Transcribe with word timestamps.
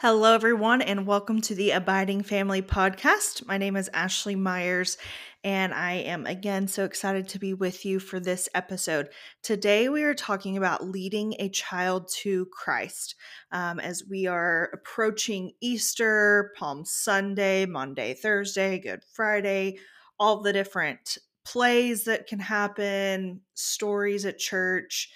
Hello, 0.00 0.32
everyone, 0.32 0.80
and 0.80 1.08
welcome 1.08 1.40
to 1.40 1.56
the 1.56 1.72
Abiding 1.72 2.22
Family 2.22 2.62
Podcast. 2.62 3.44
My 3.48 3.58
name 3.58 3.74
is 3.74 3.90
Ashley 3.92 4.36
Myers, 4.36 4.96
and 5.42 5.74
I 5.74 5.94
am 5.94 6.24
again 6.24 6.68
so 6.68 6.84
excited 6.84 7.26
to 7.30 7.40
be 7.40 7.52
with 7.52 7.84
you 7.84 7.98
for 7.98 8.20
this 8.20 8.48
episode. 8.54 9.08
Today, 9.42 9.88
we 9.88 10.04
are 10.04 10.14
talking 10.14 10.56
about 10.56 10.86
leading 10.86 11.34
a 11.40 11.48
child 11.48 12.08
to 12.18 12.46
Christ 12.52 13.16
um, 13.50 13.80
as 13.80 14.04
we 14.08 14.28
are 14.28 14.70
approaching 14.72 15.50
Easter, 15.60 16.52
Palm 16.56 16.84
Sunday, 16.84 17.66
Maundy, 17.66 18.14
Thursday, 18.14 18.78
Good 18.78 19.02
Friday, 19.12 19.78
all 20.20 20.42
the 20.42 20.52
different 20.52 21.18
plays 21.44 22.04
that 22.04 22.28
can 22.28 22.38
happen, 22.38 23.40
stories 23.54 24.24
at 24.24 24.38
church. 24.38 25.10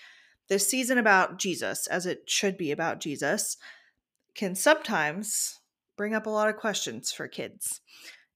This 0.49 0.67
season 0.67 0.99
about 0.99 1.39
Jesus, 1.39 1.87
as 1.87 2.05
it 2.05 2.29
should 2.29 2.57
be 2.57 2.73
about 2.73 2.99
Jesus 2.99 3.59
can 4.35 4.55
sometimes 4.55 5.61
bring 5.97 6.15
up 6.15 6.27
a 6.27 6.31
lot 6.31 6.49
of 6.49 6.57
questions 6.57 7.13
for 7.13 7.29
kids. 7.29 7.81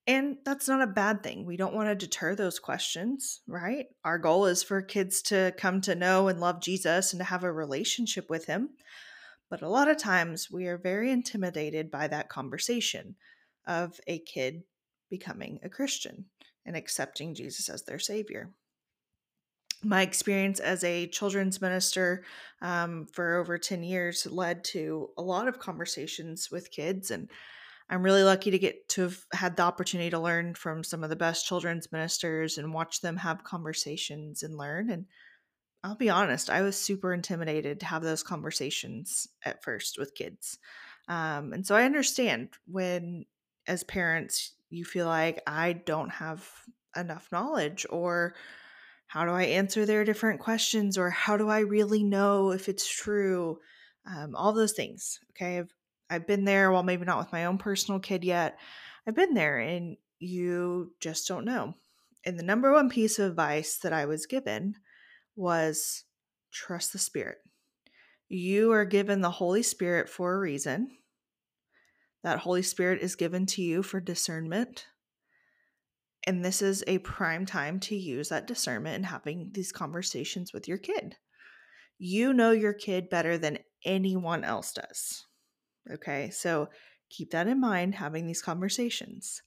And 0.07 0.37
that's 0.45 0.69
not 0.69 0.83
a 0.83 0.87
bad 0.87 1.23
thing. 1.23 1.45
We 1.45 1.57
don't 1.57 1.75
want 1.75 1.89
to 1.89 1.95
deter 1.95 2.37
those 2.37 2.61
questions, 2.61 3.41
right? 3.49 3.87
Our 4.05 4.19
goal 4.19 4.47
is 4.47 4.63
for 4.63 4.81
kids 4.81 5.21
to 5.23 5.53
come 5.59 5.81
to 5.83 5.97
know 5.97 6.29
and 6.29 6.39
love 6.39 6.61
Jesus 6.61 7.13
and 7.13 7.19
to 7.19 7.25
have 7.25 7.43
a 7.43 7.53
relationship 7.53 8.31
with 8.31 8.47
him. 8.47 8.71
But 9.51 9.63
a 9.63 9.69
lot 9.69 9.89
of 9.89 9.99
times 9.99 10.49
we 10.51 10.67
are 10.67 10.79
very 10.79 11.11
intimidated 11.11 11.91
by 11.91 12.07
that 12.09 12.29
conversation 12.29 13.17
of 13.67 13.99
a 14.07 14.21
kid 14.21 14.63
becoming 15.11 15.59
a 15.63 15.69
Christian 15.69 16.27
and 16.65 16.77
accepting 16.77 17.35
Jesus 17.35 17.69
as 17.69 17.83
their 17.83 17.99
savior 17.99 18.51
my 19.83 20.03
experience 20.03 20.61
as 20.61 20.83
a 20.85 21.07
children's 21.09 21.61
minister 21.61 22.25
um, 22.63 23.07
for 23.13 23.37
over 23.37 23.59
10 23.59 23.83
years 23.83 24.27
led 24.27 24.65
to 24.65 25.11
a 25.17 25.23
lot 25.23 25.49
of 25.49 25.59
conversations 25.59 26.51
with 26.51 26.71
kids 26.71 27.11
and 27.11 27.31
i'm 27.91 28.03
really 28.03 28.23
lucky 28.23 28.51
to 28.51 28.59
get 28.59 28.89
to 28.89 29.03
have 29.03 29.25
had 29.33 29.57
the 29.57 29.63
opportunity 29.63 30.11
to 30.11 30.19
learn 30.19 30.55
from 30.55 30.83
some 30.83 31.05
of 31.05 31.11
the 31.11 31.17
best 31.17 31.47
children's 31.47 31.93
ministers 31.93 32.59
and 32.59 32.73
watch 32.73 33.01
them 33.01 33.17
have 33.17 33.45
conversations 33.45 34.43
and 34.43 34.57
learn 34.57 34.91
and 34.91 35.07
i'll 35.85 35.97
be 35.97 36.11
honest 36.11 36.51
i 36.51 36.63
was 36.63 36.77
super 36.77 37.13
intimidated 37.13 37.79
to 37.81 37.87
have 37.87 38.03
those 38.03 38.23
conversations 38.23 39.29
at 39.45 39.63
first 39.63 39.99
with 39.99 40.15
kids. 40.15 40.59
Um, 41.09 41.53
and 41.53 41.67
so 41.67 41.77
i 41.77 41.85
understand 41.85 42.49
when 42.67 43.27
as 43.69 43.85
parents 43.85 44.55
you 44.71 44.85
feel 44.85 45.07
like 45.07 45.41
i 45.47 45.73
don't 45.73 46.11
have 46.11 46.49
enough 46.97 47.29
knowledge 47.31 47.87
or 47.91 48.35
how 49.07 49.25
do 49.25 49.31
I 49.31 49.45
answer 49.45 49.87
their 49.87 50.05
different 50.05 50.41
questions 50.41 50.99
or 50.99 51.11
how 51.11 51.37
do 51.37 51.49
I 51.49 51.61
really 51.61 52.03
know 52.03 52.51
if 52.51 52.69
it's 52.69 52.89
true? 52.89 53.59
Um, 54.05 54.35
all 54.35 54.53
those 54.53 54.73
things. 54.73 55.21
Okay. 55.31 55.59
I've, 55.59 55.75
I've 56.11 56.27
been 56.27 56.45
there, 56.45 56.71
while 56.71 56.83
maybe 56.83 57.05
not 57.05 57.19
with 57.19 57.33
my 57.33 57.47
own 57.47 57.59
personal 57.59 58.01
kid 58.01 58.25
yet. 58.25 58.59
I've 59.07 59.15
been 59.15 59.35
there 59.35 59.59
and 59.59 59.97
you 60.19 60.93
just 61.01 61.29
don't 61.29 61.45
know. 61.45 61.75
And 62.25 62.39
the 62.39 62.45
number 62.45 62.73
one 62.73 62.91
piece 62.91 63.19
of 63.19 63.31
advice 63.31 63.79
that 63.79 63.93
I 63.93 64.07
was 64.07 64.27
given 64.27 64.75
was 65.37 66.05
trust 66.51 66.93
the 66.93 66.99
Spirit. 66.99 67.39
You 68.29 68.73
are 68.73 68.85
given 68.85 69.21
the 69.21 69.31
Holy 69.31 69.63
Spirit 69.63 70.09
for 70.09 70.35
a 70.35 70.39
reason. 70.39 70.91
That 72.25 72.41
Holy 72.41 72.63
Spirit 72.63 73.01
is 73.03 73.15
given 73.15 73.47
to 73.47 73.63
you 73.63 73.85
for 73.85 74.01
discernment 74.01 74.87
and 76.27 76.45
this 76.45 76.61
is 76.61 76.83
a 76.87 76.99
prime 76.99 77.47
time 77.47 77.79
to 77.81 77.97
use 77.97 78.29
that 78.31 78.47
discernment 78.47 78.97
and 78.97 79.07
having 79.07 79.51
these 79.53 79.73
conversations 79.73 80.53
with 80.53 80.67
your 80.67 80.79
kid. 80.79 81.17
You 81.99 82.33
know 82.33 82.51
your 82.51 82.73
kid 82.73 83.09
better 83.09 83.39
than 83.39 83.59
anyone 83.85 84.45
else 84.45 84.73
does. 84.73 85.25
Okay, 85.91 86.31
so 86.31 86.69
keep 87.09 87.31
that 87.31 87.47
in 87.47 87.61
mind 87.61 87.95
having 87.95 88.27
these 88.27 88.43
conversations. 88.43 89.43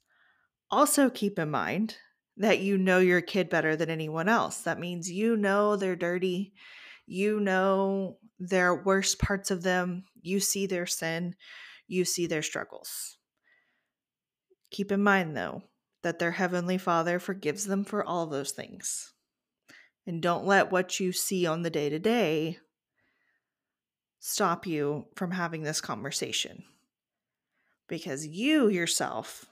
Also, 0.71 1.09
keep 1.09 1.37
in 1.37 1.51
mind 1.51 1.97
that 2.37 2.59
you 2.59 2.77
know 2.77 2.99
your 2.99 3.21
kid 3.21 3.49
better 3.49 3.75
than 3.75 3.89
anyone 3.89 4.29
else. 4.29 4.61
That 4.61 4.79
means 4.79 5.11
you 5.11 5.35
know 5.35 5.75
they're 5.75 5.95
dirty, 5.97 6.53
you 7.05 7.39
know 7.39 8.17
their 8.39 8.73
worst 8.73 9.19
parts 9.19 9.51
of 9.51 9.63
them, 9.63 10.05
you 10.21 10.39
see 10.39 10.65
their 10.65 10.85
sin, 10.85 11.35
you 11.87 12.05
see 12.05 12.27
their 12.27 12.41
struggles. 12.41 13.17
Keep 14.71 14.91
in 14.91 15.03
mind, 15.03 15.35
though, 15.35 15.63
that 16.01 16.19
their 16.19 16.31
Heavenly 16.31 16.77
Father 16.77 17.19
forgives 17.19 17.65
them 17.65 17.83
for 17.83 18.03
all 18.03 18.25
those 18.25 18.51
things. 18.51 19.13
And 20.05 20.21
don't 20.21 20.45
let 20.45 20.71
what 20.71 20.99
you 20.99 21.11
see 21.11 21.45
on 21.45 21.61
the 21.61 21.69
day 21.69 21.89
to 21.89 21.99
day 21.99 22.57
stop 24.19 24.67
you 24.67 25.05
from 25.15 25.31
having 25.31 25.63
this 25.63 25.81
conversation. 25.81 26.63
Because 27.87 28.27
you 28.27 28.69
yourself, 28.69 29.45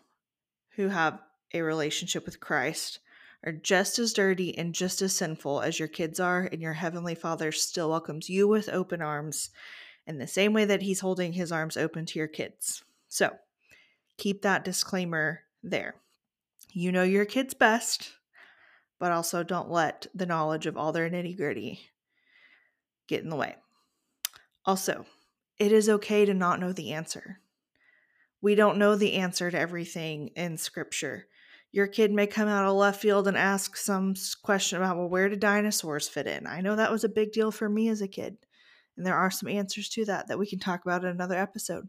who 0.76 0.90
have 0.90 1.20
a 1.54 1.62
relationship 1.62 2.26
with 2.26 2.40
Christ, 2.40 3.00
are 3.46 3.52
just 3.52 4.00
as 4.00 4.14
dirty 4.14 4.58
and 4.58 4.74
just 4.74 5.02
as 5.02 5.16
sinful 5.16 5.62
as 5.62 5.80
your 5.80 5.88
kids 5.88 6.20
are, 6.20 6.50
and 6.52 6.62
your 6.62 6.74
Heavenly 6.74 7.16
Father 7.16 7.52
still 7.52 7.90
welcomes 7.90 8.30
you 8.30 8.48
with 8.48 8.70
open 8.70 9.02
arms 9.02 9.50
in 10.06 10.18
the 10.18 10.28
same 10.28 10.54
way 10.54 10.66
that 10.66 10.82
He's 10.82 11.00
holding 11.00 11.34
His 11.34 11.52
arms 11.52 11.78
open 11.78 12.06
to 12.08 12.20
your 12.20 12.28
kids. 12.28 12.84
So 13.08 13.36
keep 14.18 14.42
that 14.42 14.66
disclaimer 14.66 15.42
there. 15.64 15.96
You 16.72 16.92
know 16.92 17.04
your 17.04 17.26
kids 17.26 17.54
best, 17.54 18.12
but 19.00 19.12
also 19.12 19.44
don't 19.44 19.72
let 19.72 20.08
the 20.14 20.26
knowledge 20.26 20.66
of 20.66 20.78
all 20.78 20.92
their 20.92 21.10
nitty 21.10 21.38
gritty 21.38 21.80
get 23.08 23.24
in 23.24 23.30
the 23.30 23.36
way. 23.36 23.56
Also, 24.66 25.06
it 25.58 25.72
is 25.72 25.90
okay 25.90 26.26
to 26.26 26.34
not 26.34 26.60
know 26.60 26.74
the 26.74 26.94
answer. 26.94 27.40
We 28.42 28.54
don't 28.54 28.78
know 28.78 28.96
the 28.96 29.14
answer 29.14 29.50
to 29.50 29.58
everything 29.58 30.30
in 30.36 30.58
scripture. 30.58 31.28
Your 31.72 31.88
kid 31.88 32.12
may 32.12 32.28
come 32.28 32.48
out 32.48 32.66
of 32.66 32.76
left 32.76 33.02
field 33.02 33.28
and 33.28 33.38
ask 33.38 33.76
some 33.76 34.14
question 34.44 34.78
about, 34.78 34.98
well, 34.98 35.10
where 35.10 35.30
do 35.30 35.36
dinosaurs 35.36 36.08
fit 36.08 36.28
in? 36.28 36.46
I 36.48 36.62
know 36.62 36.76
that 36.76 36.92
was 36.92 37.04
a 37.04 37.10
big 37.10 37.32
deal 37.32 37.52
for 37.52 37.68
me 37.68 37.90
as 37.90 38.02
a 38.02 38.08
kid. 38.08 38.38
And 38.96 39.06
there 39.06 39.16
are 39.16 39.32
some 39.32 39.50
answers 39.50 39.90
to 39.90 40.06
that 40.06 40.28
that 40.28 40.40
we 40.40 40.48
can 40.48 40.60
talk 40.60 40.84
about 40.86 41.04
in 41.04 41.10
another 41.10 41.36
episode. 41.36 41.88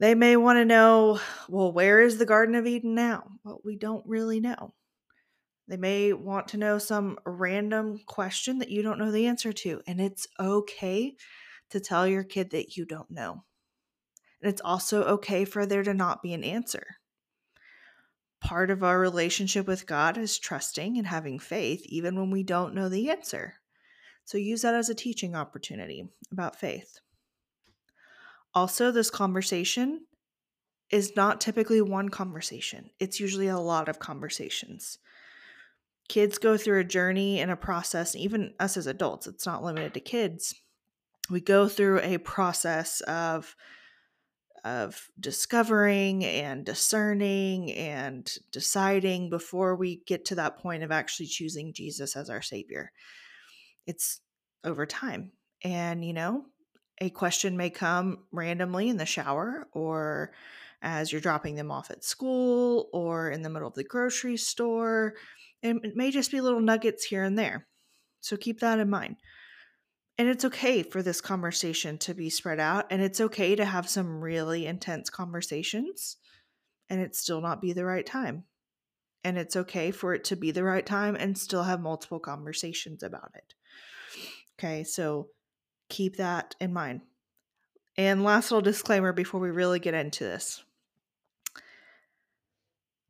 They 0.00 0.14
may 0.14 0.36
want 0.36 0.58
to 0.58 0.64
know, 0.64 1.20
well, 1.48 1.72
where 1.72 2.00
is 2.00 2.18
the 2.18 2.26
Garden 2.26 2.54
of 2.54 2.66
Eden 2.66 2.94
now? 2.94 3.24
Well, 3.44 3.60
we 3.64 3.76
don't 3.76 4.06
really 4.06 4.38
know. 4.38 4.74
They 5.66 5.76
may 5.76 6.12
want 6.12 6.48
to 6.48 6.56
know 6.56 6.78
some 6.78 7.18
random 7.26 8.00
question 8.06 8.58
that 8.58 8.70
you 8.70 8.82
don't 8.82 8.98
know 8.98 9.10
the 9.10 9.26
answer 9.26 9.52
to, 9.52 9.82
and 9.86 10.00
it's 10.00 10.26
okay 10.38 11.16
to 11.70 11.80
tell 11.80 12.06
your 12.06 12.22
kid 12.22 12.50
that 12.52 12.76
you 12.76 12.86
don't 12.86 13.10
know. 13.10 13.44
And 14.40 14.50
it's 14.50 14.62
also 14.64 15.02
okay 15.04 15.44
for 15.44 15.66
there 15.66 15.82
to 15.82 15.92
not 15.92 16.22
be 16.22 16.32
an 16.32 16.44
answer. 16.44 16.86
Part 18.40 18.70
of 18.70 18.84
our 18.84 19.00
relationship 19.00 19.66
with 19.66 19.86
God 19.86 20.16
is 20.16 20.38
trusting 20.38 20.96
and 20.96 21.08
having 21.08 21.40
faith, 21.40 21.82
even 21.86 22.14
when 22.14 22.30
we 22.30 22.44
don't 22.44 22.74
know 22.74 22.88
the 22.88 23.10
answer. 23.10 23.54
So 24.24 24.38
use 24.38 24.62
that 24.62 24.74
as 24.74 24.88
a 24.88 24.94
teaching 24.94 25.34
opportunity 25.34 26.08
about 26.30 26.58
faith. 26.58 27.00
Also, 28.58 28.90
this 28.90 29.08
conversation 29.08 30.00
is 30.90 31.14
not 31.14 31.40
typically 31.40 31.80
one 31.80 32.08
conversation, 32.08 32.90
it's 32.98 33.20
usually 33.20 33.46
a 33.46 33.56
lot 33.56 33.88
of 33.88 34.00
conversations. 34.00 34.98
Kids 36.08 36.38
go 36.38 36.56
through 36.56 36.80
a 36.80 36.84
journey 36.84 37.38
and 37.38 37.52
a 37.52 37.56
process, 37.56 38.16
even 38.16 38.54
us 38.58 38.76
as 38.76 38.88
adults, 38.88 39.28
it's 39.28 39.46
not 39.46 39.62
limited 39.62 39.94
to 39.94 40.00
kids. 40.00 40.56
We 41.30 41.40
go 41.40 41.68
through 41.68 42.00
a 42.00 42.18
process 42.18 43.00
of 43.02 43.54
of 44.64 45.06
discovering 45.20 46.24
and 46.24 46.66
discerning 46.66 47.72
and 47.74 48.28
deciding 48.50 49.30
before 49.30 49.76
we 49.76 50.02
get 50.04 50.24
to 50.24 50.34
that 50.34 50.58
point 50.58 50.82
of 50.82 50.90
actually 50.90 51.26
choosing 51.26 51.72
Jesus 51.72 52.16
as 52.16 52.28
our 52.28 52.42
savior. 52.42 52.90
It's 53.86 54.20
over 54.64 54.84
time. 54.84 55.30
And 55.62 56.04
you 56.04 56.12
know, 56.12 56.46
a 57.00 57.10
question 57.10 57.56
may 57.56 57.70
come 57.70 58.24
randomly 58.32 58.88
in 58.88 58.96
the 58.96 59.06
shower 59.06 59.68
or 59.72 60.32
as 60.82 61.10
you're 61.10 61.20
dropping 61.20 61.54
them 61.54 61.70
off 61.70 61.90
at 61.90 62.04
school 62.04 62.88
or 62.92 63.30
in 63.30 63.42
the 63.42 63.50
middle 63.50 63.68
of 63.68 63.74
the 63.74 63.84
grocery 63.84 64.36
store. 64.36 65.14
It 65.62 65.96
may 65.96 66.10
just 66.10 66.30
be 66.30 66.40
little 66.40 66.60
nuggets 66.60 67.04
here 67.04 67.24
and 67.24 67.38
there. 67.38 67.66
So 68.20 68.36
keep 68.36 68.60
that 68.60 68.78
in 68.78 68.90
mind. 68.90 69.16
And 70.18 70.28
it's 70.28 70.44
okay 70.44 70.82
for 70.82 71.02
this 71.02 71.20
conversation 71.20 71.98
to 71.98 72.12
be 72.12 72.28
spread 72.28 72.58
out, 72.58 72.86
and 72.90 73.00
it's 73.00 73.20
okay 73.20 73.54
to 73.54 73.64
have 73.64 73.88
some 73.88 74.20
really 74.20 74.66
intense 74.66 75.10
conversations 75.10 76.16
and 76.90 77.00
it 77.00 77.14
still 77.14 77.40
not 77.40 77.60
be 77.60 77.72
the 77.72 77.84
right 77.84 78.06
time. 78.06 78.44
And 79.24 79.36
it's 79.36 79.56
okay 79.56 79.90
for 79.90 80.14
it 80.14 80.24
to 80.24 80.36
be 80.36 80.50
the 80.50 80.64
right 80.64 80.86
time 80.86 81.14
and 81.14 81.36
still 81.36 81.64
have 81.64 81.80
multiple 81.80 82.20
conversations 82.20 83.02
about 83.02 83.32
it. 83.34 83.54
Okay, 84.58 84.84
so 84.84 85.28
keep 85.88 86.16
that 86.16 86.54
in 86.60 86.72
mind. 86.72 87.02
And 87.96 88.22
last 88.22 88.50
little 88.50 88.62
disclaimer 88.62 89.12
before 89.12 89.40
we 89.40 89.50
really 89.50 89.80
get 89.80 89.94
into 89.94 90.24
this 90.24 90.62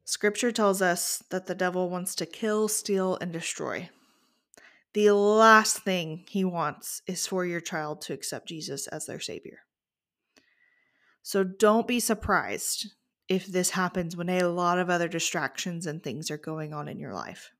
Scripture 0.04 0.50
tells 0.50 0.80
us 0.80 1.22
that 1.28 1.46
the 1.46 1.54
devil 1.54 1.90
wants 1.90 2.14
to 2.14 2.24
kill, 2.24 2.66
steal, 2.66 3.18
and 3.20 3.30
destroy. 3.30 3.90
The 4.94 5.10
last 5.10 5.80
thing 5.80 6.24
he 6.30 6.46
wants 6.46 7.02
is 7.06 7.26
for 7.26 7.44
your 7.44 7.60
child 7.60 8.00
to 8.02 8.14
accept 8.14 8.48
Jesus 8.48 8.86
as 8.86 9.04
their 9.04 9.20
Savior. 9.20 9.58
So 11.22 11.44
don't 11.44 11.86
be 11.86 12.00
surprised 12.00 12.94
if 13.28 13.44
this 13.44 13.68
happens 13.68 14.16
when 14.16 14.30
a 14.30 14.44
lot 14.44 14.78
of 14.78 14.88
other 14.88 15.08
distractions 15.08 15.86
and 15.86 16.02
things 16.02 16.30
are 16.30 16.38
going 16.38 16.72
on 16.72 16.88
in 16.88 16.98
your 16.98 17.12
life. 17.12 17.50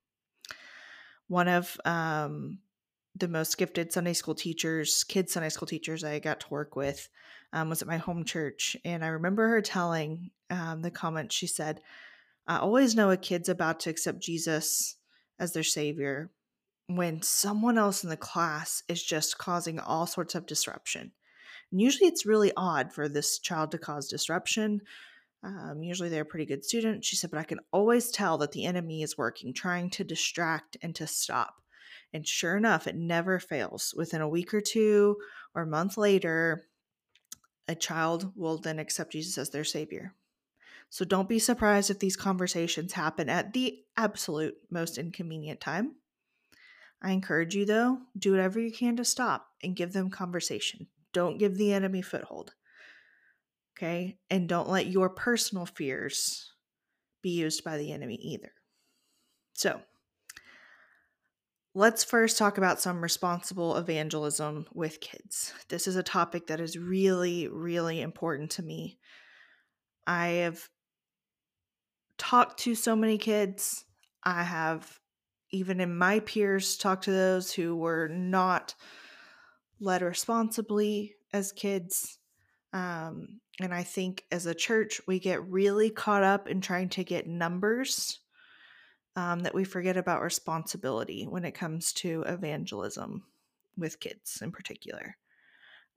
One 1.27 1.49
of 1.49 1.79
um, 1.85 2.61
the 3.19 3.29
most 3.29 3.59
gifted 3.59 3.93
Sunday 3.93 4.13
school 4.13 4.35
teachers, 4.35 5.05
kids 5.05 5.33
Sunday 5.33 5.49
school 5.49 5.67
teachers 5.67 6.05
I 6.05 6.19
got 6.19 6.41
to 6.41 6.51
work 6.51 6.77
with, 6.77 7.09
um, 7.53 7.69
was 7.69 7.83
at 7.83 7.89
my 7.89 7.97
home 7.97 8.25
church, 8.25 8.77
and 8.85 9.05
I 9.05 9.09
remember 9.09 9.49
her 9.49 9.63
telling 9.63 10.31
um, 10.51 10.83
the 10.83 10.91
comment. 10.91 11.33
She 11.33 11.47
said, 11.47 11.81
"I 12.47 12.59
always 12.59 12.95
know 12.95 13.11
a 13.11 13.17
kid's 13.17 13.49
about 13.49 13.81
to 13.81 13.91
accept 13.91 14.21
Jesus 14.21 14.97
as 15.39 15.53
their 15.53 15.63
savior 15.63 16.31
when 16.87 17.23
someone 17.23 17.79
else 17.79 18.05
in 18.05 18.11
the 18.11 18.17
class 18.17 18.83
is 18.89 19.03
just 19.03 19.39
causing 19.39 19.79
all 19.79 20.07
sorts 20.07 20.35
of 20.35 20.47
disruption." 20.47 21.13
And 21.71 21.81
usually, 21.81 22.09
it's 22.09 22.27
really 22.27 22.53
odd 22.57 22.93
for 22.93 23.09
this 23.09 23.39
child 23.39 23.71
to 23.73 23.79
cause 23.79 24.09
disruption. 24.09 24.81
Um, 25.43 25.83
usually, 25.83 26.09
they're 26.09 26.23
a 26.23 26.27
pretty 26.27 26.47
good 26.47 26.65
student. 26.65 27.05
She 27.05 27.17
said, 27.17 27.31
but 27.31 27.39
I 27.39 27.45
can 27.45 27.61
always 27.73 28.11
tell 28.11 28.39
that 28.39 28.53
the 28.53 28.65
enemy 28.65 29.03
is 29.03 29.19
working, 29.19 29.53
trying 29.53 29.91
to 29.91 30.05
distract 30.05 30.77
and 30.83 30.95
to 30.97 31.07
stop. 31.07 31.63
And 32.13 32.27
sure 32.27 32.57
enough, 32.57 32.87
it 32.87 32.97
never 32.97 33.39
fails. 33.39 33.95
Within 33.97 34.21
a 34.21 34.29
week 34.29 34.55
or 34.55 34.61
two 34.61 35.17
or 35.55 35.63
a 35.63 35.67
month 35.67 35.97
later, 35.97 36.65
a 37.67 37.75
child 37.75 38.33
will 38.35 38.59
then 38.59 38.79
accept 38.79 39.13
Jesus 39.13 39.37
as 39.37 39.51
their 39.51 39.65
savior. 39.65 40.15
So 40.91 41.05
don't 41.05 41.29
be 41.29 41.39
surprised 41.39 41.91
if 41.91 41.99
these 41.99 42.17
conversations 42.17 42.95
happen 42.95 43.29
at 43.29 43.53
the 43.53 43.81
absolute 43.97 44.55
most 44.71 44.97
inconvenient 44.97 45.61
time. 45.61 45.97
I 47.03 47.13
encourage 47.13 47.55
you, 47.55 47.67
though, 47.67 47.99
do 48.19 48.31
whatever 48.31 48.59
you 48.59 48.73
can 48.73 48.97
to 48.97 49.05
stop 49.05 49.47
and 49.63 49.77
give 49.77 49.93
them 49.93 50.11
conversation. 50.11 50.87
Don't 51.13 51.39
give 51.39 51.57
the 51.57 51.73
enemy 51.73 52.03
foothold. 52.03 52.55
Okay? 53.77 54.19
And 54.31 54.49
don't 54.49 54.69
let 54.69 54.87
your 54.87 55.11
personal 55.11 55.67
fears 55.67 56.53
be 57.23 57.31
used 57.31 57.63
by 57.63 57.77
the 57.77 57.93
enemy 57.93 58.17
either. 58.17 58.53
So, 59.53 59.81
let's 61.79 62.03
first 62.03 62.37
talk 62.37 62.59
about 62.59 62.81
some 62.81 63.01
responsible 63.01 63.77
evangelism 63.77 64.67
with 64.75 65.01
kids. 65.01 65.55
This 65.69 65.87
is 65.87 65.95
a 65.95 66.03
topic 66.03 66.49
that 66.49 66.59
is 66.59 66.77
really, 66.77 67.47
really 67.47 68.01
important 68.01 68.51
to 68.53 68.65
me. 68.65 68.99
I 70.05 70.27
have 70.27 70.69
talked 72.19 72.59
to 72.63 72.75
so 72.75 72.97
many 72.97 73.17
kids. 73.17 73.85
I 74.25 74.43
have, 74.43 74.99
even 75.53 75.81
in 75.81 75.97
my 75.97 76.19
peers, 76.19 76.77
talked 76.77 77.05
to 77.05 77.13
those 77.13 77.53
who 77.53 77.77
were 77.77 78.09
not 78.09 78.75
led 79.79 80.03
responsibly 80.03 81.15
as 81.33 81.53
kids. 81.53 82.19
Um, 82.73 83.39
and 83.61 83.73
I 83.73 83.85
think 83.85 84.25
as 84.33 84.47
a 84.47 84.55
church, 84.55 85.01
we 85.07 85.21
get 85.21 85.49
really 85.49 85.91
caught 85.91 86.25
up 86.25 86.49
in 86.49 86.61
trying 86.61 86.89
to 86.89 87.05
get 87.05 87.29
numbers 87.29 88.19
um, 89.17 89.41
that 89.41 89.55
we 89.55 89.65
forget 89.65 89.97
about 89.97 90.23
responsibility 90.23 91.25
when 91.25 91.45
it 91.45 91.53
comes 91.53 91.93
to 91.95 92.23
evangelism 92.23 93.25
with 93.77 94.01
kids 94.01 94.41
in 94.43 94.53
particular. 94.53 95.17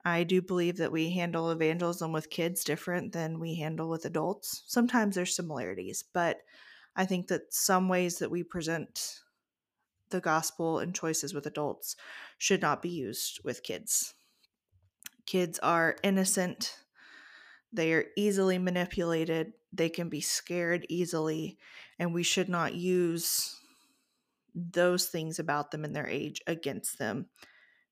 I 0.04 0.24
do 0.24 0.42
believe 0.42 0.78
that 0.78 0.92
we 0.92 1.10
handle 1.10 1.50
evangelism 1.50 2.12
with 2.12 2.30
kids 2.30 2.64
different 2.64 3.12
than 3.12 3.38
we 3.38 3.54
handle 3.54 3.88
with 3.88 4.04
adults. 4.04 4.64
Sometimes 4.66 5.14
there's 5.14 5.36
similarities, 5.36 6.02
but 6.12 6.38
I 6.96 7.04
think 7.04 7.28
that 7.28 7.54
some 7.54 7.88
ways 7.88 8.18
that 8.18 8.30
we 8.30 8.42
present 8.42 9.20
the 10.10 10.20
gospel 10.20 10.78
and 10.78 10.94
choices 10.94 11.32
with 11.32 11.46
adults 11.46 11.96
should 12.36 12.60
not 12.60 12.82
be 12.82 12.90
used 12.90 13.40
with 13.44 13.62
kids. 13.62 14.14
Kids 15.24 15.58
are 15.60 15.96
innocent, 16.02 16.78
they 17.72 17.92
are 17.92 18.06
easily 18.16 18.58
manipulated, 18.58 19.52
they 19.72 19.88
can 19.88 20.08
be 20.08 20.20
scared 20.20 20.84
easily, 20.88 21.58
and 21.98 22.14
we 22.14 22.22
should 22.22 22.48
not 22.48 22.74
use 22.74 23.58
those 24.54 25.06
things 25.06 25.38
about 25.38 25.70
them 25.70 25.84
and 25.84 25.94
their 25.94 26.06
age 26.06 26.40
against 26.46 26.98
them 26.98 27.26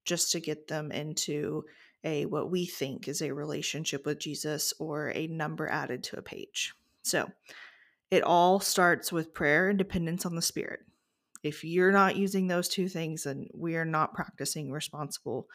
just 0.04 0.32
to 0.32 0.40
get 0.40 0.68
them 0.68 0.90
into 0.92 1.64
a 2.04 2.24
what 2.26 2.50
we 2.50 2.66
think 2.66 3.08
is 3.08 3.20
a 3.20 3.32
relationship 3.32 4.06
with 4.06 4.18
Jesus 4.18 4.72
or 4.78 5.12
a 5.14 5.26
number 5.26 5.68
added 5.68 6.02
to 6.04 6.18
a 6.18 6.22
page. 6.22 6.74
So, 7.02 7.30
it 8.10 8.22
all 8.22 8.58
starts 8.58 9.12
with 9.12 9.34
prayer 9.34 9.68
and 9.68 9.78
dependence 9.78 10.26
on 10.26 10.34
the 10.34 10.42
Spirit. 10.42 10.80
If 11.42 11.64
you're 11.64 11.92
not 11.92 12.16
using 12.16 12.48
those 12.48 12.68
two 12.68 12.88
things, 12.88 13.24
then 13.24 13.46
we 13.54 13.76
are 13.76 13.84
not 13.84 14.14
practicing 14.14 14.70
responsible 14.70 15.48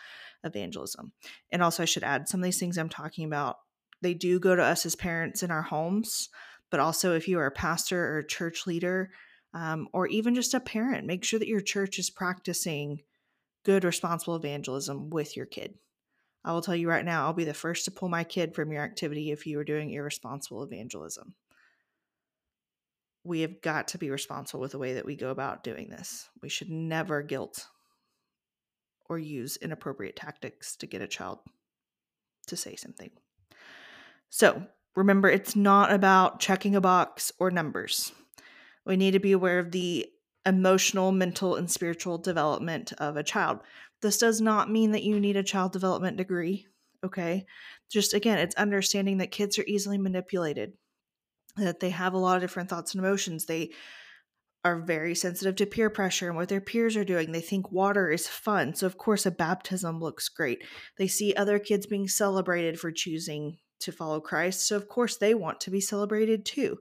evangelism. 0.44 1.12
And 1.51 1.62
also, 1.62 1.83
I 1.83 1.88
should 1.88 2.03
add 2.03 2.27
some 2.27 2.39
of 2.39 2.45
these 2.45 2.59
things 2.59 2.77
I'm 2.77 2.89
talking 2.89 3.25
about, 3.25 3.57
they 4.01 4.13
do 4.13 4.39
go 4.39 4.56
to 4.56 4.63
us 4.63 4.86
as 4.86 4.95
parents 4.95 5.44
in 5.44 5.51
our 5.51 5.62
homes, 5.62 6.30
but 6.71 6.79
also 6.79 7.15
if 7.15 7.27
you 7.27 7.39
are 7.39 7.45
a 7.45 7.51
pastor 7.51 8.13
or 8.13 8.19
a 8.19 8.27
church 8.27 8.67
leader, 8.67 9.12
um, 9.53 9.88
or 9.94 10.07
even 10.07 10.35
just 10.35 10.53
a 10.53 10.59
parent, 10.59 11.07
make 11.07 11.23
sure 11.23 11.39
that 11.39 11.47
your 11.47 11.62
church 11.62 11.97
is 11.97 12.09
practicing 12.09 13.01
good, 13.63 13.83
responsible 13.83 14.35
evangelism 14.35 15.09
with 15.09 15.38
your 15.38 15.45
kid. 15.45 15.75
I 16.44 16.51
will 16.51 16.62
tell 16.62 16.75
you 16.75 16.89
right 16.89 17.06
now, 17.06 17.25
I'll 17.25 17.33
be 17.33 17.45
the 17.45 17.53
first 17.53 17.85
to 17.85 17.91
pull 17.91 18.09
my 18.09 18.23
kid 18.23 18.53
from 18.53 18.71
your 18.71 18.83
activity 18.83 19.31
if 19.31 19.47
you 19.47 19.59
are 19.59 19.63
doing 19.63 19.91
irresponsible 19.91 20.63
evangelism 20.63 21.35
we 23.25 23.41
have 23.41 23.59
got 23.59 23.89
to 23.89 23.97
be 23.97 24.12
responsible 24.12 24.62
with 24.62 24.71
the 24.71 24.77
way 24.77 24.94
that 24.94 25.06
we 25.06 25.15
go 25.15 25.31
about 25.31 25.63
doing 25.63 25.89
this. 25.89 26.29
We 26.44 26.47
should 26.47 26.69
never 26.69 27.23
guilt 27.23 27.67
or 29.09 29.17
use 29.17 29.57
inappropriate 29.57 30.15
tactics 30.15 30.75
to 30.77 30.85
get 30.85 31.01
a 31.01 31.07
child 31.07 31.39
to 32.47 32.56
say 32.56 32.75
something. 32.75 33.09
So 34.29 34.67
remember, 34.95 35.30
it's 35.30 35.56
not 35.56 35.92
about 35.92 36.39
checking 36.39 36.75
a 36.75 36.81
box 36.81 37.31
or 37.39 37.51
numbers. 37.51 38.12
We 38.86 38.97
need 38.97 39.12
to 39.12 39.19
be 39.19 39.31
aware 39.31 39.59
of 39.59 39.71
the 39.71 40.07
emotional, 40.45 41.12
mental, 41.12 41.56
and 41.56 41.69
spiritual 41.69 42.18
development 42.18 42.94
of 43.00 43.18
a 43.18 43.24
child. 43.24 43.59
This 44.01 44.18
does 44.18 44.42
not 44.42 44.71
mean 44.71 44.92
that 44.92 45.03
you 45.03 45.19
need 45.19 45.38
a 45.38 45.44
child 45.44 45.71
development 45.71 46.18
degree, 46.18 46.68
okay? 47.03 47.45
Just 47.92 48.13
again, 48.13 48.38
it's 48.38 48.56
understanding 48.56 49.18
that 49.18 49.31
kids 49.31 49.57
are 49.57 49.65
easily 49.65 49.97
manipulated 49.97 50.74
that 51.57 51.80
they 51.80 51.89
have 51.89 52.13
a 52.13 52.18
lot 52.18 52.36
of 52.36 52.41
different 52.41 52.69
thoughts 52.69 52.94
and 52.94 53.03
emotions. 53.03 53.45
They 53.45 53.71
are 54.63 54.81
very 54.81 55.15
sensitive 55.15 55.56
to 55.56 55.65
peer 55.65 55.89
pressure 55.89 56.27
and 56.27 56.36
what 56.36 56.50
their 56.50 56.62
peers 56.62 56.98
are 56.98 57.06
doing. 57.06 57.31
They 57.31 57.41
think 57.41 57.72
water 57.72 58.10
is 58.10 58.27
fun. 58.27 58.74
So, 58.75 58.88
of 58.88 58.98
course, 58.98 59.25
a 59.25 59.31
baptism 59.31 60.00
looks 60.00 60.27
great. 60.27 60.63
They 60.98 61.08
see 61.08 61.34
other 61.34 61.60
kids 61.60 61.86
being 61.86 62.08
celebrated 62.08 62.79
for 62.79 62.91
choosing 62.91 63.58
to 63.79 63.91
follow 63.91 64.20
Christ. 64.20 64.67
So, 64.67 64.75
of 64.75 64.88
course, 64.88 65.17
they 65.17 65.34
want 65.34 65.60
to 65.62 65.72
be 65.72 65.82
celebrated 65.82 66.46
too. 66.46 66.79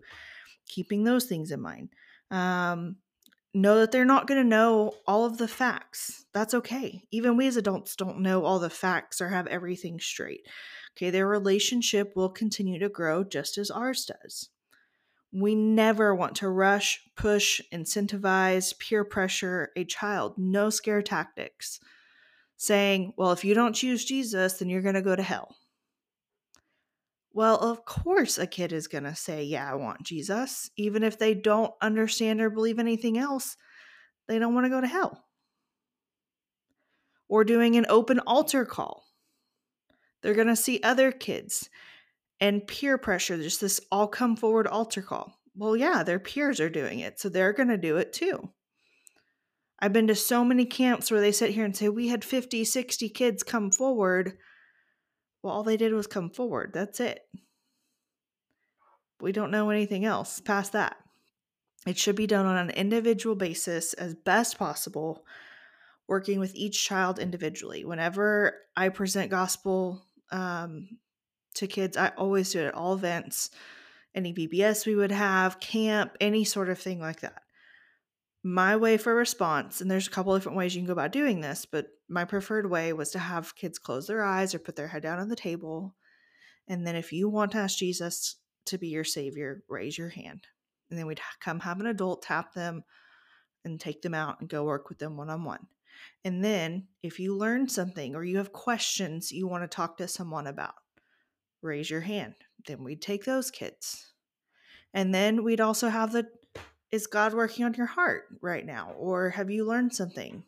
Keeping 0.68 1.04
those 1.04 1.26
things 1.26 1.50
in 1.50 1.60
mind. 1.60 1.90
Um, 2.30 2.96
know 3.54 3.78
that 3.78 3.92
they're 3.92 4.04
not 4.04 4.26
going 4.26 4.42
to 4.42 4.48
know 4.48 4.92
all 5.06 5.24
of 5.24 5.38
the 5.38 5.48
facts. 5.48 6.26
That's 6.34 6.54
okay. 6.54 7.04
Even 7.10 7.36
we 7.36 7.46
as 7.46 7.56
adults 7.56 7.94
don't 7.94 8.20
know 8.20 8.44
all 8.44 8.58
the 8.58 8.70
facts 8.70 9.20
or 9.20 9.28
have 9.28 9.46
everything 9.46 10.00
straight. 10.00 10.46
Okay, 10.96 11.10
their 11.10 11.26
relationship 11.26 12.12
will 12.16 12.28
continue 12.28 12.78
to 12.80 12.88
grow 12.88 13.24
just 13.24 13.58
as 13.58 13.70
ours 13.70 14.06
does. 14.06 14.50
We 15.32 15.54
never 15.54 16.14
want 16.14 16.36
to 16.36 16.48
rush, 16.48 17.00
push, 17.16 17.60
incentivize, 17.72 18.78
peer 18.78 19.04
pressure 19.04 19.70
a 19.76 19.84
child. 19.84 20.34
No 20.36 20.70
scare 20.70 21.02
tactics. 21.02 21.80
Saying, 22.56 23.14
well, 23.16 23.32
if 23.32 23.44
you 23.44 23.54
don't 23.54 23.74
choose 23.74 24.04
Jesus, 24.04 24.54
then 24.54 24.68
you're 24.68 24.82
going 24.82 24.94
to 24.94 25.02
go 25.02 25.16
to 25.16 25.22
hell. 25.22 25.56
Well, 27.34 27.56
of 27.56 27.84
course, 27.84 28.38
a 28.38 28.46
kid 28.46 28.72
is 28.72 28.86
going 28.86 29.02
to 29.04 29.16
say, 29.16 29.42
Yeah, 29.42 29.70
I 29.70 29.74
want 29.74 30.04
Jesus. 30.04 30.70
Even 30.76 31.02
if 31.02 31.18
they 31.18 31.34
don't 31.34 31.72
understand 31.82 32.40
or 32.40 32.48
believe 32.48 32.78
anything 32.78 33.18
else, 33.18 33.56
they 34.28 34.38
don't 34.38 34.54
want 34.54 34.66
to 34.66 34.70
go 34.70 34.80
to 34.80 34.86
hell. 34.86 35.24
Or 37.28 37.42
doing 37.42 37.74
an 37.74 37.86
open 37.88 38.20
altar 38.20 38.64
call. 38.64 39.04
They're 40.22 40.34
going 40.34 40.46
to 40.46 40.56
see 40.56 40.80
other 40.82 41.10
kids 41.10 41.68
and 42.40 42.66
peer 42.66 42.96
pressure, 42.98 43.36
just 43.36 43.60
this 43.60 43.80
all 43.90 44.06
come 44.06 44.36
forward 44.36 44.68
altar 44.68 45.02
call. 45.02 45.40
Well, 45.56 45.76
yeah, 45.76 46.04
their 46.04 46.20
peers 46.20 46.60
are 46.60 46.70
doing 46.70 47.00
it, 47.00 47.18
so 47.18 47.28
they're 47.28 47.52
going 47.52 47.68
to 47.68 47.76
do 47.76 47.96
it 47.96 48.12
too. 48.12 48.50
I've 49.80 49.92
been 49.92 50.06
to 50.06 50.14
so 50.14 50.44
many 50.44 50.66
camps 50.66 51.10
where 51.10 51.20
they 51.20 51.32
sit 51.32 51.50
here 51.50 51.64
and 51.64 51.76
say, 51.76 51.88
We 51.88 52.08
had 52.08 52.24
50, 52.24 52.64
60 52.64 53.08
kids 53.08 53.42
come 53.42 53.72
forward. 53.72 54.38
Well, 55.44 55.52
all 55.52 55.62
they 55.62 55.76
did 55.76 55.92
was 55.92 56.06
come 56.06 56.30
forward. 56.30 56.70
That's 56.72 57.00
it. 57.00 57.20
We 59.20 59.30
don't 59.30 59.50
know 59.50 59.68
anything 59.68 60.06
else 60.06 60.40
past 60.40 60.72
that. 60.72 60.96
It 61.86 61.98
should 61.98 62.16
be 62.16 62.26
done 62.26 62.46
on 62.46 62.56
an 62.56 62.70
individual 62.70 63.36
basis 63.36 63.92
as 63.92 64.14
best 64.14 64.58
possible, 64.58 65.26
working 66.08 66.40
with 66.40 66.54
each 66.54 66.82
child 66.82 67.18
individually. 67.18 67.84
Whenever 67.84 68.54
I 68.74 68.88
present 68.88 69.30
gospel 69.30 70.06
um, 70.32 70.88
to 71.56 71.66
kids. 71.66 71.98
I 71.98 72.08
always 72.16 72.50
do 72.50 72.60
it 72.60 72.68
at 72.68 72.74
all 72.74 72.94
events, 72.94 73.50
any 74.14 74.32
VBS 74.32 74.86
we 74.86 74.96
would 74.96 75.12
have, 75.12 75.60
camp, 75.60 76.16
any 76.22 76.44
sort 76.44 76.70
of 76.70 76.78
thing 76.78 77.00
like 77.00 77.20
that. 77.20 77.42
My 78.42 78.76
way 78.76 78.96
for 78.96 79.14
response, 79.14 79.82
and 79.82 79.90
there's 79.90 80.06
a 80.06 80.10
couple 80.10 80.34
different 80.34 80.56
ways 80.56 80.74
you 80.74 80.80
can 80.80 80.86
go 80.86 80.94
about 80.94 81.12
doing 81.12 81.42
this, 81.42 81.66
but 81.66 81.88
my 82.08 82.24
preferred 82.24 82.70
way 82.70 82.92
was 82.92 83.10
to 83.10 83.18
have 83.18 83.56
kids 83.56 83.78
close 83.78 84.06
their 84.06 84.22
eyes 84.22 84.54
or 84.54 84.58
put 84.58 84.76
their 84.76 84.88
head 84.88 85.02
down 85.02 85.18
on 85.18 85.28
the 85.28 85.36
table 85.36 85.94
And 86.68 86.86
then 86.86 86.96
if 86.96 87.12
you 87.12 87.28
want 87.28 87.52
to 87.52 87.58
ask 87.58 87.78
Jesus 87.78 88.36
to 88.66 88.78
be 88.78 88.88
your 88.88 89.04
savior, 89.04 89.62
raise 89.68 89.98
your 89.98 90.08
hand. 90.08 90.46
And 90.90 90.98
then 90.98 91.06
we'd 91.06 91.20
come 91.40 91.60
have 91.60 91.80
an 91.80 91.86
adult 91.86 92.22
tap 92.22 92.54
them 92.54 92.84
and 93.64 93.80
take 93.80 94.02
them 94.02 94.14
out 94.14 94.40
and 94.40 94.48
go 94.48 94.64
work 94.64 94.88
with 94.88 94.98
them 94.98 95.16
one 95.16 95.30
on 95.30 95.44
one. 95.44 95.66
And 96.24 96.44
then 96.44 96.88
if 97.02 97.18
you 97.18 97.36
learn 97.36 97.68
something 97.68 98.14
or 98.14 98.24
you 98.24 98.38
have 98.38 98.52
questions 98.52 99.32
you 99.32 99.46
want 99.46 99.62
to 99.64 99.68
talk 99.68 99.96
to 99.98 100.08
someone 100.08 100.46
about, 100.46 100.74
raise 101.62 101.90
your 101.90 102.00
hand. 102.00 102.34
Then 102.66 102.82
we'd 102.82 103.02
take 103.02 103.24
those 103.24 103.50
kids. 103.50 104.12
And 104.92 105.14
then 105.14 105.44
we'd 105.44 105.60
also 105.60 105.88
have 105.88 106.12
the 106.12 106.26
is 106.90 107.08
God 107.08 107.34
working 107.34 107.64
on 107.64 107.74
your 107.74 107.86
heart 107.86 108.26
right 108.40 108.64
now? 108.64 108.92
Or 108.96 109.30
have 109.30 109.50
you 109.50 109.66
learned 109.66 109.92
something? 109.92 110.44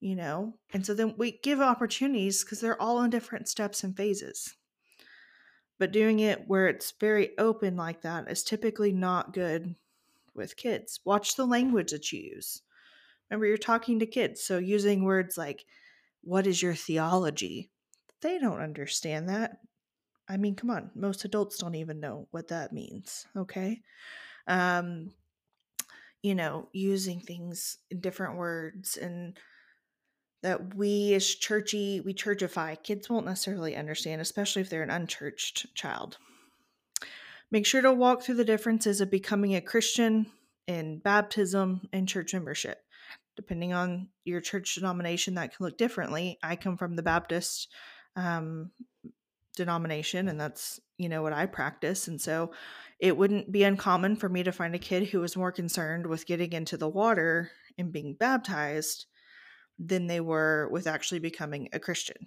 You 0.00 0.16
know? 0.16 0.54
And 0.72 0.84
so 0.84 0.94
then 0.94 1.14
we 1.16 1.38
give 1.42 1.60
opportunities 1.60 2.44
because 2.44 2.60
they're 2.60 2.80
all 2.80 3.02
in 3.02 3.10
different 3.10 3.48
steps 3.48 3.82
and 3.82 3.96
phases. 3.96 4.54
But 5.78 5.92
doing 5.92 6.20
it 6.20 6.44
where 6.46 6.68
it's 6.68 6.92
very 6.98 7.36
open 7.38 7.76
like 7.76 8.02
that 8.02 8.30
is 8.30 8.42
typically 8.42 8.92
not 8.92 9.34
good 9.34 9.74
with 10.34 10.56
kids. 10.56 11.00
Watch 11.04 11.36
the 11.36 11.46
language 11.46 11.90
that 11.90 12.12
you 12.12 12.20
use. 12.20 12.62
Remember, 13.30 13.46
you're 13.46 13.56
talking 13.56 13.98
to 13.98 14.06
kids. 14.06 14.42
So 14.42 14.58
using 14.58 15.04
words 15.04 15.36
like, 15.36 15.64
what 16.22 16.46
is 16.46 16.62
your 16.62 16.74
theology? 16.74 17.70
They 18.20 18.38
don't 18.38 18.60
understand 18.60 19.28
that. 19.28 19.58
I 20.28 20.36
mean, 20.36 20.54
come 20.56 20.70
on, 20.70 20.90
most 20.94 21.24
adults 21.24 21.58
don't 21.58 21.74
even 21.74 22.00
know 22.00 22.26
what 22.30 22.48
that 22.48 22.72
means, 22.72 23.26
okay? 23.36 23.80
Um, 24.48 25.12
you 26.22 26.34
know, 26.34 26.68
using 26.72 27.20
things 27.20 27.78
in 27.90 28.00
different 28.00 28.36
words 28.36 28.96
and 28.96 29.38
that 30.46 30.76
we 30.76 31.12
as 31.14 31.26
churchy, 31.26 32.00
we 32.00 32.14
churchify. 32.14 32.80
Kids 32.80 33.10
won't 33.10 33.26
necessarily 33.26 33.74
understand, 33.74 34.20
especially 34.20 34.62
if 34.62 34.70
they're 34.70 34.84
an 34.84 34.90
unchurched 34.90 35.74
child. 35.74 36.18
Make 37.50 37.66
sure 37.66 37.82
to 37.82 37.92
walk 37.92 38.22
through 38.22 38.36
the 38.36 38.44
differences 38.44 39.00
of 39.00 39.10
becoming 39.10 39.56
a 39.56 39.60
Christian 39.60 40.26
in 40.68 41.00
baptism 41.00 41.88
and 41.92 42.08
church 42.08 42.32
membership. 42.32 42.78
Depending 43.34 43.72
on 43.72 44.10
your 44.24 44.40
church 44.40 44.76
denomination, 44.76 45.34
that 45.34 45.56
can 45.56 45.66
look 45.66 45.76
differently. 45.76 46.38
I 46.44 46.54
come 46.54 46.76
from 46.76 46.94
the 46.94 47.02
Baptist 47.02 47.66
um, 48.14 48.70
denomination 49.56 50.28
and 50.28 50.38
that's 50.38 50.78
you 50.98 51.08
know 51.08 51.22
what 51.22 51.32
i 51.32 51.46
practice 51.46 52.08
and 52.08 52.20
so 52.20 52.52
it 53.00 53.16
wouldn't 53.16 53.50
be 53.50 53.64
uncommon 53.64 54.14
for 54.14 54.28
me 54.28 54.42
to 54.42 54.52
find 54.52 54.74
a 54.74 54.78
kid 54.78 55.08
who 55.08 55.18
was 55.18 55.34
more 55.34 55.50
concerned 55.50 56.06
with 56.06 56.26
getting 56.26 56.52
into 56.52 56.76
the 56.76 56.88
water 56.88 57.50
and 57.78 57.90
being 57.90 58.12
baptized 58.12 59.06
than 59.78 60.06
they 60.06 60.20
were 60.20 60.68
with 60.70 60.86
actually 60.86 61.18
becoming 61.18 61.68
a 61.72 61.78
christian 61.78 62.26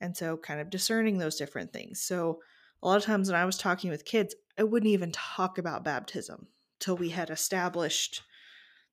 and 0.00 0.16
so 0.16 0.36
kind 0.36 0.60
of 0.60 0.70
discerning 0.70 1.18
those 1.18 1.36
different 1.36 1.72
things 1.72 2.00
so 2.00 2.40
a 2.82 2.86
lot 2.86 2.96
of 2.96 3.04
times 3.04 3.30
when 3.30 3.40
i 3.40 3.44
was 3.44 3.58
talking 3.58 3.90
with 3.90 4.04
kids 4.04 4.34
i 4.58 4.62
wouldn't 4.62 4.90
even 4.90 5.12
talk 5.12 5.58
about 5.58 5.84
baptism 5.84 6.46
till 6.78 6.96
we 6.96 7.10
had 7.10 7.30
established 7.30 8.22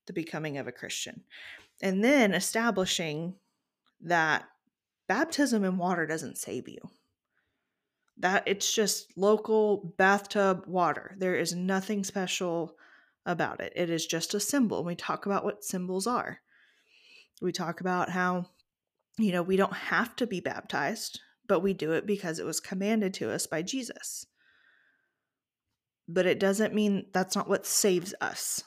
the 0.06 0.14
becoming 0.14 0.58
of 0.58 0.68
a 0.68 0.72
christian 0.72 1.24
and 1.82 2.04
then 2.04 2.34
establishing 2.34 3.36
that 4.02 4.46
baptism 5.08 5.64
in 5.64 5.78
water 5.78 6.06
doesn't 6.06 6.38
save 6.38 6.68
you 6.68 6.80
that 8.18 8.44
it's 8.46 8.74
just 8.74 9.18
local 9.18 9.94
bathtub 9.98 10.64
water. 10.68 11.16
There 11.18 11.36
is 11.36 11.54
nothing 11.54 12.04
special 12.04 12.76
about 13.26 13.60
it. 13.60 13.74
It 13.76 13.90
is 13.90 14.06
just 14.06 14.34
a 14.34 14.40
symbol. 14.40 14.84
We 14.84 14.96
talk 14.96 15.26
about 15.26 15.44
what 15.44 15.64
symbols 15.64 16.08
are. 16.08 16.40
We 17.42 17.52
talk 17.52 17.82
about 17.82 18.10
how, 18.10 18.48
you 19.18 19.32
know, 19.32 19.44
we 19.44 19.58
don't 19.58 19.74
have 19.74 20.16
to 20.18 20.28
be 20.28 20.40
baptized, 20.40 21.20
but 21.48 21.62
we 21.62 21.74
do 21.74 21.92
it 21.92 22.06
because 22.06 22.40
it 22.40 22.46
was 22.46 22.60
commanded 22.60 23.14
to 23.16 23.32
us 23.32 23.48
by 23.48 23.62
Jesus. 23.62 24.26
But 26.08 26.26
it 26.26 26.40
doesn't 26.40 26.74
mean 26.74 27.08
that's 27.14 27.36
not 27.36 27.50
what 27.50 27.66
saves 27.66 28.14
us. 28.22 28.64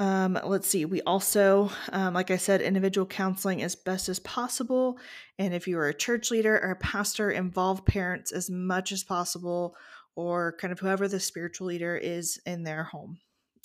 Um, 0.00 0.38
let's 0.44 0.68
see. 0.68 0.84
We 0.84 1.02
also, 1.02 1.70
um, 1.92 2.14
like 2.14 2.32
I 2.32 2.36
said, 2.36 2.60
individual 2.60 3.06
counseling 3.06 3.62
as 3.62 3.76
best 3.76 4.08
as 4.08 4.18
possible. 4.18 4.98
And 5.38 5.54
if 5.54 5.68
you 5.68 5.78
are 5.78 5.88
a 5.88 5.94
church 5.94 6.30
leader 6.32 6.58
or 6.58 6.72
a 6.72 6.76
pastor, 6.76 7.30
involve 7.30 7.86
parents 7.86 8.32
as 8.32 8.50
much 8.50 8.90
as 8.90 9.04
possible, 9.04 9.76
or 10.16 10.56
kind 10.60 10.72
of 10.72 10.80
whoever 10.80 11.06
the 11.06 11.20
spiritual 11.20 11.68
leader 11.68 11.96
is 11.96 12.40
in 12.44 12.64
their 12.64 12.84
home. 12.84 13.18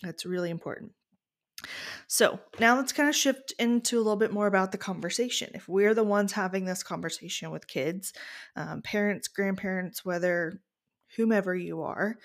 That's 0.03 0.25
really 0.25 0.49
important. 0.51 0.91
So 2.07 2.39
now 2.59 2.77
let's 2.77 2.93
kind 2.93 3.09
of 3.09 3.15
shift 3.15 3.53
into 3.59 3.97
a 3.97 4.01
little 4.01 4.15
bit 4.15 4.33
more 4.33 4.47
about 4.47 4.71
the 4.71 4.77
conversation. 4.77 5.51
If 5.53 5.67
we're 5.67 5.93
the 5.93 6.03
ones 6.03 6.31
having 6.31 6.65
this 6.65 6.83
conversation 6.83 7.51
with 7.51 7.67
kids, 7.67 8.13
um, 8.55 8.81
parents, 8.81 9.27
grandparents, 9.27 10.03
whether 10.03 10.59
whomever 11.15 11.55
you 11.55 11.81
are, 11.81 12.15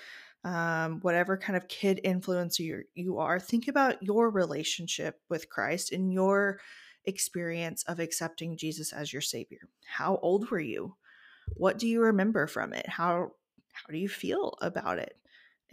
um, 0.45 1.01
whatever 1.01 1.37
kind 1.37 1.57
of 1.57 1.69
kid 1.69 2.01
influencer 2.05 2.83
you 2.95 3.19
are, 3.19 3.41
think 3.41 3.69
about 3.69 4.03
your 4.03 4.31
relationship 4.31 5.21
with 5.29 5.49
Christ 5.49 5.93
and 5.93 6.13
your 6.13 6.61
experience 7.07 7.83
of 7.85 8.01
accepting 8.01 8.57
Jesus 8.57 8.93
as 8.93 9.13
your 9.13 9.23
Savior. 9.23 9.69
How 9.87 10.19
old 10.23 10.51
were 10.51 10.61
you? 10.61 10.97
What 11.55 11.79
do 11.79 11.87
you 11.87 12.03
remember 12.03 12.47
from 12.47 12.73
it? 12.73 12.89
How 12.89 13.33
how 13.73 13.93
do 13.93 13.99
you 13.99 14.09
feel 14.09 14.57
about 14.61 14.99
it? 14.99 15.17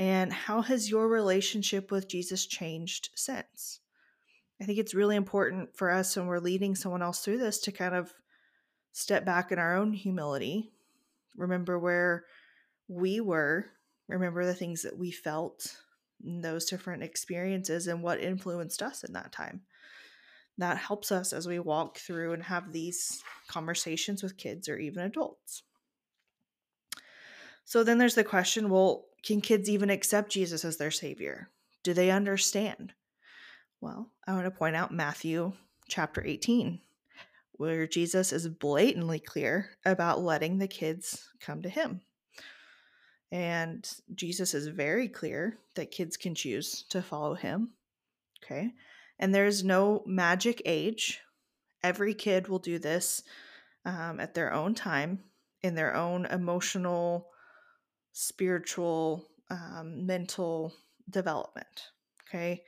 And 0.01 0.33
how 0.33 0.63
has 0.63 0.89
your 0.89 1.07
relationship 1.07 1.91
with 1.91 2.07
Jesus 2.07 2.47
changed 2.47 3.09
since? 3.13 3.81
I 4.59 4.63
think 4.63 4.79
it's 4.79 4.95
really 4.95 5.15
important 5.15 5.77
for 5.77 5.91
us 5.91 6.17
when 6.17 6.25
we're 6.25 6.39
leading 6.39 6.73
someone 6.73 7.03
else 7.03 7.23
through 7.23 7.37
this 7.37 7.59
to 7.59 7.71
kind 7.71 7.93
of 7.93 8.11
step 8.93 9.25
back 9.25 9.51
in 9.51 9.59
our 9.59 9.77
own 9.77 9.93
humility, 9.93 10.71
remember 11.37 11.77
where 11.77 12.25
we 12.87 13.21
were 13.21 13.67
remember 14.07 14.43
the 14.43 14.55
things 14.55 14.81
that 14.81 14.97
we 14.97 15.11
felt 15.11 15.77
those 16.19 16.65
different 16.65 17.03
experiences 17.03 17.85
and 17.85 18.01
what 18.01 18.19
influenced 18.19 18.81
us 18.81 19.03
in 19.03 19.13
that 19.13 19.31
time. 19.31 19.61
That 20.57 20.77
helps 20.77 21.11
us 21.11 21.31
as 21.31 21.47
we 21.47 21.59
walk 21.59 21.99
through 21.99 22.33
and 22.33 22.41
have 22.41 22.73
these 22.73 23.21
conversations 23.47 24.23
with 24.23 24.35
kids 24.35 24.67
or 24.67 24.79
even 24.79 25.03
adults. 25.03 25.61
So 27.65 27.83
then 27.83 27.99
there's 27.99 28.15
the 28.15 28.23
question 28.23 28.67
well, 28.67 29.05
can 29.23 29.41
kids 29.41 29.69
even 29.69 29.89
accept 29.89 30.31
Jesus 30.31 30.65
as 30.65 30.77
their 30.77 30.91
savior? 30.91 31.49
Do 31.83 31.93
they 31.93 32.11
understand? 32.11 32.93
Well, 33.79 34.11
I 34.27 34.33
want 34.33 34.45
to 34.45 34.51
point 34.51 34.75
out 34.75 34.93
Matthew 34.93 35.53
chapter 35.87 36.23
18, 36.23 36.79
where 37.53 37.87
Jesus 37.87 38.31
is 38.31 38.47
blatantly 38.47 39.19
clear 39.19 39.71
about 39.85 40.21
letting 40.21 40.57
the 40.57 40.67
kids 40.67 41.29
come 41.39 41.61
to 41.63 41.69
him. 41.69 42.01
And 43.31 43.89
Jesus 44.13 44.53
is 44.53 44.67
very 44.67 45.07
clear 45.07 45.57
that 45.75 45.91
kids 45.91 46.17
can 46.17 46.35
choose 46.35 46.83
to 46.89 47.01
follow 47.01 47.33
him. 47.33 47.71
Okay. 48.43 48.73
And 49.19 49.33
there's 49.33 49.63
no 49.63 50.03
magic 50.05 50.61
age. 50.65 51.21
Every 51.83 52.13
kid 52.13 52.47
will 52.47 52.59
do 52.59 52.77
this 52.77 53.23
um, 53.85 54.19
at 54.19 54.33
their 54.33 54.53
own 54.53 54.75
time, 54.75 55.23
in 55.61 55.75
their 55.75 55.95
own 55.95 56.25
emotional, 56.25 57.27
spiritual, 58.13 59.27
um, 59.49 60.05
mental 60.05 60.73
development. 61.09 61.89
Okay. 62.27 62.63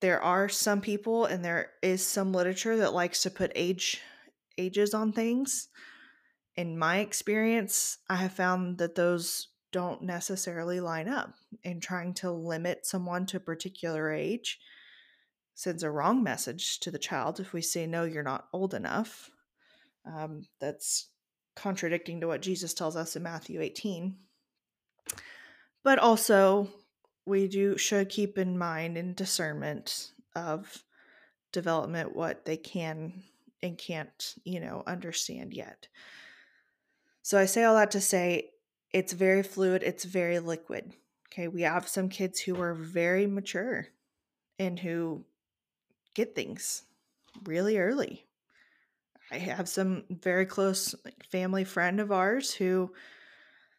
There 0.00 0.20
are 0.20 0.48
some 0.48 0.80
people, 0.80 1.26
and 1.26 1.44
there 1.44 1.70
is 1.82 2.04
some 2.04 2.32
literature 2.32 2.76
that 2.78 2.92
likes 2.92 3.22
to 3.22 3.30
put 3.30 3.52
age 3.54 4.00
ages 4.58 4.94
on 4.94 5.12
things 5.12 5.68
in 6.56 6.78
my 6.78 6.98
experience, 6.98 7.98
I 8.08 8.16
have 8.16 8.32
found 8.32 8.78
that 8.78 8.94
those 8.94 9.48
don't 9.70 10.02
necessarily 10.02 10.80
line 10.80 11.08
up. 11.08 11.32
And 11.64 11.82
trying 11.82 12.14
to 12.14 12.30
limit 12.30 12.86
someone 12.86 13.26
to 13.26 13.38
a 13.38 13.40
particular 13.40 14.12
age 14.12 14.58
sends 15.54 15.82
a 15.82 15.90
wrong 15.90 16.22
message 16.22 16.80
to 16.80 16.90
the 16.90 16.98
child 16.98 17.40
if 17.40 17.52
we 17.52 17.62
say, 17.62 17.86
no, 17.86 18.04
you're 18.04 18.22
not 18.22 18.48
old 18.52 18.74
enough. 18.74 19.30
Um, 20.04 20.46
that's 20.60 21.08
contradicting 21.54 22.20
to 22.20 22.26
what 22.26 22.42
Jesus 22.42 22.74
tells 22.74 22.96
us 22.96 23.16
in 23.16 23.22
Matthew 23.22 23.60
18. 23.60 24.16
But 25.84 25.98
also, 25.98 26.68
we 27.26 27.48
do 27.48 27.76
should 27.76 28.08
keep 28.08 28.38
in 28.38 28.58
mind 28.58 28.96
in 28.96 29.14
discernment 29.14 30.12
of 30.34 30.84
development 31.52 32.16
what 32.16 32.44
they 32.44 32.56
can 32.56 33.22
and 33.62 33.78
can't, 33.78 34.34
you 34.44 34.60
know, 34.60 34.82
understand 34.86 35.54
yet. 35.54 35.88
So 37.22 37.38
I 37.38 37.46
say 37.46 37.64
all 37.64 37.76
that 37.76 37.92
to 37.92 38.00
say 38.00 38.50
it's 38.92 39.12
very 39.12 39.42
fluid, 39.42 39.82
it's 39.82 40.04
very 40.04 40.40
liquid. 40.40 40.92
Okay, 41.32 41.48
we 41.48 41.62
have 41.62 41.88
some 41.88 42.08
kids 42.08 42.40
who 42.40 42.60
are 42.60 42.74
very 42.74 43.26
mature 43.26 43.86
and 44.58 44.78
who 44.78 45.24
get 46.14 46.34
things 46.34 46.82
really 47.44 47.78
early. 47.78 48.26
I 49.32 49.38
have 49.38 49.68
some 49.68 50.04
very 50.10 50.44
close 50.44 50.94
family 51.30 51.64
friend 51.64 52.00
of 52.00 52.12
ours 52.12 52.52
who 52.52 52.92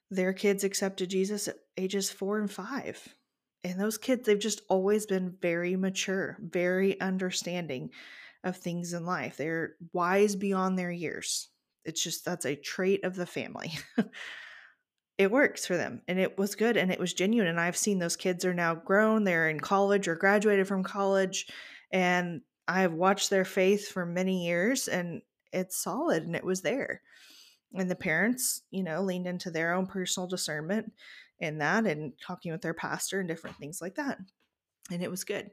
their 0.10 0.34
kids 0.34 0.64
accepted 0.64 1.10
Jesus 1.10 1.48
at 1.48 1.58
ages 1.78 2.10
4 2.10 2.40
and 2.40 2.52
5. 2.52 3.16
And 3.64 3.80
those 3.80 3.98
kids 3.98 4.26
they've 4.26 4.40
just 4.40 4.62
always 4.68 5.06
been 5.06 5.38
very 5.42 5.76
mature, 5.76 6.38
very 6.42 7.00
understanding 7.00 7.92
of 8.44 8.58
things 8.58 8.94
in 8.94 9.06
life. 9.06 9.38
They're 9.38 9.76
wise 9.94 10.36
beyond 10.36 10.78
their 10.78 10.92
years 10.92 11.50
It's 11.86 12.04
just 12.04 12.26
that's 12.26 12.46
a 12.46 12.56
trait 12.56 13.04
of 13.06 13.16
the 13.16 13.26
family. 13.26 13.72
it 15.18 15.32
works 15.32 15.68
for 15.68 15.78
them 15.78 16.02
and 16.08 16.20
it 16.20 16.38
was 16.38 16.56
good 16.56 16.78
and 16.78 16.92
it 16.92 17.00
was 17.00 17.14
genuine 17.14 17.48
and 17.48 17.60
I've 17.60 17.78
seen 17.78 18.00
those 18.00 18.16
kids 18.16 18.44
are 18.44 18.56
now 18.56 18.74
grown, 18.74 19.24
they're 19.24 19.50
in 19.50 19.60
college 19.60 20.08
or 20.08 20.16
graduated 20.16 20.68
from 20.68 20.84
college 20.84 21.46
and 21.92 22.42
I've 22.68 22.94
watched 22.94 23.30
their 23.30 23.46
faith 23.46 23.90
for 23.90 24.06
many 24.06 24.48
years 24.48 24.88
and 24.88 25.22
it's 25.54 25.82
solid 25.82 26.24
and 26.24 26.36
it 26.36 26.44
was 26.44 26.62
there. 26.62 27.02
And 27.74 27.90
the 27.90 27.96
parents, 27.96 28.62
you 28.72 28.84
know, 28.84 29.02
leaned 29.02 29.28
into 29.28 29.50
their 29.50 29.74
own 29.74 29.88
personal 29.88 30.28
discernment 30.28 30.92
in 31.40 31.58
that 31.60 31.86
and 31.86 32.14
talking 32.20 32.52
with 32.52 32.62
their 32.62 32.74
pastor 32.74 33.20
and 33.20 33.28
different 33.28 33.58
things 33.58 33.82
like 33.82 33.96
that. 33.96 34.20
And 34.92 35.02
it 35.02 35.10
was 35.10 35.24
good. 35.24 35.50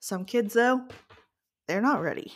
Some 0.00 0.24
kids, 0.24 0.54
though, 0.54 0.82
they're 1.68 1.80
not 1.80 2.02
ready. 2.02 2.34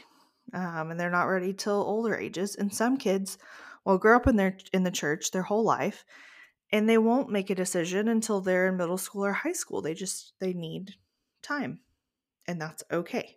Um, 0.55 0.91
and 0.91 0.99
they're 1.01 1.11
not 1.11 1.25
ready 1.25 1.53
till 1.53 1.83
older 1.83 2.17
ages. 2.17 2.55
And 2.55 2.73
some 2.73 2.97
kids 2.97 3.37
will 3.85 3.99
grow 3.99 4.17
up 4.17 4.27
in 4.27 4.37
their 4.37 4.57
in 4.73 4.85
the 4.85 4.91
church 4.91 5.31
their 5.31 5.43
whole 5.43 5.65
life 5.65 6.05
and 6.73 6.89
they 6.89 6.99
won't 6.99 7.31
make 7.31 7.51
a 7.51 7.55
decision 7.55 8.09
until 8.09 8.41
they're 8.41 8.69
in 8.69 8.77
middle 8.77 8.99
school 8.99 9.25
or 9.25 9.33
high 9.33 9.53
school. 9.53 9.83
They 9.83 9.95
just 9.95 10.33
they 10.41 10.53
need 10.53 10.95
time. 11.43 11.81
And 12.49 12.61
that's 12.61 12.83
okay. 12.91 13.37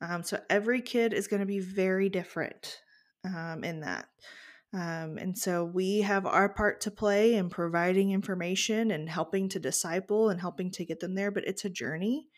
Um, 0.00 0.22
so 0.22 0.40
every 0.48 0.80
kid 0.80 1.12
is 1.12 1.28
going 1.28 1.40
to 1.40 1.46
be 1.46 1.60
very 1.60 2.08
different 2.08 2.80
um, 3.24 3.64
in 3.64 3.80
that. 3.80 4.08
Um, 4.72 5.18
and 5.18 5.36
so 5.36 5.64
we 5.64 6.02
have 6.02 6.26
our 6.26 6.48
part 6.48 6.80
to 6.82 6.90
play 6.90 7.34
in 7.34 7.50
providing 7.50 8.12
information 8.12 8.92
and 8.92 9.08
helping 9.08 9.48
to 9.48 9.58
disciple 9.58 10.28
and 10.28 10.40
helping 10.40 10.70
to 10.72 10.84
get 10.84 11.00
them 11.00 11.14
there, 11.14 11.32
but 11.32 11.44
it's 11.44 11.64
a 11.64 11.70
journey 11.70 12.28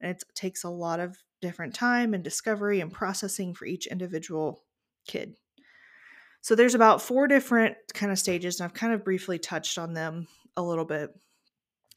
and 0.00 0.10
it 0.10 0.22
takes 0.34 0.62
a 0.62 0.68
lot 0.68 1.00
of 1.00 1.16
different 1.40 1.74
time 1.74 2.14
and 2.14 2.22
discovery 2.22 2.80
and 2.80 2.92
processing 2.92 3.54
for 3.54 3.66
each 3.66 3.86
individual 3.86 4.62
kid. 5.06 5.34
So 6.42 6.54
there's 6.54 6.74
about 6.74 7.02
four 7.02 7.26
different 7.26 7.76
kind 7.94 8.12
of 8.12 8.18
stages, 8.18 8.60
and 8.60 8.66
I've 8.66 8.74
kind 8.74 8.92
of 8.92 9.04
briefly 9.04 9.38
touched 9.38 9.78
on 9.78 9.94
them 9.94 10.28
a 10.56 10.62
little 10.62 10.84
bit. 10.84 11.10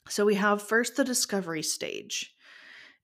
So 0.10 0.26
we 0.26 0.36
have 0.36 0.62
first 0.62 0.96
the 0.96 1.04
discovery 1.04 1.64
stage. 1.64 2.34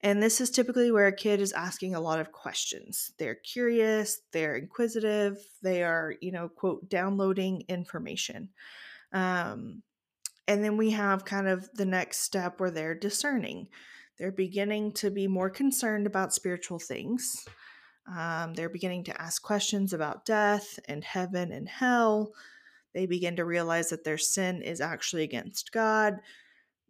And 0.04 0.22
this 0.22 0.42
is 0.42 0.50
typically 0.50 0.92
where 0.92 1.08
a 1.08 1.16
kid 1.16 1.40
is 1.40 1.54
asking 1.54 1.96
a 1.96 2.02
lot 2.02 2.20
of 2.20 2.34
questions. 2.34 3.14
They're 3.18 3.36
curious, 3.36 4.20
they're 4.34 4.58
inquisitive, 4.58 5.38
they 5.62 5.82
are, 5.82 6.16
you 6.20 6.34
know, 6.34 6.50
quote, 6.50 6.90
downloading 6.90 7.64
information. 7.70 8.50
Um, 9.14 9.82
and 10.46 10.62
then 10.62 10.76
we 10.76 10.92
have 10.92 11.24
kind 11.24 11.48
of 11.48 11.70
the 11.74 11.86
next 11.86 12.20
step 12.20 12.60
where 12.60 12.70
they're 12.70 12.94
discerning. 12.96 13.70
They're 14.20 14.34
beginning 14.34 14.92
to 14.94 15.10
be 15.10 15.28
more 15.28 15.50
concerned 15.50 16.06
about 16.06 16.34
spiritual 16.34 16.80
things. 16.80 17.46
Um, 18.14 18.54
they're 18.56 18.68
beginning 18.68 19.06
to 19.06 19.22
ask 19.22 19.42
questions 19.42 19.94
about 19.94 20.26
death 20.26 20.80
and 20.90 21.02
heaven 21.02 21.54
and 21.54 21.70
hell. 21.70 22.34
They 22.94 23.06
begin 23.06 23.38
to 23.38 23.46
realize 23.46 23.90
that 23.90 24.04
their 24.04 24.18
sin 24.18 24.62
is 24.62 24.82
actually 24.82 25.24
against 25.24 25.72
God. 25.72 26.20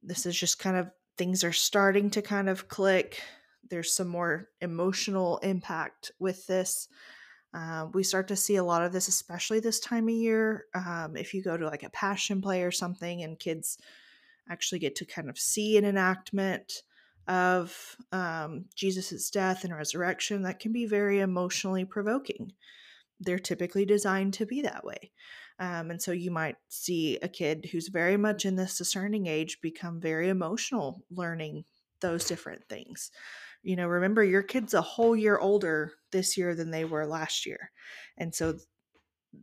This 0.01 0.25
is 0.25 0.37
just 0.37 0.57
kind 0.57 0.77
of 0.77 0.89
things 1.17 1.43
are 1.43 1.53
starting 1.53 2.09
to 2.11 2.21
kind 2.21 2.49
of 2.49 2.67
click. 2.67 3.21
There's 3.69 3.95
some 3.95 4.07
more 4.07 4.49
emotional 4.61 5.37
impact 5.39 6.11
with 6.19 6.47
this. 6.47 6.87
Uh, 7.53 7.87
we 7.93 8.03
start 8.03 8.27
to 8.29 8.35
see 8.35 8.55
a 8.55 8.63
lot 8.63 8.83
of 8.83 8.91
this, 8.91 9.07
especially 9.07 9.59
this 9.59 9.79
time 9.79 10.07
of 10.07 10.15
year. 10.15 10.65
Um, 10.73 11.15
if 11.15 11.33
you 11.33 11.43
go 11.43 11.55
to 11.55 11.67
like 11.67 11.83
a 11.83 11.89
passion 11.89 12.41
play 12.41 12.63
or 12.63 12.71
something, 12.71 13.21
and 13.21 13.37
kids 13.37 13.77
actually 14.49 14.79
get 14.79 14.95
to 14.95 15.05
kind 15.05 15.29
of 15.29 15.37
see 15.37 15.77
an 15.77 15.85
enactment 15.85 16.81
of 17.27 17.95
um, 18.11 18.65
Jesus' 18.75 19.29
death 19.29 19.63
and 19.63 19.73
resurrection, 19.73 20.41
that 20.43 20.59
can 20.59 20.73
be 20.73 20.85
very 20.85 21.19
emotionally 21.19 21.85
provoking. 21.85 22.51
They're 23.19 23.39
typically 23.39 23.85
designed 23.85 24.33
to 24.35 24.45
be 24.45 24.61
that 24.63 24.83
way. 24.83 25.11
Um, 25.59 25.91
and 25.91 26.01
so 26.01 26.11
you 26.11 26.31
might 26.31 26.55
see 26.69 27.17
a 27.21 27.27
kid 27.27 27.69
who's 27.71 27.87
very 27.87 28.17
much 28.17 28.45
in 28.45 28.55
this 28.55 28.77
discerning 28.77 29.27
age 29.27 29.61
become 29.61 30.01
very 30.01 30.29
emotional 30.29 31.03
learning 31.11 31.65
those 32.01 32.25
different 32.25 32.67
things. 32.67 33.11
You 33.61 33.75
know, 33.75 33.87
remember 33.87 34.23
your 34.23 34.43
kid's 34.43 34.73
a 34.73 34.81
whole 34.81 35.15
year 35.15 35.37
older 35.37 35.93
this 36.11 36.37
year 36.37 36.53
than 36.55 36.71
they 36.71 36.85
were 36.85 37.05
last 37.05 37.45
year. 37.45 37.71
And 38.17 38.35
so 38.35 38.55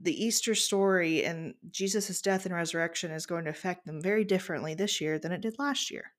the 0.03 0.25
Easter 0.25 0.55
story 0.55 1.25
and 1.25 1.55
Jesus' 1.71 2.21
death 2.21 2.47
and 2.47 2.55
resurrection 2.55 3.11
is 3.11 3.27
going 3.27 3.45
to 3.45 3.51
affect 3.51 3.87
them 3.87 4.03
very 4.03 4.25
differently 4.25 4.75
this 4.75 5.01
year 5.01 5.19
than 5.19 5.33
it 5.33 5.41
did 5.41 5.59
last 5.59 5.91
year. 5.91 6.13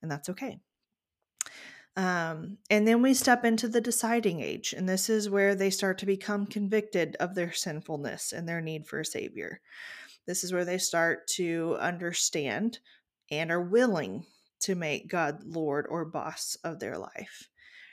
And 0.00 0.10
that's 0.10 0.28
okay. 0.28 0.60
Um, 1.96 2.58
and 2.70 2.86
then 2.86 3.02
we 3.02 3.14
step 3.14 3.44
into 3.44 3.68
the 3.68 3.80
deciding 3.80 4.40
age, 4.40 4.72
and 4.76 4.88
this 4.88 5.10
is 5.10 5.28
where 5.28 5.54
they 5.54 5.70
start 5.70 5.98
to 5.98 6.06
become 6.06 6.46
convicted 6.46 7.16
of 7.18 7.34
their 7.34 7.52
sinfulness 7.52 8.32
and 8.32 8.48
their 8.48 8.60
need 8.60 8.86
for 8.86 9.00
a 9.00 9.04
savior. 9.04 9.60
This 10.26 10.44
is 10.44 10.52
where 10.52 10.64
they 10.64 10.78
start 10.78 11.26
to 11.28 11.76
understand 11.80 12.78
and 13.30 13.50
are 13.50 13.62
willing 13.62 14.24
to 14.60 14.74
make 14.74 15.08
God 15.08 15.42
Lord 15.44 15.86
or 15.88 16.04
boss 16.04 16.56
of 16.62 16.78
their 16.78 16.98
life. 16.98 17.48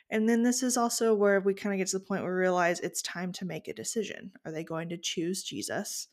And 0.10 0.28
then 0.28 0.44
this 0.44 0.64
is 0.64 0.78
also 0.78 1.14
where 1.14 1.40
we 1.40 1.54
kind 1.54 1.74
of 1.74 1.80
get 1.80 1.88
to 1.90 2.00
the 2.00 2.06
point 2.06 2.24
where 2.24 2.34
we 2.34 2.40
realize 2.40 2.80
it's 2.80 3.02
time 3.02 3.34
to 3.34 3.46
make 3.46 3.68
a 3.68 3.74
decision. 3.74 4.32
Are 4.46 4.52
they 4.52 4.64
going 4.64 4.90
to 4.90 4.98
choose 4.98 5.44
Jesus 5.44 6.08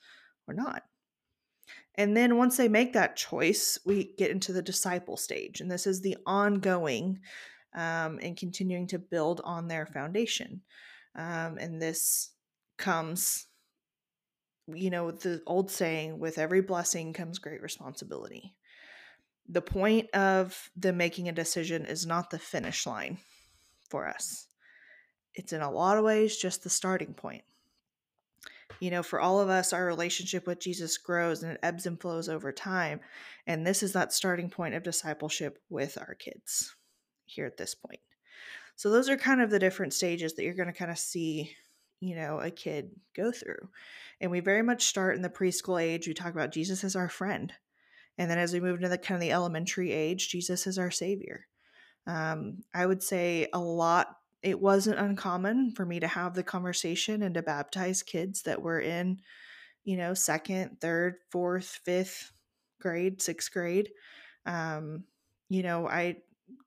or 0.48 0.54
not? 0.54 0.82
And 1.94 2.16
then 2.16 2.36
once 2.36 2.56
they 2.56 2.68
make 2.68 2.92
that 2.92 3.16
choice, 3.16 3.78
we 3.86 4.14
get 4.18 4.30
into 4.30 4.52
the 4.52 4.62
disciple 4.62 5.16
stage. 5.16 5.60
And 5.60 5.70
this 5.70 5.86
is 5.86 6.00
the 6.00 6.16
ongoing 6.26 7.20
um, 7.74 8.18
and 8.22 8.36
continuing 8.36 8.86
to 8.88 8.98
build 8.98 9.40
on 9.44 9.68
their 9.68 9.86
foundation. 9.86 10.62
Um, 11.16 11.58
and 11.58 11.80
this 11.80 12.30
comes, 12.76 13.46
you 14.66 14.90
know, 14.90 15.10
the 15.10 15.42
old 15.46 15.70
saying 15.70 16.18
with 16.18 16.38
every 16.38 16.60
blessing 16.60 17.12
comes 17.12 17.38
great 17.38 17.62
responsibility. 17.62 18.54
The 19.48 19.62
point 19.62 20.10
of 20.14 20.70
them 20.76 20.96
making 20.96 21.28
a 21.28 21.32
decision 21.32 21.84
is 21.84 22.06
not 22.06 22.30
the 22.30 22.38
finish 22.38 22.86
line 22.86 23.18
for 23.90 24.08
us, 24.08 24.48
it's 25.34 25.52
in 25.52 25.60
a 25.60 25.70
lot 25.70 25.98
of 25.98 26.04
ways 26.04 26.36
just 26.36 26.62
the 26.62 26.70
starting 26.70 27.14
point. 27.14 27.44
You 28.80 28.90
know, 28.90 29.02
for 29.02 29.20
all 29.20 29.40
of 29.40 29.48
us, 29.48 29.72
our 29.72 29.84
relationship 29.84 30.46
with 30.46 30.58
Jesus 30.58 30.98
grows 30.98 31.42
and 31.42 31.52
it 31.52 31.60
ebbs 31.62 31.86
and 31.86 32.00
flows 32.00 32.28
over 32.28 32.50
time. 32.50 33.00
And 33.46 33.64
this 33.64 33.82
is 33.82 33.92
that 33.92 34.12
starting 34.12 34.50
point 34.50 34.74
of 34.74 34.82
discipleship 34.82 35.58
with 35.68 35.96
our 35.98 36.14
kids 36.14 36.74
here 37.26 37.46
at 37.46 37.56
this 37.56 37.74
point. 37.74 38.00
So 38.76 38.90
those 38.90 39.08
are 39.08 39.16
kind 39.16 39.40
of 39.40 39.50
the 39.50 39.58
different 39.58 39.92
stages 39.92 40.34
that 40.34 40.44
you're 40.44 40.54
going 40.54 40.72
to 40.72 40.72
kind 40.72 40.90
of 40.90 40.98
see, 40.98 41.54
you 42.00 42.16
know, 42.16 42.40
a 42.40 42.50
kid 42.50 42.90
go 43.14 43.30
through. 43.30 43.68
And 44.20 44.30
we 44.30 44.40
very 44.40 44.62
much 44.62 44.86
start 44.86 45.16
in 45.16 45.22
the 45.22 45.28
preschool 45.28 45.80
age. 45.80 46.08
We 46.08 46.14
talk 46.14 46.32
about 46.32 46.52
Jesus 46.52 46.82
as 46.84 46.96
our 46.96 47.08
friend. 47.08 47.52
And 48.18 48.30
then 48.30 48.38
as 48.38 48.52
we 48.52 48.60
move 48.60 48.76
into 48.76 48.88
the 48.88 48.98
kind 48.98 49.16
of 49.16 49.20
the 49.20 49.32
elementary 49.32 49.92
age, 49.92 50.28
Jesus 50.28 50.66
is 50.66 50.78
our 50.78 50.90
savior. 50.90 51.46
Um, 52.06 52.64
I 52.74 52.86
would 52.86 53.02
say 53.02 53.48
a 53.52 53.58
lot, 53.58 54.16
it 54.42 54.60
wasn't 54.60 54.98
uncommon 54.98 55.72
for 55.72 55.86
me 55.86 56.00
to 56.00 56.06
have 56.06 56.34
the 56.34 56.42
conversation 56.42 57.22
and 57.22 57.34
to 57.34 57.42
baptize 57.42 58.02
kids 58.02 58.42
that 58.42 58.60
were 58.60 58.80
in, 58.80 59.20
you 59.84 59.96
know, 59.96 60.14
second, 60.14 60.80
third, 60.80 61.16
fourth, 61.30 61.80
fifth 61.84 62.32
grade, 62.80 63.22
sixth 63.22 63.52
grade. 63.52 63.90
Um, 64.46 65.04
you 65.48 65.62
know, 65.62 65.88
I 65.88 66.18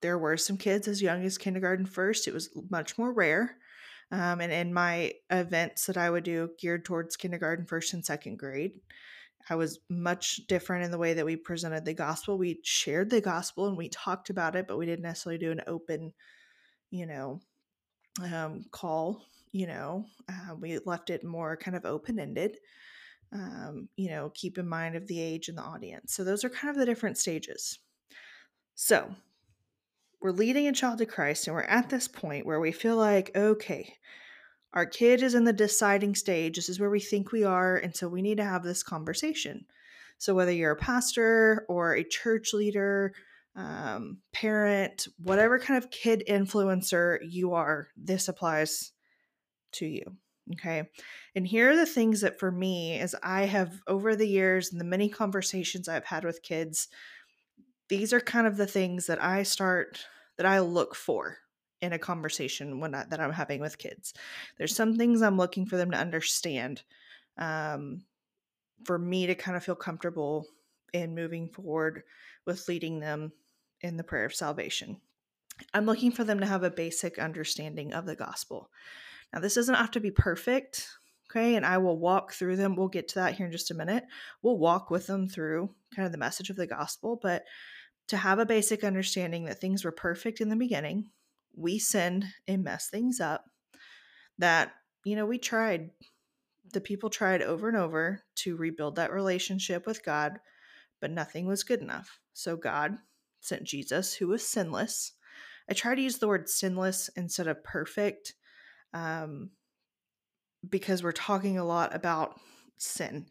there 0.01 0.17
were 0.17 0.37
some 0.37 0.57
kids 0.57 0.87
as 0.87 1.01
young 1.01 1.23
as 1.23 1.37
kindergarten 1.37 1.85
first. 1.85 2.27
It 2.27 2.33
was 2.33 2.49
much 2.69 2.97
more 2.97 3.11
rare. 3.11 3.57
Um, 4.11 4.39
and 4.39 4.51
in 4.51 4.73
my 4.73 5.13
events 5.29 5.85
that 5.85 5.97
I 5.97 6.09
would 6.09 6.23
do 6.23 6.51
geared 6.59 6.85
towards 6.85 7.17
kindergarten 7.17 7.65
first 7.65 7.93
and 7.93 8.05
second 8.05 8.37
grade, 8.37 8.79
I 9.49 9.55
was 9.55 9.79
much 9.89 10.47
different 10.47 10.85
in 10.85 10.91
the 10.91 10.97
way 10.97 11.13
that 11.13 11.25
we 11.25 11.35
presented 11.35 11.85
the 11.85 11.93
gospel. 11.93 12.37
We 12.37 12.59
shared 12.63 13.09
the 13.09 13.21
gospel 13.21 13.67
and 13.67 13.77
we 13.77 13.89
talked 13.89 14.29
about 14.29 14.55
it, 14.55 14.67
but 14.67 14.77
we 14.77 14.85
didn't 14.85 15.03
necessarily 15.03 15.37
do 15.37 15.51
an 15.51 15.61
open, 15.67 16.13
you 16.89 17.05
know, 17.05 17.41
um, 18.23 18.65
call. 18.71 19.25
You 19.51 19.67
know, 19.67 20.05
uh, 20.29 20.55
we 20.55 20.79
left 20.85 21.09
it 21.09 21.23
more 21.23 21.57
kind 21.57 21.75
of 21.75 21.85
open 21.85 22.19
ended. 22.19 22.57
Um, 23.33 23.89
you 23.95 24.09
know, 24.09 24.31
keep 24.33 24.57
in 24.57 24.67
mind 24.67 24.95
of 24.95 25.07
the 25.07 25.19
age 25.19 25.49
and 25.49 25.57
the 25.57 25.63
audience. 25.63 26.13
So 26.13 26.23
those 26.23 26.43
are 26.43 26.49
kind 26.49 26.69
of 26.69 26.77
the 26.77 26.85
different 26.85 27.17
stages. 27.17 27.79
So 28.75 29.15
we're 30.21 30.31
leading 30.31 30.67
a 30.67 30.73
child 30.73 30.97
to 30.99 31.05
Christ 31.05 31.47
and 31.47 31.55
we're 31.55 31.63
at 31.63 31.89
this 31.89 32.07
point 32.07 32.45
where 32.45 32.59
we 32.59 32.71
feel 32.71 32.95
like, 32.95 33.31
okay, 33.35 33.93
our 34.73 34.85
kid 34.85 35.23
is 35.23 35.33
in 35.33 35.43
the 35.43 35.53
deciding 35.53 36.15
stage. 36.15 36.55
This 36.55 36.69
is 36.69 36.79
where 36.79 36.89
we 36.89 36.99
think 36.99 37.31
we 37.31 37.43
are. 37.43 37.77
And 37.77 37.95
so 37.95 38.07
we 38.07 38.21
need 38.21 38.37
to 38.37 38.43
have 38.43 38.63
this 38.63 38.83
conversation. 38.83 39.65
So, 40.17 40.33
whether 40.33 40.51
you're 40.51 40.71
a 40.71 40.75
pastor 40.75 41.65
or 41.69 41.95
a 41.95 42.03
church 42.03 42.53
leader, 42.53 43.13
um, 43.55 44.19
parent, 44.33 45.07
whatever 45.21 45.59
kind 45.59 45.83
of 45.83 45.91
kid 45.91 46.23
influencer 46.27 47.19
you 47.21 47.53
are, 47.53 47.87
this 47.95 48.27
applies 48.27 48.91
to 49.73 49.85
you. 49.85 50.17
Okay. 50.53 50.83
And 51.35 51.45
here 51.45 51.71
are 51.71 51.75
the 51.75 51.85
things 51.85 52.21
that 52.21 52.39
for 52.39 52.51
me, 52.51 52.99
as 52.99 53.13
I 53.21 53.45
have 53.45 53.81
over 53.85 54.15
the 54.15 54.27
years 54.27 54.71
and 54.71 54.79
the 54.79 54.85
many 54.85 55.09
conversations 55.09 55.89
I've 55.89 56.05
had 56.05 56.23
with 56.23 56.41
kids, 56.41 56.87
these 57.89 58.13
are 58.13 58.19
kind 58.19 58.47
of 58.47 58.57
the 58.57 58.67
things 58.67 59.07
that 59.07 59.23
I 59.23 59.43
start 59.43 60.05
that 60.37 60.45
I 60.45 60.59
look 60.59 60.95
for 60.95 61.37
in 61.81 61.93
a 61.93 61.99
conversation 61.99 62.79
when 62.79 62.95
I, 62.95 63.05
that 63.09 63.19
I'm 63.19 63.31
having 63.31 63.61
with 63.61 63.77
kids. 63.77 64.13
There's 64.57 64.75
some 64.75 64.97
things 64.97 65.21
I'm 65.21 65.37
looking 65.37 65.65
for 65.65 65.77
them 65.77 65.91
to 65.91 65.97
understand 65.97 66.83
um, 67.37 68.03
for 68.83 68.97
me 68.97 69.27
to 69.27 69.35
kind 69.35 69.55
of 69.55 69.63
feel 69.63 69.75
comfortable 69.75 70.47
in 70.93 71.15
moving 71.15 71.49
forward 71.49 72.03
with 72.45 72.67
leading 72.67 72.99
them 72.99 73.31
in 73.81 73.97
the 73.97 74.03
prayer 74.03 74.25
of 74.25 74.33
salvation. 74.33 74.97
I'm 75.73 75.85
looking 75.85 76.11
for 76.11 76.23
them 76.23 76.39
to 76.39 76.45
have 76.45 76.63
a 76.63 76.71
basic 76.71 77.19
understanding 77.19 77.93
of 77.93 78.05
the 78.05 78.15
gospel. 78.15 78.69
Now, 79.33 79.39
this 79.39 79.55
doesn't 79.55 79.75
have 79.75 79.91
to 79.91 79.99
be 79.99 80.11
perfect, 80.11 80.87
okay? 81.29 81.55
And 81.55 81.65
I 81.65 81.79
will 81.79 81.97
walk 81.97 82.33
through 82.33 82.55
them. 82.55 82.75
We'll 82.75 82.87
get 82.87 83.07
to 83.09 83.15
that 83.15 83.35
here 83.35 83.45
in 83.45 83.51
just 83.51 83.71
a 83.71 83.75
minute. 83.75 84.05
We'll 84.41 84.57
walk 84.57 84.89
with 84.89 85.07
them 85.07 85.27
through 85.27 85.69
kind 85.95 86.05
of 86.05 86.11
the 86.11 86.17
message 86.17 86.49
of 86.49 86.55
the 86.55 86.67
gospel, 86.67 87.19
but 87.21 87.43
to 88.07 88.17
have 88.17 88.39
a 88.39 88.45
basic 88.45 88.83
understanding 88.83 89.45
that 89.45 89.59
things 89.59 89.83
were 89.83 89.91
perfect 89.91 90.41
in 90.41 90.49
the 90.49 90.55
beginning, 90.55 91.09
we 91.55 91.79
sinned 91.79 92.25
and 92.47 92.63
messed 92.63 92.91
things 92.91 93.19
up, 93.19 93.45
that, 94.37 94.71
you 95.03 95.15
know, 95.15 95.25
we 95.25 95.37
tried, 95.37 95.89
the 96.73 96.81
people 96.81 97.09
tried 97.09 97.41
over 97.41 97.67
and 97.67 97.77
over 97.77 98.23
to 98.35 98.55
rebuild 98.55 98.95
that 98.95 99.11
relationship 99.11 99.85
with 99.85 100.05
God, 100.05 100.39
but 101.01 101.11
nothing 101.11 101.47
was 101.47 101.63
good 101.63 101.81
enough. 101.81 102.19
So 102.33 102.55
God 102.55 102.97
sent 103.41 103.63
Jesus, 103.63 104.13
who 104.13 104.27
was 104.27 104.47
sinless. 104.47 105.13
I 105.69 105.73
try 105.73 105.95
to 105.95 106.01
use 106.01 106.17
the 106.17 106.27
word 106.27 106.49
sinless 106.49 107.09
instead 107.15 107.47
of 107.47 107.63
perfect 107.63 108.35
um, 108.93 109.49
because 110.67 111.03
we're 111.03 111.11
talking 111.11 111.57
a 111.57 111.65
lot 111.65 111.93
about 111.93 112.39
sin. 112.77 113.27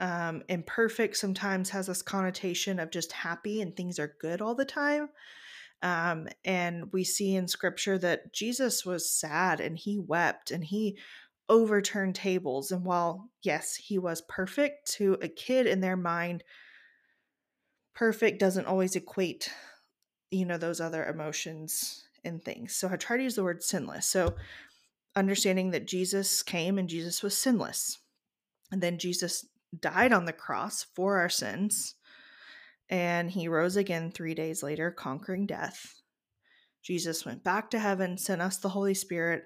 Um, 0.00 0.42
and 0.48 0.64
perfect 0.64 1.16
sometimes 1.16 1.70
has 1.70 1.88
this 1.88 2.02
connotation 2.02 2.78
of 2.78 2.90
just 2.90 3.10
happy 3.12 3.60
and 3.60 3.76
things 3.76 3.98
are 3.98 4.14
good 4.20 4.40
all 4.40 4.54
the 4.54 4.64
time. 4.64 5.08
Um, 5.82 6.28
and 6.44 6.92
we 6.92 7.04
see 7.04 7.34
in 7.34 7.48
scripture 7.48 7.98
that 7.98 8.32
Jesus 8.32 8.84
was 8.84 9.10
sad 9.10 9.60
and 9.60 9.76
he 9.76 9.98
wept 9.98 10.50
and 10.50 10.64
he 10.64 10.98
overturned 11.48 12.14
tables. 12.14 12.70
And 12.70 12.84
while, 12.84 13.28
yes, 13.42 13.74
he 13.74 13.98
was 13.98 14.22
perfect 14.22 14.90
to 14.92 15.18
a 15.22 15.28
kid 15.28 15.66
in 15.66 15.80
their 15.80 15.96
mind, 15.96 16.44
perfect 17.94 18.38
doesn't 18.38 18.66
always 18.66 18.96
equate, 18.96 19.50
you 20.30 20.44
know, 20.44 20.58
those 20.58 20.80
other 20.80 21.04
emotions 21.04 22.04
and 22.24 22.42
things. 22.42 22.74
So 22.74 22.88
I 22.90 22.96
try 22.96 23.16
to 23.16 23.22
use 23.22 23.36
the 23.36 23.44
word 23.44 23.62
sinless. 23.62 24.06
So 24.06 24.34
understanding 25.16 25.70
that 25.70 25.86
Jesus 25.86 26.42
came 26.42 26.78
and 26.78 26.88
Jesus 26.88 27.22
was 27.22 27.36
sinless. 27.36 27.98
And 28.70 28.82
then 28.82 28.98
Jesus 28.98 29.46
died 29.78 30.12
on 30.12 30.24
the 30.24 30.32
cross 30.32 30.86
for 30.94 31.18
our 31.18 31.28
sins. 31.28 31.94
And 32.90 33.30
he 33.30 33.48
rose 33.48 33.76
again 33.76 34.10
three 34.10 34.34
days 34.34 34.62
later, 34.62 34.90
conquering 34.90 35.46
death. 35.46 36.00
Jesus 36.82 37.26
went 37.26 37.44
back 37.44 37.70
to 37.70 37.78
heaven, 37.78 38.16
sent 38.16 38.40
us 38.40 38.56
the 38.56 38.70
Holy 38.70 38.94
Spirit. 38.94 39.44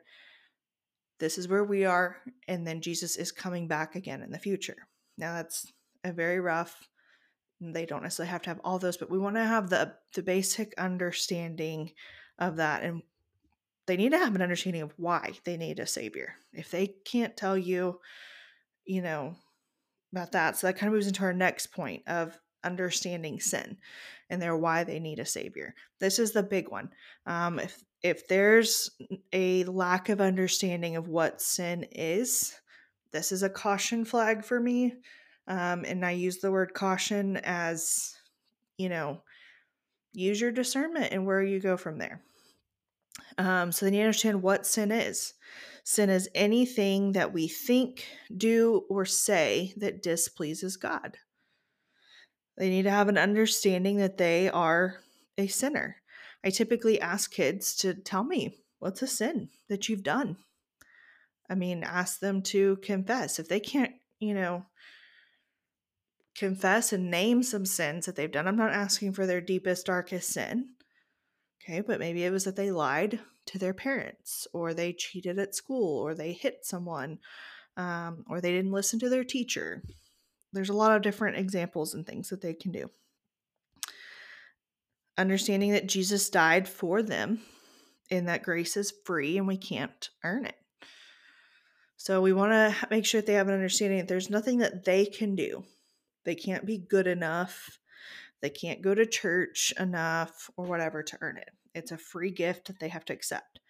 This 1.19 1.39
is 1.39 1.49
where 1.49 1.65
we 1.65 1.85
are. 1.85 2.19
And 2.47 2.67
then 2.67 2.81
Jesus 2.81 3.17
is 3.17 3.33
coming 3.33 3.67
back 3.67 3.97
again 3.97 4.23
in 4.23 4.31
the 4.31 4.39
future. 4.39 4.87
Now, 5.19 5.35
that's 5.35 5.73
a 6.05 6.13
very 6.13 6.41
rough, 6.41 6.89
they 7.61 7.87
don't 7.87 8.03
necessarily 8.03 8.31
have 8.31 8.43
to 8.43 8.51
have 8.51 8.61
all 8.65 8.79
those, 8.79 8.97
but 8.97 9.11
we 9.11 9.19
want 9.19 9.37
to 9.37 9.45
have 9.45 9.71
the, 9.71 9.95
the 10.15 10.23
basic 10.23 10.75
understanding 10.79 11.93
of 12.39 12.57
that. 12.57 12.83
And 12.83 13.03
they 13.87 13.97
need 13.97 14.11
to 14.13 14.19
have 14.19 14.35
an 14.35 14.43
understanding 14.43 14.83
of 14.83 14.95
why 14.97 15.33
they 15.45 15.57
need 15.57 15.79
a 15.81 15.87
savior. 15.87 16.35
If 16.53 16.71
they 16.71 16.95
can't 17.05 17.37
tell 17.37 17.59
you, 17.59 18.01
you 18.85 19.03
know, 19.03 19.37
about 20.13 20.33
that, 20.33 20.57
so 20.57 20.67
that 20.67 20.77
kind 20.77 20.89
of 20.89 20.95
moves 20.95 21.07
into 21.07 21.23
our 21.23 21.33
next 21.33 21.73
point 21.73 22.03
of 22.07 22.39
understanding 22.65 23.41
sin 23.41 23.77
and 24.31 24.41
their 24.41 24.57
why 24.57 24.85
they 24.85 25.01
need 25.01 25.19
a 25.19 25.27
savior. 25.27 25.75
This 25.99 26.19
is 26.19 26.33
the 26.33 26.43
big 26.43 26.71
one. 26.71 26.91
Um, 27.27 27.59
if 27.59 27.83
if 28.03 28.29
there's 28.29 28.91
a 29.33 29.65
lack 29.65 30.09
of 30.09 30.21
understanding 30.21 30.97
of 30.97 31.09
what 31.09 31.41
sin 31.41 31.87
is, 31.93 32.55
this 33.13 33.31
is 33.31 33.43
a 33.43 33.51
caution 33.51 34.05
flag 34.05 34.45
for 34.45 34.59
me. 34.59 34.95
Um, 35.47 35.85
and 35.85 36.05
I 36.05 36.13
use 36.13 36.39
the 36.39 36.51
word 36.51 36.75
caution 36.75 37.37
as, 37.45 38.17
you 38.77 38.89
know, 38.89 39.23
use 40.13 40.41
your 40.41 40.51
discernment 40.51 41.13
and 41.13 41.27
where 41.27 41.43
you 41.43 41.61
go 41.61 41.77
from 41.77 41.99
there. 41.99 42.23
Um, 43.39 43.71
so 43.71 43.87
then 43.87 43.95
you 43.95 44.01
understand 44.01 44.43
what 44.43 44.67
sin 44.67 44.91
is. 44.91 45.35
Sin 45.85 46.11
is 46.11 46.29
anything 46.35 47.13
that 47.13 47.33
we 47.33 47.49
think, 47.49 48.07
do, 48.35 48.85
or 48.89 49.05
say 49.05 49.75
that 49.77 50.03
displeases 50.03 50.77
God. 50.77 51.17
They 52.57 52.69
need 52.69 52.83
to 52.83 52.91
have 52.91 53.09
an 53.09 53.19
understanding 53.19 53.97
that 53.97 54.19
they 54.19 54.49
are 54.49 55.01
a 55.37 55.49
sinner. 55.49 55.97
I 56.45 56.51
typically 56.51 57.01
ask 57.01 57.33
kids 57.33 57.75
to 57.77 57.95
tell 57.95 58.23
me 58.23 58.59
what's 58.79 59.03
a 59.03 59.07
sin 59.07 59.49
that 59.69 59.89
you've 59.89 60.05
done. 60.05 60.37
I 61.51 61.55
mean, 61.55 61.83
ask 61.83 62.21
them 62.21 62.43
to 62.43 62.77
confess. 62.77 63.39
If 63.39 63.49
they 63.49 63.61
can't, 63.61 63.93
you 64.21 64.35
know, 64.35 64.67
confess 66.37 66.93
and 66.93 67.11
name 67.11 67.43
some 67.43 67.67
sins 67.67 68.07
that 68.07 68.17
they've 68.17 68.31
done, 68.31 68.47
I'm 68.47 68.57
not 68.57 68.73
asking 68.73 69.13
for 69.13 69.27
their 69.27 69.41
deepest, 69.41 69.87
darkest 69.87 70.31
sin. 70.31 70.71
Okay, 71.63 71.81
but 71.81 72.01
maybe 72.01 72.25
it 72.25 72.31
was 72.31 72.45
that 72.45 72.57
they 72.57 72.71
lied 72.71 73.21
to 73.47 73.59
their 73.59 73.75
parents, 73.75 74.47
or 74.53 74.75
they 74.75 74.93
cheated 74.93 75.39
at 75.39 75.55
school, 75.55 75.99
or 75.99 76.15
they 76.15 76.33
hit 76.33 76.65
someone, 76.65 77.19
um, 77.77 78.25
or 78.29 78.41
they 78.41 78.53
didn't 78.53 78.73
listen 78.73 78.99
to 79.01 79.09
their 79.09 79.25
teacher. 79.25 79.83
There's 80.53 80.69
a 80.69 80.75
lot 80.75 80.95
of 80.95 81.03
different 81.03 81.39
examples 81.39 81.95
and 81.95 82.07
things 82.07 82.29
that 82.29 82.41
they 82.41 82.55
can 82.55 82.73
do. 82.73 82.91
Understanding 85.17 85.73
that 85.73 85.89
Jesus 85.89 86.31
died 86.31 86.69
for 86.69 87.03
them 87.03 87.41
and 88.11 88.29
that 88.29 88.43
grace 88.43 88.77
is 88.77 88.93
free 89.05 89.39
and 89.39 89.47
we 89.47 89.57
can't 89.57 90.11
earn 90.25 90.47
it. 90.47 90.57
So 91.97 92.21
we 92.21 92.33
want 92.33 92.53
to 92.53 92.87
make 92.91 93.07
sure 93.07 93.21
that 93.21 93.27
they 93.27 93.35
have 93.35 93.49
an 93.49 93.55
understanding 93.55 93.99
that 93.99 94.09
there's 94.09 94.31
nothing 94.31 94.59
that 94.59 94.85
they 94.85 95.07
can 95.07 95.37
do. 95.37 95.65
They 96.25 96.35
can't 96.35 96.67
be 96.67 96.79
good 96.79 97.07
enough 97.07 97.79
they 98.43 98.51
can't 98.51 98.83
go 98.83 98.95
to 98.95 99.07
church 99.07 99.73
enough 99.79 100.51
or 100.57 100.67
whatever 100.67 101.03
to 101.03 101.19
earn 101.21 101.39
it. 101.39 101.51
It's 101.75 101.93
a 101.93 101.99
free 101.99 102.31
gift 102.31 102.67
that 102.67 102.81
they 102.81 102.89
have 102.89 103.05
to 103.07 103.13
accept. 103.13 103.61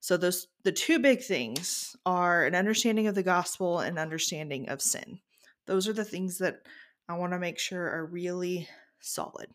So 0.00 0.16
those 0.16 0.46
the 0.64 0.72
two 0.72 0.98
big 0.98 1.22
things 1.22 1.94
are 2.06 2.46
an 2.46 2.54
understanding 2.54 3.06
of 3.06 3.14
the 3.14 3.22
gospel 3.22 3.80
and 3.80 3.98
understanding 3.98 4.68
of 4.68 4.80
sin. 4.80 5.20
Those 5.66 5.88
are 5.88 5.92
the 5.92 6.04
things 6.04 6.38
that 6.38 6.62
I 7.08 7.16
want 7.16 7.32
to 7.32 7.38
make 7.38 7.58
sure 7.58 7.82
are 7.82 8.06
really 8.06 8.68
solid. 9.00 9.48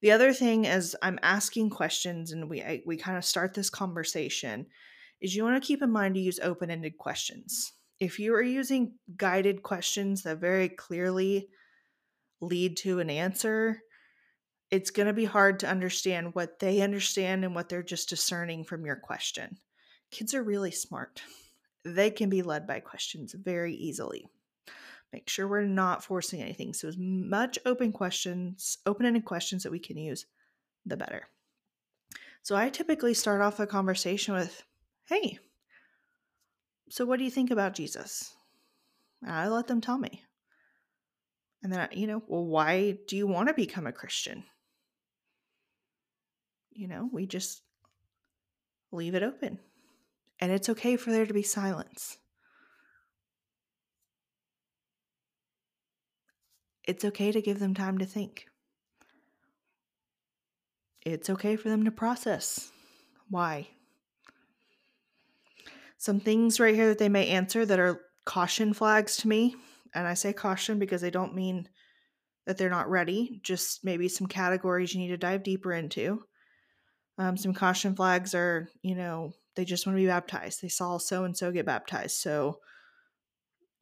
The 0.00 0.12
other 0.12 0.32
thing 0.32 0.64
is 0.64 0.96
I'm 1.02 1.18
asking 1.22 1.70
questions 1.70 2.30
and 2.32 2.48
we 2.48 2.62
I, 2.62 2.82
we 2.86 2.96
kind 2.96 3.18
of 3.18 3.24
start 3.24 3.54
this 3.54 3.70
conversation 3.70 4.66
is 5.20 5.34
you 5.34 5.42
want 5.42 5.60
to 5.60 5.66
keep 5.66 5.82
in 5.82 5.90
mind 5.90 6.14
to 6.14 6.20
use 6.20 6.38
open-ended 6.40 6.96
questions. 6.98 7.72
If 7.98 8.20
you 8.20 8.32
are 8.34 8.42
using 8.42 8.92
guided 9.16 9.64
questions 9.64 10.22
that 10.22 10.38
very 10.38 10.68
clearly 10.68 11.48
lead 12.40 12.76
to 12.78 13.00
an 13.00 13.10
answer, 13.10 13.82
it's 14.70 14.90
going 14.90 15.06
to 15.06 15.12
be 15.12 15.24
hard 15.24 15.60
to 15.60 15.68
understand 15.68 16.34
what 16.34 16.58
they 16.58 16.80
understand 16.80 17.44
and 17.44 17.54
what 17.54 17.68
they're 17.68 17.82
just 17.82 18.08
discerning 18.08 18.64
from 18.64 18.84
your 18.84 18.96
question. 18.96 19.58
Kids 20.10 20.34
are 20.34 20.42
really 20.42 20.70
smart. 20.70 21.22
They 21.84 22.10
can 22.10 22.28
be 22.28 22.42
led 22.42 22.66
by 22.66 22.80
questions 22.80 23.34
very 23.34 23.74
easily. 23.74 24.26
Make 25.12 25.28
sure 25.28 25.48
we're 25.48 25.62
not 25.62 26.04
forcing 26.04 26.42
anything. 26.42 26.74
So, 26.74 26.88
as 26.88 26.96
much 26.98 27.58
open 27.64 27.92
questions, 27.92 28.78
open 28.84 29.06
ended 29.06 29.24
questions 29.24 29.62
that 29.62 29.72
we 29.72 29.78
can 29.78 29.96
use, 29.96 30.26
the 30.84 30.98
better. 30.98 31.28
So, 32.42 32.56
I 32.56 32.68
typically 32.68 33.14
start 33.14 33.40
off 33.40 33.58
a 33.58 33.66
conversation 33.66 34.34
with, 34.34 34.64
Hey, 35.06 35.38
so 36.90 37.06
what 37.06 37.18
do 37.18 37.24
you 37.24 37.30
think 37.30 37.50
about 37.50 37.74
Jesus? 37.74 38.34
And 39.22 39.32
I 39.32 39.48
let 39.48 39.66
them 39.66 39.80
tell 39.80 39.98
me. 39.98 40.24
And 41.62 41.72
then, 41.72 41.88
you 41.92 42.06
know, 42.06 42.22
well, 42.26 42.44
why 42.44 42.98
do 43.06 43.16
you 43.16 43.26
want 43.26 43.48
to 43.48 43.54
become 43.54 43.86
a 43.86 43.92
Christian? 43.92 44.44
You 46.78 46.86
know, 46.86 47.10
we 47.12 47.26
just 47.26 47.62
leave 48.92 49.16
it 49.16 49.24
open. 49.24 49.58
And 50.38 50.52
it's 50.52 50.68
okay 50.68 50.96
for 50.96 51.10
there 51.10 51.26
to 51.26 51.34
be 51.34 51.42
silence. 51.42 52.18
It's 56.84 57.04
okay 57.04 57.32
to 57.32 57.42
give 57.42 57.58
them 57.58 57.74
time 57.74 57.98
to 57.98 58.06
think. 58.06 58.46
It's 61.04 61.28
okay 61.28 61.56
for 61.56 61.68
them 61.68 61.84
to 61.84 61.90
process 61.90 62.70
why. 63.28 63.66
Some 65.96 66.20
things 66.20 66.60
right 66.60 66.76
here 66.76 66.86
that 66.90 66.98
they 66.98 67.08
may 67.08 67.26
answer 67.26 67.66
that 67.66 67.80
are 67.80 68.02
caution 68.24 68.72
flags 68.72 69.16
to 69.16 69.28
me 69.28 69.56
and 69.96 70.06
I 70.06 70.14
say 70.14 70.32
caution 70.32 70.78
because 70.78 71.02
I 71.02 71.10
don't 71.10 71.34
mean 71.34 71.68
that 72.46 72.56
they're 72.56 72.70
not 72.70 72.88
ready, 72.88 73.40
just 73.42 73.84
maybe 73.84 74.08
some 74.08 74.28
categories 74.28 74.94
you 74.94 75.00
need 75.00 75.08
to 75.08 75.16
dive 75.16 75.42
deeper 75.42 75.72
into. 75.72 76.22
Um, 77.18 77.36
some 77.36 77.52
caution 77.52 77.96
flags 77.96 78.34
are, 78.34 78.68
you 78.82 78.94
know, 78.94 79.32
they 79.56 79.64
just 79.64 79.86
want 79.86 79.96
to 79.96 80.02
be 80.02 80.06
baptized. 80.06 80.62
They 80.62 80.68
saw 80.68 80.98
so 80.98 81.24
and 81.24 81.36
so 81.36 81.50
get 81.50 81.66
baptized, 81.66 82.16
so 82.16 82.60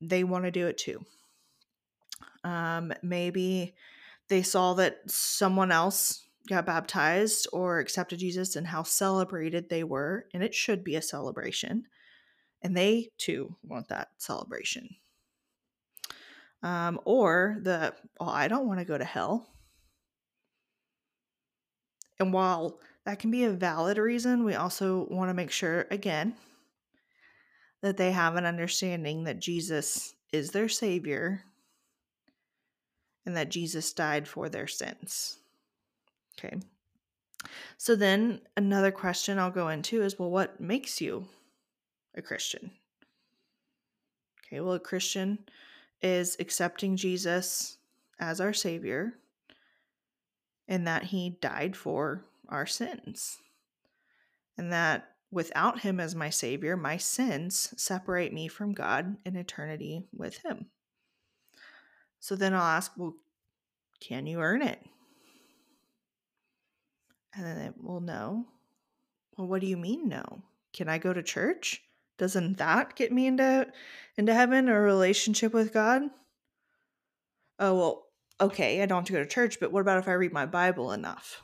they 0.01 0.25
want 0.25 0.45
to 0.45 0.51
do 0.51 0.67
it 0.67 0.79
too. 0.79 1.05
Um, 2.45 2.93
maybe 3.03 3.75
they 4.29 4.43
saw 4.43 4.75
that 4.75 4.99
someone 5.07 5.71
else 5.71 6.27
got 6.49 6.65
baptized 6.65 7.49
or 7.53 7.79
accepted 7.79 8.21
Jesus 8.21 8.57
and 8.57 8.67
how 8.67 8.85
celebrated 8.85 9.69
they 9.69 9.85
were, 9.85 10.27
and 10.33 10.43
it 10.43 10.55
should 10.55 10.83
be 10.83 10.97
a 10.97 11.03
celebration. 11.03 11.85
And 12.63 12.77
they 12.77 13.11
too 13.19 13.57
want 13.63 13.89
that 13.89 14.09
celebration. 14.19 14.97
um, 16.63 16.99
or 17.05 17.59
the, 17.63 17.95
oh, 18.21 18.29
I 18.29 18.49
don't 18.49 18.67
want 18.67 18.81
to 18.81 18.85
go 18.85 18.99
to 18.99 19.05
hell. 19.05 19.47
And 22.19 22.33
while 22.33 22.81
that 23.07 23.21
can 23.21 23.31
be 23.31 23.45
a 23.45 23.51
valid 23.51 23.99
reason, 23.99 24.45
we 24.45 24.57
also 24.57 25.07
want 25.09 25.31
to 25.31 25.35
make 25.35 25.53
sure, 25.53 25.87
again, 25.93 26.35
that 27.81 27.97
they 27.97 28.11
have 28.11 28.35
an 28.35 28.45
understanding 28.45 29.23
that 29.25 29.39
Jesus 29.39 30.17
is 30.33 30.51
their 30.51 30.69
Savior 30.69 31.45
and 33.25 33.37
that 33.37 33.49
Jesus 33.49 33.93
died 33.93 34.27
for 34.27 34.49
their 34.49 34.67
sins. 34.67 35.39
Okay. 36.37 36.57
So 37.79 37.95
then 37.95 38.41
another 38.57 38.91
question 38.91 39.39
I'll 39.39 39.51
go 39.53 39.69
into 39.69 40.03
is 40.03 40.19
well, 40.19 40.31
what 40.31 40.61
makes 40.61 41.01
you 41.01 41.27
a 42.17 42.23
Christian? 42.23 42.73
Okay, 44.47 44.61
well, 44.61 44.75
a 44.75 44.81
Christian 44.81 45.39
is 46.03 46.37
accepting 46.41 46.97
Jesus 46.97 47.79
as 48.19 48.41
our 48.41 48.53
Savior 48.53 49.15
and 50.67 50.89
that 50.89 51.05
He 51.05 51.39
died 51.41 51.77
for 51.77 52.25
our 52.49 52.67
sins. 52.67 53.39
And 54.59 54.73
that 54.73 55.09
without 55.31 55.81
Him 55.81 56.01
as 56.01 56.15
my 56.15 56.31
Savior, 56.31 56.77
my 56.77 56.97
sins 56.97 57.75
separate 57.77 58.33
me 58.33 58.49
from 58.49 58.73
God 58.73 59.17
in 59.25 59.37
eternity 59.37 60.07
with 60.13 60.39
Him. 60.39 60.67
So 62.21 62.35
then 62.37 62.55
I'll 62.55 62.63
ask, 62.63 62.93
well, 62.97 63.15
can 64.01 64.27
you 64.27 64.41
earn 64.41 64.63
it? 64.63 64.81
And 67.35 67.45
then 67.45 67.59
it 67.59 67.75
will 67.83 68.01
no. 68.01 68.47
Well, 69.37 69.47
what 69.47 69.61
do 69.61 69.67
you 69.67 69.77
mean 69.77 70.09
no? 70.09 70.43
Can 70.73 70.89
I 70.89 70.99
go 70.99 71.13
to 71.13 71.23
church? 71.23 71.83
Doesn't 72.19 72.57
that 72.59 72.97
get 72.97 73.13
me 73.13 73.27
into 73.27 73.67
into 74.17 74.33
heaven 74.33 74.69
or 74.69 74.79
a 74.79 74.83
relationship 74.83 75.53
with 75.53 75.73
God? 75.73 76.03
Oh 77.59 77.75
well, 77.75 78.07
okay, 78.41 78.83
I 78.83 78.87
don't 78.87 78.99
have 78.99 79.07
to 79.07 79.13
go 79.13 79.19
to 79.19 79.27
church, 79.27 79.61
but 79.61 79.73
what 79.73 79.81
about 79.81 79.99
if 79.99 80.09
I 80.09 80.13
read 80.13 80.33
my 80.33 80.47
Bible 80.47 80.93
enough? 80.93 81.43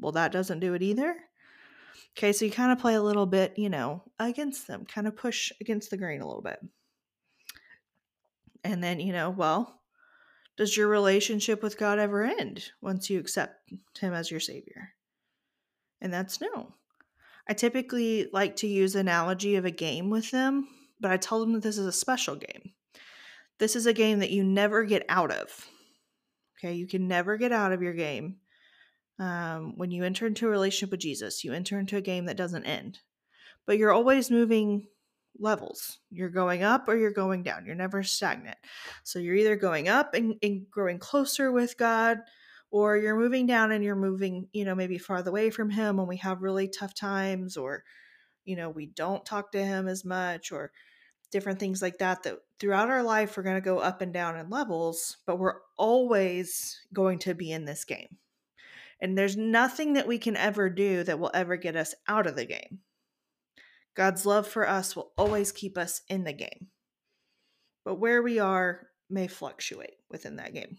Well, 0.00 0.12
that 0.12 0.32
doesn't 0.32 0.60
do 0.60 0.74
it 0.74 0.82
either. 0.82 1.14
Okay, 2.16 2.32
so 2.32 2.44
you 2.44 2.50
kind 2.50 2.72
of 2.72 2.78
play 2.78 2.94
a 2.94 3.02
little 3.02 3.26
bit, 3.26 3.56
you 3.56 3.68
know, 3.68 4.02
against 4.18 4.66
them, 4.66 4.84
kind 4.84 5.06
of 5.06 5.16
push 5.16 5.52
against 5.60 5.90
the 5.90 5.96
grain 5.96 6.20
a 6.20 6.26
little 6.26 6.42
bit. 6.42 6.58
And 8.64 8.82
then, 8.82 9.00
you 9.00 9.12
know, 9.12 9.30
well, 9.30 9.80
does 10.56 10.76
your 10.76 10.88
relationship 10.88 11.62
with 11.62 11.78
God 11.78 11.98
ever 11.98 12.24
end 12.24 12.72
once 12.82 13.08
you 13.08 13.18
accept 13.18 13.54
Him 13.98 14.12
as 14.12 14.30
your 14.30 14.40
Savior? 14.40 14.90
And 16.00 16.12
that's 16.12 16.40
no. 16.40 16.74
I 17.48 17.54
typically 17.54 18.28
like 18.32 18.56
to 18.56 18.66
use 18.66 18.94
analogy 18.94 19.56
of 19.56 19.64
a 19.64 19.70
game 19.70 20.10
with 20.10 20.30
them, 20.30 20.68
but 21.00 21.10
I 21.10 21.16
tell 21.16 21.40
them 21.40 21.52
that 21.54 21.62
this 21.62 21.78
is 21.78 21.86
a 21.86 21.92
special 21.92 22.36
game. 22.36 22.72
This 23.58 23.76
is 23.76 23.86
a 23.86 23.92
game 23.92 24.18
that 24.20 24.30
you 24.30 24.44
never 24.44 24.84
get 24.84 25.04
out 25.08 25.30
of. 25.30 25.66
Okay, 26.58 26.74
you 26.74 26.86
can 26.86 27.08
never 27.08 27.36
get 27.36 27.52
out 27.52 27.72
of 27.72 27.82
your 27.82 27.94
game. 27.94 28.36
Um, 29.20 29.74
when 29.76 29.90
you 29.92 30.02
enter 30.02 30.26
into 30.26 30.46
a 30.46 30.50
relationship 30.50 30.90
with 30.90 31.00
Jesus, 31.00 31.44
you 31.44 31.52
enter 31.52 31.78
into 31.78 31.96
a 31.96 32.02
game 32.02 32.24
that 32.24 32.36
doesn't 32.36 32.64
end, 32.64 33.00
but 33.66 33.78
you're 33.78 33.92
always 33.92 34.30
moving 34.30 34.86
levels. 35.38 35.98
You're 36.10 36.30
going 36.30 36.62
up 36.62 36.88
or 36.88 36.96
you're 36.96 37.12
going 37.12 37.42
down. 37.42 37.66
You're 37.66 37.74
never 37.74 38.02
stagnant. 38.02 38.56
So 39.04 39.18
you're 39.18 39.36
either 39.36 39.56
going 39.56 39.88
up 39.88 40.14
and, 40.14 40.36
and 40.42 40.68
growing 40.70 40.98
closer 40.98 41.52
with 41.52 41.76
God, 41.76 42.18
or 42.72 42.96
you're 42.96 43.18
moving 43.18 43.46
down 43.46 43.72
and 43.72 43.84
you're 43.84 43.94
moving, 43.94 44.48
you 44.52 44.64
know, 44.64 44.74
maybe 44.74 44.96
farther 44.98 45.30
away 45.30 45.50
from 45.50 45.70
him 45.70 45.98
when 45.98 46.06
we 46.06 46.16
have 46.16 46.42
really 46.42 46.68
tough 46.68 46.94
times 46.94 47.56
or 47.56 47.84
you 48.44 48.56
know, 48.56 48.70
we 48.70 48.86
don't 48.86 49.24
talk 49.24 49.52
to 49.52 49.64
him 49.64 49.86
as 49.86 50.04
much 50.04 50.50
or 50.50 50.72
different 51.30 51.60
things 51.60 51.80
like 51.80 51.98
that 51.98 52.22
that 52.24 52.38
throughout 52.58 52.90
our 52.90 53.02
life 53.02 53.36
we're 53.36 53.42
going 53.42 53.56
to 53.56 53.60
go 53.60 53.78
up 53.78 54.00
and 54.00 54.12
down 54.12 54.36
in 54.36 54.50
levels, 54.50 55.18
but 55.26 55.38
we're 55.38 55.60
always 55.76 56.80
going 56.92 57.18
to 57.20 57.34
be 57.34 57.52
in 57.52 57.64
this 57.64 57.84
game. 57.84 58.16
And 59.00 59.16
there's 59.16 59.36
nothing 59.36 59.94
that 59.94 60.06
we 60.06 60.18
can 60.18 60.36
ever 60.36 60.68
do 60.68 61.02
that 61.04 61.18
will 61.18 61.30
ever 61.32 61.56
get 61.56 61.76
us 61.76 61.94
out 62.06 62.26
of 62.26 62.36
the 62.36 62.44
game. 62.44 62.80
God's 63.96 64.26
love 64.26 64.46
for 64.46 64.68
us 64.68 64.94
will 64.94 65.12
always 65.16 65.52
keep 65.52 65.76
us 65.76 66.02
in 66.08 66.24
the 66.24 66.32
game. 66.32 66.68
But 67.84 67.96
where 67.96 68.22
we 68.22 68.38
are 68.38 68.88
may 69.08 69.26
fluctuate 69.26 69.96
within 70.10 70.36
that 70.36 70.54
game. 70.54 70.76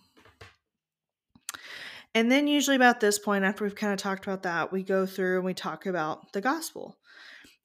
And 2.14 2.32
then, 2.32 2.48
usually, 2.48 2.76
about 2.76 3.00
this 3.00 3.18
point, 3.18 3.46
after 3.46 3.64
we've 3.64 3.76
kind 3.76 3.94
of 3.94 4.00
talked 4.00 4.26
about 4.26 4.44
that, 4.44 4.72
we 4.72 4.84
go 4.84 5.06
through 5.06 5.38
and 5.38 5.46
we 5.46 5.54
talk 5.54 5.86
about 5.86 6.34
the 6.34 6.42
gospel. 6.42 6.98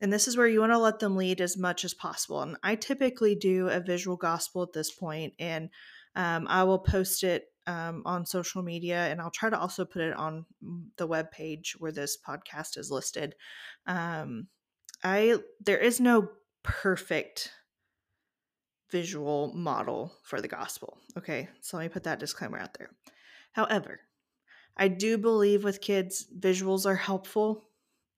And 0.00 0.12
this 0.12 0.28
is 0.28 0.36
where 0.36 0.46
you 0.46 0.60
want 0.60 0.72
to 0.72 0.78
let 0.78 1.00
them 1.00 1.16
lead 1.16 1.40
as 1.40 1.56
much 1.56 1.84
as 1.84 1.94
possible. 1.94 2.42
And 2.42 2.56
I 2.62 2.76
typically 2.76 3.34
do 3.34 3.68
a 3.68 3.80
visual 3.80 4.16
gospel 4.16 4.62
at 4.62 4.72
this 4.72 4.92
point, 4.92 5.34
and 5.38 5.70
um, 6.14 6.46
I 6.48 6.64
will 6.64 6.78
post 6.78 7.24
it 7.24 7.46
um, 7.66 8.02
on 8.04 8.26
social 8.26 8.62
media, 8.62 9.06
and 9.08 9.20
I'll 9.20 9.30
try 9.30 9.50
to 9.50 9.58
also 9.58 9.84
put 9.84 10.02
it 10.02 10.14
on 10.14 10.46
the 10.96 11.06
web 11.06 11.30
page 11.30 11.74
where 11.78 11.92
this 11.92 12.16
podcast 12.16 12.78
is 12.78 12.90
listed. 12.90 13.34
Um, 13.86 14.48
I 15.02 15.38
there 15.60 15.78
is 15.78 16.00
no 16.00 16.28
perfect 16.62 17.50
visual 18.90 19.52
model 19.54 20.12
for 20.22 20.40
the 20.40 20.48
gospel. 20.48 20.98
Okay, 21.18 21.48
so 21.60 21.76
let 21.76 21.84
me 21.84 21.88
put 21.88 22.04
that 22.04 22.20
disclaimer 22.20 22.58
out 22.58 22.74
there. 22.78 22.90
However, 23.52 24.00
I 24.76 24.88
do 24.88 25.18
believe 25.18 25.64
with 25.64 25.80
kids, 25.80 26.26
visuals 26.38 26.86
are 26.86 26.96
helpful. 26.96 27.68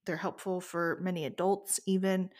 They're 0.05 0.17
helpful 0.17 0.61
for 0.61 0.99
many 1.01 1.25
adults, 1.25 1.81
even. 1.87 2.31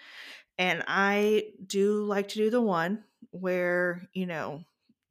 And 0.59 0.83
I 0.89 1.45
do 1.65 2.05
like 2.05 2.29
to 2.29 2.39
do 2.39 2.51
the 2.51 2.61
one 2.61 3.05
where, 3.31 4.09
you 4.13 4.27
know, 4.27 4.65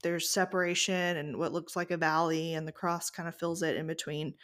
there's 0.04 0.30
separation 0.30 1.18
and 1.18 1.38
what 1.38 1.54
looks 1.54 1.76
like 1.76 1.92
a 1.92 1.98
valley, 1.98 2.54
and 2.54 2.68
the 2.68 2.72
cross 2.72 3.10
kind 3.10 3.28
of 3.28 3.36
fills 3.36 3.64
it 3.64 3.76
in 3.76 3.88
between. 3.88 4.36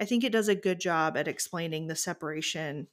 I 0.00 0.04
think 0.04 0.24
it 0.24 0.32
does 0.32 0.48
a 0.48 0.54
good 0.54 0.80
job 0.80 1.16
at 1.16 1.28
explaining 1.28 1.86
the 1.86 1.96
separation. 1.96 2.88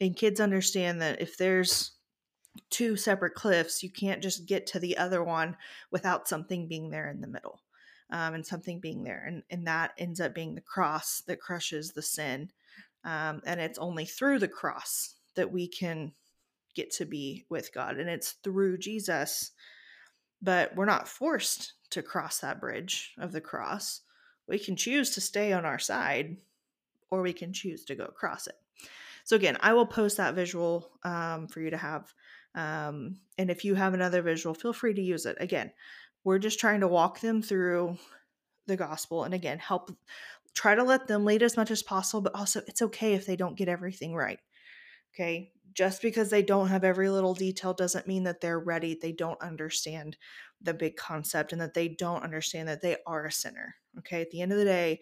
And 0.00 0.16
kids 0.16 0.40
understand 0.40 1.00
that 1.02 1.20
if 1.20 1.36
there's 1.36 1.92
two 2.70 2.96
separate 2.96 3.34
cliffs, 3.34 3.82
you 3.82 3.90
can't 3.90 4.22
just 4.22 4.46
get 4.46 4.66
to 4.68 4.78
the 4.78 4.96
other 4.96 5.22
one 5.22 5.56
without 5.90 6.28
something 6.28 6.68
being 6.68 6.90
there 6.90 7.10
in 7.10 7.20
the 7.20 7.28
middle 7.28 7.62
um, 8.10 8.34
and 8.34 8.46
something 8.46 8.80
being 8.80 9.04
there. 9.04 9.24
And, 9.26 9.42
and 9.50 9.66
that 9.66 9.92
ends 9.98 10.20
up 10.20 10.34
being 10.34 10.54
the 10.54 10.60
cross 10.60 11.22
that 11.26 11.40
crushes 11.40 11.92
the 11.92 12.02
sin. 12.02 12.50
Um, 13.04 13.40
and 13.46 13.60
it's 13.60 13.78
only 13.78 14.04
through 14.04 14.38
the 14.40 14.48
cross 14.48 15.14
that 15.34 15.52
we 15.52 15.68
can 15.68 16.12
get 16.74 16.90
to 16.92 17.04
be 17.04 17.44
with 17.48 17.72
God. 17.72 17.98
And 17.98 18.08
it's 18.08 18.32
through 18.42 18.78
Jesus. 18.78 19.52
But 20.42 20.74
we're 20.76 20.84
not 20.84 21.08
forced 21.08 21.74
to 21.90 22.02
cross 22.02 22.38
that 22.40 22.60
bridge 22.60 23.14
of 23.18 23.32
the 23.32 23.40
cross. 23.40 24.02
We 24.46 24.58
can 24.58 24.76
choose 24.76 25.10
to 25.10 25.20
stay 25.20 25.52
on 25.52 25.64
our 25.64 25.78
side 25.78 26.36
or 27.10 27.22
we 27.22 27.32
can 27.32 27.52
choose 27.52 27.84
to 27.86 27.94
go 27.94 28.04
across 28.04 28.46
it. 28.46 28.56
So, 29.24 29.34
again, 29.34 29.56
I 29.60 29.72
will 29.72 29.86
post 29.86 30.18
that 30.18 30.34
visual 30.34 30.90
um, 31.02 31.48
for 31.48 31.60
you 31.60 31.70
to 31.70 31.76
have. 31.76 32.12
Um, 32.54 33.16
and 33.38 33.50
if 33.50 33.64
you 33.64 33.74
have 33.74 33.92
another 33.92 34.22
visual, 34.22 34.54
feel 34.54 34.72
free 34.72 34.94
to 34.94 35.02
use 35.02 35.26
it. 35.26 35.36
Again, 35.40 35.72
we're 36.22 36.38
just 36.38 36.60
trying 36.60 36.80
to 36.80 36.88
walk 36.88 37.20
them 37.20 37.42
through 37.42 37.98
the 38.66 38.76
gospel 38.76 39.24
and 39.24 39.34
again, 39.34 39.58
help 39.58 39.90
try 40.54 40.74
to 40.74 40.82
let 40.82 41.06
them 41.06 41.24
lead 41.24 41.42
as 41.42 41.56
much 41.56 41.70
as 41.70 41.82
possible, 41.82 42.20
but 42.20 42.34
also 42.34 42.62
it's 42.66 42.82
okay 42.82 43.14
if 43.14 43.26
they 43.26 43.36
don't 43.36 43.56
get 43.56 43.68
everything 43.68 44.14
right. 44.14 44.40
Okay. 45.14 45.52
Just 45.76 46.00
because 46.00 46.30
they 46.30 46.42
don't 46.42 46.68
have 46.68 46.84
every 46.84 47.10
little 47.10 47.34
detail 47.34 47.74
doesn't 47.74 48.08
mean 48.08 48.24
that 48.24 48.40
they're 48.40 48.58
ready. 48.58 48.98
They 49.00 49.12
don't 49.12 49.40
understand 49.42 50.16
the 50.62 50.72
big 50.72 50.96
concept 50.96 51.52
and 51.52 51.60
that 51.60 51.74
they 51.74 51.86
don't 51.86 52.24
understand 52.24 52.68
that 52.68 52.80
they 52.80 52.96
are 53.06 53.26
a 53.26 53.32
sinner. 53.32 53.74
Okay. 53.98 54.22
At 54.22 54.30
the 54.30 54.40
end 54.40 54.52
of 54.52 54.58
the 54.58 54.64
day, 54.64 55.00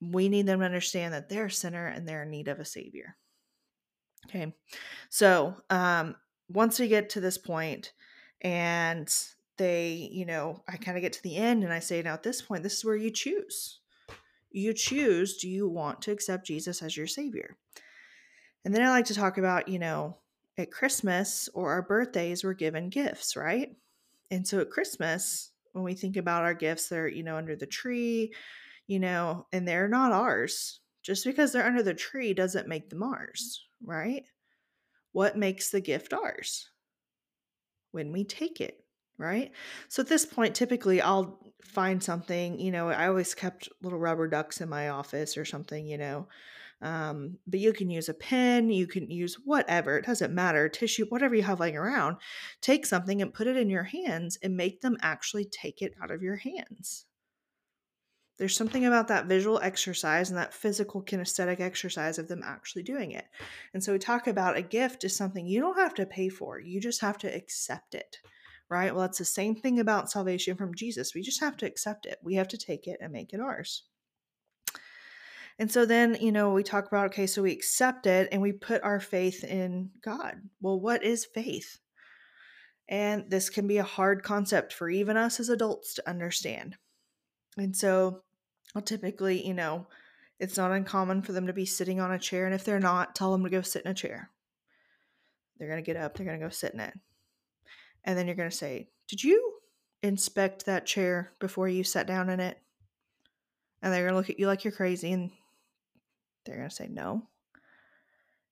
we 0.00 0.28
need 0.28 0.46
them 0.46 0.58
to 0.60 0.66
understand 0.66 1.14
that 1.14 1.30
they're 1.30 1.46
a 1.46 1.50
sinner 1.50 1.86
and 1.86 2.06
they're 2.06 2.24
in 2.24 2.30
need 2.30 2.48
of 2.48 2.60
a 2.60 2.64
savior. 2.64 3.16
Okay. 4.26 4.54
So, 5.08 5.56
um, 5.70 6.14
once 6.48 6.78
we 6.78 6.88
get 6.88 7.08
to 7.10 7.20
this 7.20 7.38
point 7.38 7.94
and 8.42 9.10
they, 9.56 10.10
you 10.12 10.26
know, 10.26 10.62
I 10.68 10.76
kind 10.76 10.98
of 10.98 11.02
get 11.02 11.14
to 11.14 11.22
the 11.22 11.36
end 11.36 11.64
and 11.64 11.72
I 11.72 11.78
say, 11.78 12.02
now 12.02 12.12
at 12.12 12.22
this 12.22 12.42
point, 12.42 12.62
this 12.62 12.76
is 12.76 12.84
where 12.84 12.96
you 12.96 13.10
choose. 13.10 13.80
You 14.50 14.74
choose, 14.74 15.38
do 15.38 15.48
you 15.48 15.66
want 15.66 16.02
to 16.02 16.12
accept 16.12 16.46
Jesus 16.46 16.82
as 16.82 16.96
your 16.96 17.06
savior? 17.06 17.56
And 18.64 18.74
then 18.74 18.82
I 18.82 18.90
like 18.90 19.06
to 19.06 19.14
talk 19.14 19.38
about, 19.38 19.68
you 19.68 19.78
know, 19.78 20.18
at 20.58 20.70
Christmas 20.70 21.48
or 21.54 21.72
our 21.72 21.82
birthdays, 21.82 22.44
we're 22.44 22.54
given 22.54 22.90
gifts, 22.90 23.36
right? 23.36 23.74
And 24.30 24.46
so 24.46 24.60
at 24.60 24.70
Christmas, 24.70 25.50
when 25.72 25.84
we 25.84 25.94
think 25.94 26.16
about 26.16 26.44
our 26.44 26.54
gifts, 26.54 26.88
they're, 26.88 27.08
you 27.08 27.22
know, 27.22 27.36
under 27.36 27.56
the 27.56 27.66
tree, 27.66 28.32
you 28.86 28.98
know, 28.98 29.46
and 29.52 29.66
they're 29.66 29.88
not 29.88 30.12
ours. 30.12 30.80
Just 31.02 31.24
because 31.24 31.52
they're 31.52 31.66
under 31.66 31.82
the 31.82 31.94
tree 31.94 32.32
doesn't 32.32 32.68
make 32.68 32.88
them 32.88 33.02
ours, 33.02 33.66
right? 33.84 34.24
What 35.12 35.36
makes 35.36 35.70
the 35.70 35.80
gift 35.80 36.12
ours? 36.12 36.68
When 37.90 38.12
we 38.12 38.24
take 38.24 38.60
it, 38.60 38.84
right? 39.18 39.50
So 39.88 40.02
at 40.02 40.08
this 40.08 40.24
point, 40.24 40.54
typically 40.54 41.00
I'll 41.02 41.52
find 41.64 42.02
something, 42.02 42.60
you 42.60 42.70
know, 42.70 42.88
I 42.88 43.08
always 43.08 43.34
kept 43.34 43.68
little 43.82 43.98
rubber 43.98 44.28
ducks 44.28 44.60
in 44.60 44.68
my 44.68 44.90
office 44.90 45.36
or 45.36 45.44
something, 45.44 45.86
you 45.86 45.98
know, 45.98 46.28
Um, 46.82 47.38
but 47.46 47.60
you 47.60 47.72
can 47.72 47.90
use 47.90 48.08
a 48.08 48.14
pen, 48.14 48.68
you 48.68 48.88
can 48.88 49.08
use 49.08 49.36
whatever, 49.44 49.98
it 49.98 50.04
doesn't 50.04 50.34
matter, 50.34 50.68
tissue, 50.68 51.06
whatever 51.08 51.36
you 51.36 51.44
have 51.44 51.60
laying 51.60 51.76
around. 51.76 52.16
Take 52.60 52.86
something 52.86 53.22
and 53.22 53.32
put 53.32 53.46
it 53.46 53.56
in 53.56 53.70
your 53.70 53.84
hands 53.84 54.36
and 54.42 54.56
make 54.56 54.80
them 54.80 54.96
actually 55.00 55.44
take 55.44 55.80
it 55.80 55.94
out 56.02 56.10
of 56.10 56.22
your 56.22 56.36
hands. 56.36 57.06
There's 58.38 58.56
something 58.56 58.84
about 58.84 59.06
that 59.08 59.26
visual 59.26 59.60
exercise 59.60 60.30
and 60.30 60.38
that 60.38 60.54
physical 60.54 61.04
kinesthetic 61.04 61.60
exercise 61.60 62.18
of 62.18 62.26
them 62.26 62.42
actually 62.44 62.82
doing 62.82 63.12
it. 63.12 63.26
And 63.72 63.84
so 63.84 63.92
we 63.92 64.00
talk 64.00 64.26
about 64.26 64.56
a 64.56 64.62
gift 64.62 65.04
is 65.04 65.14
something 65.14 65.46
you 65.46 65.60
don't 65.60 65.78
have 65.78 65.94
to 65.94 66.06
pay 66.06 66.28
for, 66.28 66.58
you 66.58 66.80
just 66.80 67.00
have 67.02 67.18
to 67.18 67.32
accept 67.32 67.94
it, 67.94 68.18
right? 68.68 68.92
Well, 68.92 69.04
it's 69.04 69.18
the 69.18 69.24
same 69.24 69.54
thing 69.54 69.78
about 69.78 70.10
salvation 70.10 70.56
from 70.56 70.74
Jesus. 70.74 71.14
We 71.14 71.22
just 71.22 71.40
have 71.40 71.56
to 71.58 71.66
accept 71.66 72.06
it, 72.06 72.18
we 72.24 72.34
have 72.34 72.48
to 72.48 72.58
take 72.58 72.88
it 72.88 72.98
and 73.00 73.12
make 73.12 73.32
it 73.32 73.38
ours. 73.38 73.84
And 75.62 75.70
so 75.70 75.86
then, 75.86 76.16
you 76.20 76.32
know, 76.32 76.50
we 76.50 76.64
talk 76.64 76.88
about 76.88 77.06
okay, 77.10 77.28
so 77.28 77.42
we 77.44 77.52
accept 77.52 78.08
it 78.08 78.28
and 78.32 78.42
we 78.42 78.50
put 78.50 78.82
our 78.82 78.98
faith 78.98 79.44
in 79.44 79.90
God. 80.04 80.34
Well, 80.60 80.80
what 80.80 81.04
is 81.04 81.24
faith? 81.24 81.78
And 82.88 83.30
this 83.30 83.48
can 83.48 83.68
be 83.68 83.78
a 83.78 83.84
hard 83.84 84.24
concept 84.24 84.72
for 84.72 84.90
even 84.90 85.16
us 85.16 85.38
as 85.38 85.48
adults 85.48 85.94
to 85.94 86.10
understand. 86.10 86.74
And 87.56 87.76
so 87.76 88.24
typically, 88.84 89.46
you 89.46 89.54
know, 89.54 89.86
it's 90.40 90.56
not 90.56 90.72
uncommon 90.72 91.22
for 91.22 91.30
them 91.30 91.46
to 91.46 91.52
be 91.52 91.64
sitting 91.64 92.00
on 92.00 92.10
a 92.10 92.18
chair. 92.18 92.44
And 92.44 92.56
if 92.56 92.64
they're 92.64 92.80
not, 92.80 93.14
tell 93.14 93.30
them 93.30 93.44
to 93.44 93.48
go 93.48 93.62
sit 93.62 93.84
in 93.84 93.92
a 93.92 93.94
chair. 93.94 94.30
They're 95.58 95.68
going 95.68 95.78
to 95.80 95.86
get 95.86 95.96
up, 95.96 96.16
they're 96.16 96.26
going 96.26 96.40
to 96.40 96.44
go 96.44 96.50
sit 96.50 96.74
in 96.74 96.80
it. 96.80 96.94
And 98.02 98.18
then 98.18 98.26
you're 98.26 98.34
going 98.34 98.50
to 98.50 98.56
say, 98.56 98.88
Did 99.06 99.22
you 99.22 99.52
inspect 100.02 100.66
that 100.66 100.86
chair 100.86 101.34
before 101.38 101.68
you 101.68 101.84
sat 101.84 102.08
down 102.08 102.30
in 102.30 102.40
it? 102.40 102.58
And 103.80 103.92
they're 103.92 104.02
going 104.02 104.14
to 104.14 104.16
look 104.16 104.30
at 104.30 104.40
you 104.40 104.48
like 104.48 104.64
you're 104.64 104.72
crazy. 104.72 105.12
And 105.12 105.30
they're 106.44 106.56
going 106.56 106.68
to 106.68 106.74
say, 106.74 106.88
No. 106.90 107.28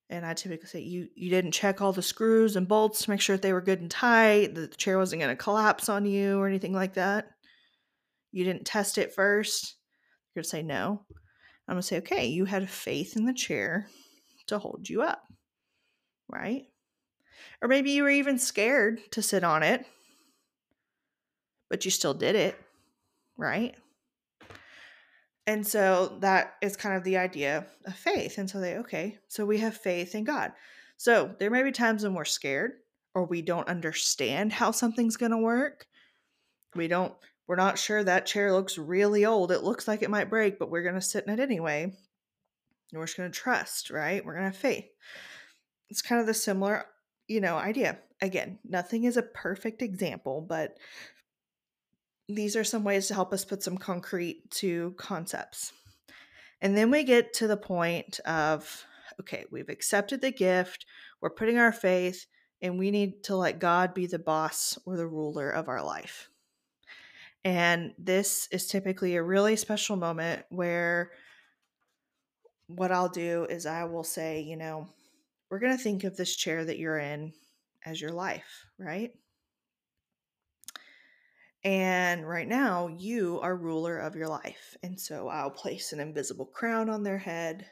And 0.09 0.27
I 0.27 0.35
typically 0.35 0.67
say, 0.67 0.81
you, 0.81 1.07
you 1.15 1.31
didn't 1.31 1.53
check 1.53 1.81
all 1.81 1.93
the 1.93 2.03
screws 2.03 2.57
and 2.57 2.67
bolts 2.67 3.05
to 3.05 3.11
make 3.11 3.21
sure 3.21 3.37
that 3.37 3.43
they 3.43 3.53
were 3.53 3.61
good 3.61 3.81
and 3.81 3.89
tight, 3.89 4.57
that 4.57 4.73
the 4.73 4.77
chair 4.77 4.99
wasn't 4.99 5.23
going 5.23 5.31
to 5.31 5.41
collapse 5.41 5.89
on 5.89 6.05
you 6.05 6.37
or 6.41 6.49
anything 6.49 6.73
like 6.73 6.95
that 6.95 7.31
you 8.33 8.45
didn't 8.45 8.65
test 8.65 8.99
it 8.99 9.13
first, 9.13 9.77
you're 10.35 10.41
going 10.41 10.45
to 10.45 10.49
say 10.49 10.63
no. 10.63 11.03
I'm 11.69 11.75
going 11.75 11.83
to 11.83 11.87
say, 11.87 11.99
okay, 11.99 12.27
you 12.27 12.45
had 12.45 12.69
faith 12.69 13.17
in 13.17 13.27
the 13.27 13.35
chair 13.35 13.89
to 14.47 14.59
hold 14.59 14.89
you 14.89 15.03
up, 15.03 15.23
right? 16.29 16.65
Or 17.63 17.69
maybe 17.69 17.93
you 17.93 18.03
were 18.03 18.11
even 18.11 18.39
scared 18.39 19.01
to 19.13 19.23
sit 19.23 19.45
on 19.45 19.63
it, 19.63 19.85
but 21.69 21.85
you 21.85 21.91
still 21.91 22.15
did 22.15 22.35
it, 22.35 22.57
right? 23.37 23.75
And 25.51 25.67
so 25.67 26.17
that 26.21 26.55
is 26.63 26.77
kind 26.77 26.97
of 26.97 27.03
the 27.03 27.17
idea 27.17 27.67
of 27.85 27.97
faith. 27.97 28.39
And 28.39 28.49
so 28.49 28.61
they, 28.61 28.77
okay, 28.77 29.19
so 29.27 29.45
we 29.45 29.59
have 29.59 29.77
faith 29.77 30.15
in 30.15 30.23
God. 30.23 30.53
So 30.97 31.35
there 31.41 31.51
may 31.51 31.65
be 31.65 31.73
times 31.73 32.05
when 32.05 32.15
we're 32.15 32.25
scared 32.25 32.75
or 33.17 33.25
we 33.25 33.43
don't 33.43 33.67
understand 33.67 34.53
how 34.53 34.71
something's 34.71 35.17
going 35.17 35.33
to 35.33 35.39
work. 35.39 35.89
We 36.77 36.87
don't 36.87 37.13
we're 37.49 37.57
not 37.57 37.81
sure 37.81 38.05
that 38.05 38.27
chair 38.27 38.53
looks 38.53 38.79
really 38.79 39.25
old. 39.25 39.51
It 39.51 39.65
looks 39.65 39.89
like 39.89 40.03
it 40.03 40.11
might 40.11 40.31
break, 40.31 40.57
but 40.57 40.71
we're 40.71 40.85
going 40.85 40.95
to 40.95 41.01
sit 41.01 41.27
in 41.27 41.33
it 41.33 41.41
anyway. 41.41 41.83
And 41.83 41.95
we're 42.93 43.07
just 43.07 43.17
going 43.17 43.33
to 43.33 43.37
trust, 43.37 43.91
right? 43.91 44.25
We're 44.25 44.35
going 44.35 44.45
to 44.45 44.51
have 44.51 44.57
faith. 44.57 44.87
It's 45.89 46.01
kind 46.01 46.21
of 46.21 46.29
the 46.29 46.35
similar, 46.35 46.85
you 47.27 47.41
know, 47.41 47.57
idea. 47.57 47.99
Again, 48.23 48.61
nothing 48.63 49.03
is 49.03 49.17
a 49.17 49.23
perfect 49.23 49.83
example, 49.83 50.47
but 50.49 50.77
these 52.35 52.57
are 52.57 52.65
some 52.65 52.85
ways 52.85 53.09
to 53.09 53.15
help 53.15 53.33
us 53.33 53.45
put 53.45 53.63
some 53.63 53.77
concrete 53.77 54.51
to 54.53 54.95
concepts. 54.97 55.73
And 56.61 56.77
then 56.77 56.91
we 56.91 57.05
get 57.05 57.33
to 57.35 57.47
the 57.47 57.57
point 57.57 58.21
of 58.21 58.85
okay, 59.21 59.45
we've 59.51 59.69
accepted 59.69 60.23
the 60.23 60.31
gift, 60.31 60.87
we're 61.21 61.29
putting 61.29 61.59
our 61.59 61.73
faith, 61.73 62.27
and 62.63 62.79
we 62.79 62.91
need 62.91 63.23
to 63.25 63.37
let 63.37 63.59
God 63.59 63.93
be 63.93 64.07
the 64.07 64.19
boss 64.19 64.79
or 64.87 64.97
the 64.97 65.07
ruler 65.07 65.51
of 65.51 65.69
our 65.69 65.83
life. 65.83 66.31
And 67.45 67.93
this 67.99 68.49
is 68.51 68.67
typically 68.67 69.17
a 69.17 69.23
really 69.23 69.57
special 69.57 69.97
moment 69.97 70.45
where 70.49 71.11
what 72.67 72.93
I'll 72.93 73.09
do 73.09 73.47
is 73.49 73.67
I 73.67 73.85
will 73.85 74.05
say, 74.05 74.41
you 74.41 74.57
know, 74.57 74.89
we're 75.51 75.59
going 75.59 75.77
to 75.77 75.83
think 75.83 76.05
of 76.05 76.17
this 76.17 76.37
chair 76.37 76.65
that 76.65 76.79
you're 76.79 76.99
in 76.99 77.33
as 77.85 78.01
your 78.01 78.13
life, 78.13 78.67
right? 78.79 79.11
And 81.63 82.27
right 82.27 82.49
now, 82.49 82.89
you 82.89 83.39
are 83.41 83.57
ruler 83.57 83.99
of 83.99 84.17
your 84.17 84.29
life. 84.29 84.77
And 84.83 84.99
so 84.99 85.29
I'll 85.29 85.51
place 85.51 85.93
an 85.93 86.01
invisible 86.01 86.47
crown 86.47 86.89
on 86.89 87.03
their 87.03 87.19
head 87.19 87.67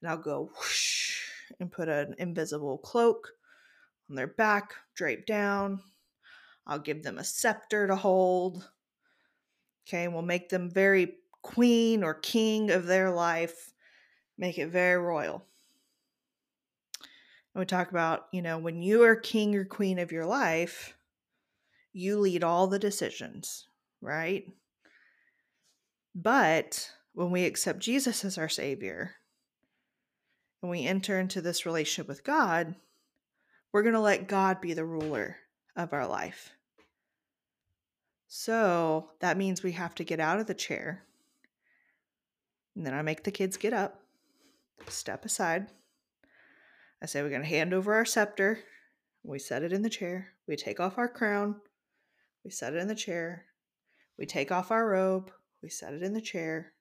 and 0.00 0.10
I'll 0.10 0.18
go 0.18 0.50
whoosh 0.56 1.20
and 1.58 1.70
put 1.70 1.88
an 1.88 2.14
invisible 2.18 2.78
cloak 2.78 3.28
on 4.08 4.16
their 4.16 4.26
back, 4.26 4.74
drape 4.94 5.26
down. 5.26 5.80
I'll 6.66 6.78
give 6.78 7.02
them 7.02 7.18
a 7.18 7.24
scepter 7.24 7.86
to 7.86 7.96
hold. 7.96 8.68
Okay, 9.86 10.08
we'll 10.08 10.22
make 10.22 10.48
them 10.48 10.70
very 10.70 11.16
queen 11.42 12.02
or 12.02 12.14
king 12.14 12.70
of 12.70 12.86
their 12.86 13.10
life, 13.10 13.72
make 14.38 14.58
it 14.58 14.68
very 14.68 14.98
royal. 14.98 15.44
And 17.54 17.60
we 17.60 17.66
talk 17.66 17.90
about, 17.90 18.26
you 18.32 18.42
know, 18.42 18.58
when 18.58 18.82
you 18.82 19.02
are 19.02 19.16
king 19.16 19.54
or 19.56 19.64
queen 19.64 19.98
of 19.98 20.12
your 20.12 20.26
life, 20.26 20.96
you 21.92 22.18
lead 22.18 22.44
all 22.44 22.66
the 22.66 22.78
decisions, 22.78 23.68
right? 24.00 24.44
But 26.14 26.90
when 27.14 27.30
we 27.30 27.44
accept 27.44 27.80
Jesus 27.80 28.24
as 28.24 28.38
our 28.38 28.48
Savior 28.48 29.14
and 30.62 30.70
we 30.70 30.86
enter 30.86 31.18
into 31.18 31.40
this 31.40 31.66
relationship 31.66 32.08
with 32.08 32.24
God, 32.24 32.74
we're 33.72 33.82
going 33.82 33.94
to 33.94 34.00
let 34.00 34.28
God 34.28 34.60
be 34.60 34.74
the 34.74 34.84
ruler 34.84 35.36
of 35.76 35.92
our 35.92 36.06
life. 36.06 36.50
So 38.28 39.10
that 39.20 39.36
means 39.36 39.62
we 39.62 39.72
have 39.72 39.94
to 39.96 40.04
get 40.04 40.20
out 40.20 40.38
of 40.38 40.46
the 40.46 40.54
chair. 40.54 41.02
And 42.76 42.86
then 42.86 42.94
I 42.94 43.02
make 43.02 43.24
the 43.24 43.32
kids 43.32 43.56
get 43.56 43.72
up, 43.72 44.00
step 44.86 45.24
aside. 45.24 45.66
I 47.02 47.06
say, 47.06 47.22
we're 47.22 47.30
going 47.30 47.42
to 47.42 47.48
hand 47.48 47.74
over 47.74 47.94
our 47.94 48.04
scepter. 48.04 48.60
We 49.22 49.38
set 49.38 49.62
it 49.62 49.72
in 49.72 49.82
the 49.82 49.90
chair. 49.90 50.28
We 50.46 50.56
take 50.56 50.78
off 50.80 50.98
our 50.98 51.08
crown. 51.08 51.56
We 52.44 52.50
set 52.50 52.74
it 52.74 52.78
in 52.78 52.88
the 52.88 52.94
chair. 52.94 53.46
We 54.18 54.26
take 54.26 54.50
off 54.52 54.70
our 54.70 54.88
robe. 54.88 55.30
We 55.62 55.68
set 55.68 55.94
it 55.94 56.02
in 56.02 56.14
the 56.14 56.20
chair. 56.20 56.72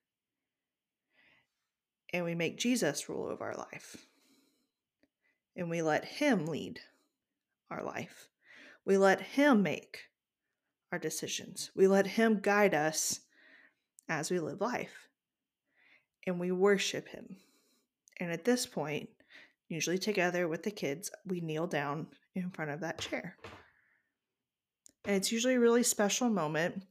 And 2.13 2.25
we 2.25 2.35
make 2.35 2.57
Jesus 2.57 3.09
rule 3.09 3.29
of 3.29 3.41
our 3.41 3.55
life. 3.55 3.97
And 5.55 5.69
we 5.69 5.81
let 5.81 6.05
Him 6.05 6.45
lead 6.45 6.79
our 7.69 7.83
life. 7.83 8.29
We 8.85 8.97
let 8.97 9.21
Him 9.21 9.61
make 9.61 10.05
our 10.91 10.99
decisions. 10.99 11.71
We 11.75 11.87
let 11.87 12.07
Him 12.07 12.39
guide 12.41 12.73
us 12.73 13.19
as 14.07 14.31
we 14.31 14.39
live 14.39 14.61
life. 14.61 15.07
And 16.25 16.39
we 16.39 16.51
worship 16.51 17.09
Him. 17.09 17.37
And 18.19 18.31
at 18.31 18.45
this 18.45 18.65
point, 18.65 19.09
usually 19.67 19.97
together 19.97 20.47
with 20.47 20.63
the 20.63 20.71
kids, 20.71 21.11
we 21.25 21.41
kneel 21.41 21.67
down 21.67 22.07
in 22.35 22.49
front 22.49 22.71
of 22.71 22.79
that 22.81 22.99
chair. 22.99 23.37
And 25.09 25.17
it's 25.17 25.31
usually 25.31 25.55
a 25.55 25.59
really 25.59 25.81
special 25.81 26.29
moment 26.29 26.83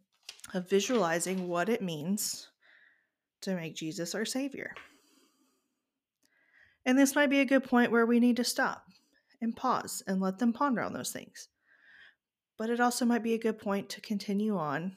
of 0.52 0.68
visualizing 0.68 1.46
what 1.46 1.68
it 1.68 1.80
means 1.80 2.48
to 3.42 3.54
make 3.54 3.76
Jesus 3.76 4.12
our 4.14 4.24
Savior. 4.24 4.74
And 6.84 6.98
this 6.98 7.14
might 7.14 7.30
be 7.30 7.38
a 7.38 7.46
good 7.46 7.62
point 7.62 7.92
where 7.92 8.06
we 8.06 8.18
need 8.18 8.36
to 8.38 8.44
stop 8.44 8.84
and 9.40 9.54
pause 9.54 10.02
and 10.06 10.20
let 10.20 10.38
them 10.38 10.52
ponder 10.52 10.82
on 10.82 10.92
those 10.92 11.12
things 11.12 11.48
but 12.58 12.68
it 12.68 12.80
also 12.80 13.06
might 13.06 13.22
be 13.22 13.34
a 13.34 13.38
good 13.38 13.58
point 13.58 13.88
to 13.88 14.00
continue 14.00 14.58
on 14.58 14.96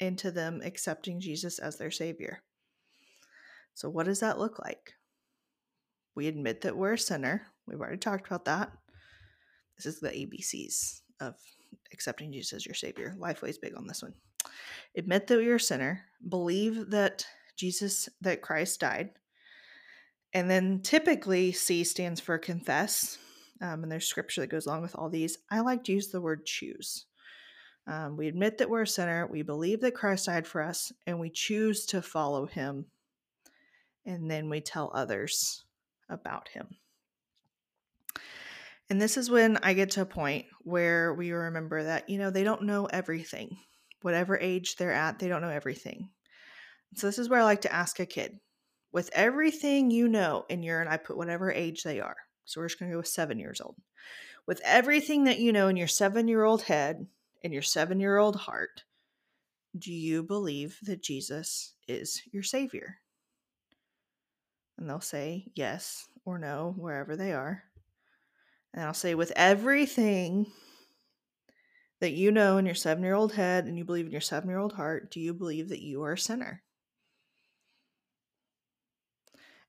into 0.00 0.30
them 0.30 0.60
accepting 0.62 1.20
Jesus 1.20 1.58
as 1.58 1.78
their 1.78 1.90
Savior. 1.90 2.42
So, 3.74 3.88
what 3.88 4.06
does 4.06 4.20
that 4.20 4.38
look 4.38 4.58
like? 4.58 4.94
We 6.14 6.26
admit 6.26 6.62
that 6.62 6.76
we're 6.76 6.94
a 6.94 6.98
sinner. 6.98 7.46
We've 7.66 7.80
already 7.80 7.98
talked 7.98 8.26
about 8.26 8.44
that. 8.46 8.72
This 9.76 9.86
is 9.86 10.00
the 10.00 10.08
ABCs 10.08 11.00
of 11.20 11.36
accepting 11.92 12.32
Jesus 12.32 12.52
as 12.52 12.66
your 12.66 12.74
Savior. 12.74 13.14
Lifeway's 13.18 13.58
big 13.58 13.76
on 13.76 13.86
this 13.86 14.02
one. 14.02 14.14
Admit 14.96 15.26
that 15.26 15.42
you're 15.42 15.56
a 15.56 15.60
sinner. 15.60 16.02
Believe 16.28 16.90
that 16.90 17.26
Jesus, 17.56 18.08
that 18.20 18.42
Christ 18.42 18.80
died. 18.80 19.10
And 20.32 20.50
then 20.50 20.80
typically, 20.82 21.52
C 21.52 21.84
stands 21.84 22.20
for 22.20 22.36
confess 22.38 23.18
um, 23.60 23.82
and 23.82 23.90
there's 23.90 24.06
scripture 24.06 24.42
that 24.42 24.50
goes 24.50 24.66
along 24.66 24.82
with 24.82 24.94
all 24.94 25.08
these. 25.08 25.38
I 25.50 25.60
like 25.60 25.84
to 25.84 25.92
use 25.92 26.08
the 26.08 26.20
word 26.20 26.44
choose. 26.44 27.06
Um, 27.86 28.16
we 28.16 28.26
admit 28.26 28.58
that 28.58 28.68
we're 28.68 28.82
a 28.82 28.86
sinner, 28.86 29.26
we 29.26 29.42
believe 29.42 29.80
that 29.80 29.94
Christ 29.94 30.26
died 30.26 30.46
for 30.46 30.60
us, 30.60 30.92
and 31.06 31.20
we 31.20 31.30
choose 31.30 31.86
to 31.86 32.02
follow 32.02 32.46
him. 32.46 32.86
And 34.04 34.30
then 34.30 34.50
we 34.50 34.60
tell 34.60 34.90
others 34.92 35.64
about 36.08 36.48
him. 36.48 36.76
And 38.88 39.00
this 39.00 39.16
is 39.16 39.30
when 39.30 39.58
I 39.62 39.74
get 39.74 39.90
to 39.92 40.02
a 40.02 40.06
point 40.06 40.46
where 40.62 41.12
we 41.12 41.32
remember 41.32 41.82
that, 41.84 42.08
you 42.08 42.18
know, 42.18 42.30
they 42.30 42.44
don't 42.44 42.62
know 42.62 42.86
everything. 42.86 43.58
Whatever 44.02 44.38
age 44.38 44.76
they're 44.76 44.92
at, 44.92 45.18
they 45.18 45.28
don't 45.28 45.42
know 45.42 45.48
everything. 45.48 46.10
So, 46.94 47.06
this 47.08 47.18
is 47.18 47.28
where 47.28 47.40
I 47.40 47.44
like 47.44 47.62
to 47.62 47.72
ask 47.72 47.98
a 47.98 48.06
kid 48.06 48.38
with 48.92 49.10
everything 49.12 49.90
you 49.90 50.08
know, 50.08 50.46
in 50.48 50.62
you're, 50.62 50.80
and 50.80 50.88
I 50.88 50.96
put 50.96 51.16
whatever 51.18 51.52
age 51.52 51.82
they 51.82 52.00
are. 52.00 52.16
So 52.46 52.60
we're 52.60 52.68
just 52.68 52.78
going 52.78 52.90
to 52.90 52.94
go 52.94 53.00
with 53.00 53.08
seven 53.08 53.38
years 53.38 53.60
old. 53.60 53.76
With 54.46 54.60
everything 54.64 55.24
that 55.24 55.38
you 55.38 55.52
know 55.52 55.68
in 55.68 55.76
your 55.76 55.88
seven 55.88 56.28
year 56.28 56.44
old 56.44 56.62
head 56.62 57.06
and 57.44 57.52
your 57.52 57.62
seven 57.62 58.00
year 58.00 58.16
old 58.16 58.36
heart, 58.36 58.84
do 59.76 59.92
you 59.92 60.22
believe 60.22 60.78
that 60.84 61.02
Jesus 61.02 61.74
is 61.86 62.22
your 62.32 62.42
Savior? 62.42 62.96
And 64.78 64.88
they'll 64.88 65.00
say 65.00 65.46
yes 65.54 66.06
or 66.24 66.38
no, 66.38 66.74
wherever 66.78 67.16
they 67.16 67.32
are. 67.32 67.64
And 68.76 68.84
I'll 68.84 68.94
say, 68.94 69.14
with 69.14 69.32
everything 69.34 70.52
that 72.00 72.12
you 72.12 72.30
know 72.30 72.58
in 72.58 72.66
your 72.66 72.74
seven 72.74 73.02
year 73.02 73.14
old 73.14 73.32
head 73.32 73.64
and 73.64 73.78
you 73.78 73.86
believe 73.86 74.04
in 74.04 74.12
your 74.12 74.20
seven 74.20 74.50
year 74.50 74.58
old 74.58 74.74
heart, 74.74 75.10
do 75.10 75.18
you 75.18 75.32
believe 75.32 75.70
that 75.70 75.82
you 75.82 76.02
are 76.02 76.12
a 76.12 76.18
sinner? 76.18 76.62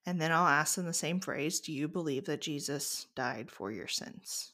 And 0.05 0.21
then 0.21 0.33
I'll 0.33 0.47
ask 0.47 0.75
them 0.75 0.85
the 0.85 0.93
same 0.93 1.21
phrase 1.21 1.61
Do 1.61 1.71
you 1.71 1.87
believe 1.87 2.25
that 2.25 2.41
Jesus 2.41 3.07
died 3.15 3.49
for 3.49 3.71
your 3.71 3.87
sins? 3.87 4.51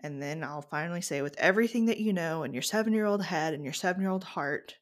And 0.00 0.20
then 0.20 0.42
I'll 0.42 0.62
finally 0.62 1.00
say, 1.00 1.22
with 1.22 1.38
everything 1.38 1.86
that 1.86 1.98
you 1.98 2.12
know 2.12 2.42
in 2.42 2.52
your 2.52 2.62
seven 2.62 2.92
year 2.92 3.06
old 3.06 3.22
head 3.22 3.54
and 3.54 3.62
your 3.62 3.72
seven 3.72 4.02
year 4.02 4.10
old 4.10 4.24
heart, 4.24 4.74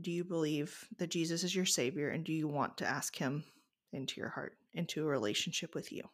do 0.00 0.10
you 0.10 0.24
believe 0.24 0.88
that 0.98 1.10
Jesus 1.10 1.44
is 1.44 1.54
your 1.54 1.66
Savior 1.66 2.08
and 2.08 2.24
do 2.24 2.32
you 2.32 2.48
want 2.48 2.78
to 2.78 2.86
ask 2.86 3.14
Him 3.14 3.44
into 3.92 4.20
your 4.20 4.30
heart, 4.30 4.56
into 4.74 5.02
a 5.02 5.06
relationship 5.06 5.74
with 5.74 5.92
you? 5.92 6.08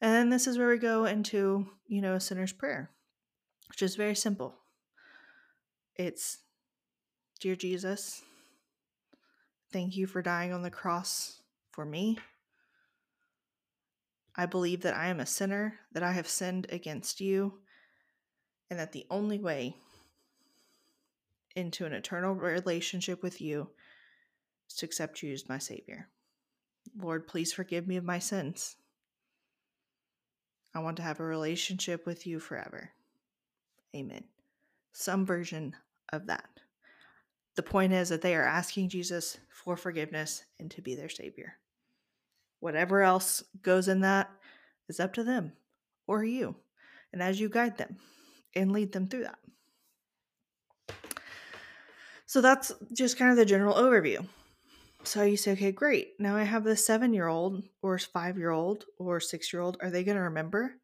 And 0.00 0.12
then 0.12 0.30
this 0.30 0.46
is 0.46 0.58
where 0.58 0.68
we 0.68 0.78
go 0.78 1.06
into, 1.06 1.66
you 1.86 2.02
know, 2.02 2.14
a 2.14 2.20
sinner's 2.20 2.52
prayer, 2.52 2.90
which 3.68 3.82
is 3.82 3.96
very 3.96 4.14
simple. 4.14 4.54
It's, 5.94 6.38
Dear 7.40 7.56
Jesus, 7.56 8.22
thank 9.72 9.96
you 9.96 10.06
for 10.06 10.22
dying 10.22 10.52
on 10.52 10.62
the 10.62 10.70
cross 10.70 11.40
for 11.72 11.84
me. 11.84 12.18
I 14.34 14.44
believe 14.46 14.82
that 14.82 14.96
I 14.96 15.08
am 15.08 15.20
a 15.20 15.26
sinner, 15.26 15.78
that 15.92 16.02
I 16.02 16.12
have 16.12 16.28
sinned 16.28 16.66
against 16.70 17.20
you, 17.20 17.60
and 18.68 18.78
that 18.78 18.92
the 18.92 19.06
only 19.10 19.38
way 19.38 19.76
into 21.54 21.86
an 21.86 21.94
eternal 21.94 22.34
relationship 22.34 23.22
with 23.22 23.40
you 23.40 23.70
is 24.68 24.76
to 24.76 24.86
accept 24.86 25.22
you 25.22 25.32
as 25.32 25.48
my 25.48 25.58
Savior. 25.58 26.08
Lord, 26.98 27.26
please 27.26 27.52
forgive 27.52 27.88
me 27.88 27.96
of 27.96 28.04
my 28.04 28.18
sins. 28.18 28.76
I 30.76 30.80
want 30.80 30.98
to 30.98 31.02
have 31.02 31.20
a 31.20 31.24
relationship 31.24 32.04
with 32.04 32.26
you 32.26 32.38
forever. 32.38 32.90
Amen. 33.94 34.24
Some 34.92 35.24
version 35.24 35.74
of 36.12 36.26
that. 36.26 36.50
The 37.54 37.62
point 37.62 37.94
is 37.94 38.10
that 38.10 38.20
they 38.20 38.36
are 38.36 38.44
asking 38.44 38.90
Jesus 38.90 39.38
for 39.48 39.78
forgiveness 39.78 40.44
and 40.60 40.70
to 40.72 40.82
be 40.82 40.94
their 40.94 41.08
Savior. 41.08 41.54
Whatever 42.60 43.02
else 43.02 43.42
goes 43.62 43.88
in 43.88 44.00
that 44.02 44.30
is 44.86 45.00
up 45.00 45.14
to 45.14 45.24
them 45.24 45.52
or 46.06 46.24
you, 46.24 46.54
and 47.10 47.22
as 47.22 47.40
you 47.40 47.48
guide 47.48 47.78
them 47.78 47.96
and 48.54 48.70
lead 48.70 48.92
them 48.92 49.06
through 49.06 49.24
that. 49.24 49.38
So 52.26 52.42
that's 52.42 52.70
just 52.92 53.16
kind 53.16 53.30
of 53.30 53.38
the 53.38 53.46
general 53.46 53.76
overview. 53.76 54.26
So 55.06 55.22
you 55.22 55.36
say, 55.36 55.52
okay, 55.52 55.70
great. 55.70 56.14
Now 56.18 56.36
I 56.36 56.42
have 56.42 56.64
this 56.64 56.84
seven 56.84 57.14
year 57.14 57.28
old 57.28 57.62
or 57.80 57.96
five 57.96 58.36
year 58.36 58.50
old 58.50 58.86
or 58.98 59.20
six 59.20 59.52
year 59.52 59.62
old. 59.62 59.76
Are 59.80 59.90
they 59.90 60.02
going 60.02 60.16
to 60.16 60.22
remember? 60.22 60.74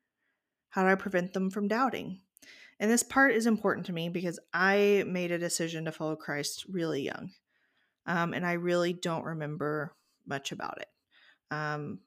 How 0.71 0.83
do 0.83 0.89
I 0.89 0.95
prevent 0.95 1.33
them 1.33 1.51
from 1.51 1.67
doubting? 1.67 2.21
And 2.79 2.91
this 2.91 3.03
part 3.03 3.35
is 3.35 3.47
important 3.47 3.87
to 3.87 3.93
me 3.93 4.09
because 4.09 4.39
I 4.55 5.05
made 5.07 5.33
a 5.33 5.39
decision 5.39 5.85
to 5.85 5.93
follow 5.93 6.15
Christ 6.15 6.67
really 6.69 7.03
young. 7.03 7.31
Um, 8.07 8.33
and 8.33 8.47
I 8.47 8.53
really 8.53 8.93
don't 8.93 9.25
remember 9.25 9.93
much 10.27 10.53
about 10.53 10.79
it. 10.81 10.89
Um, 11.51 11.99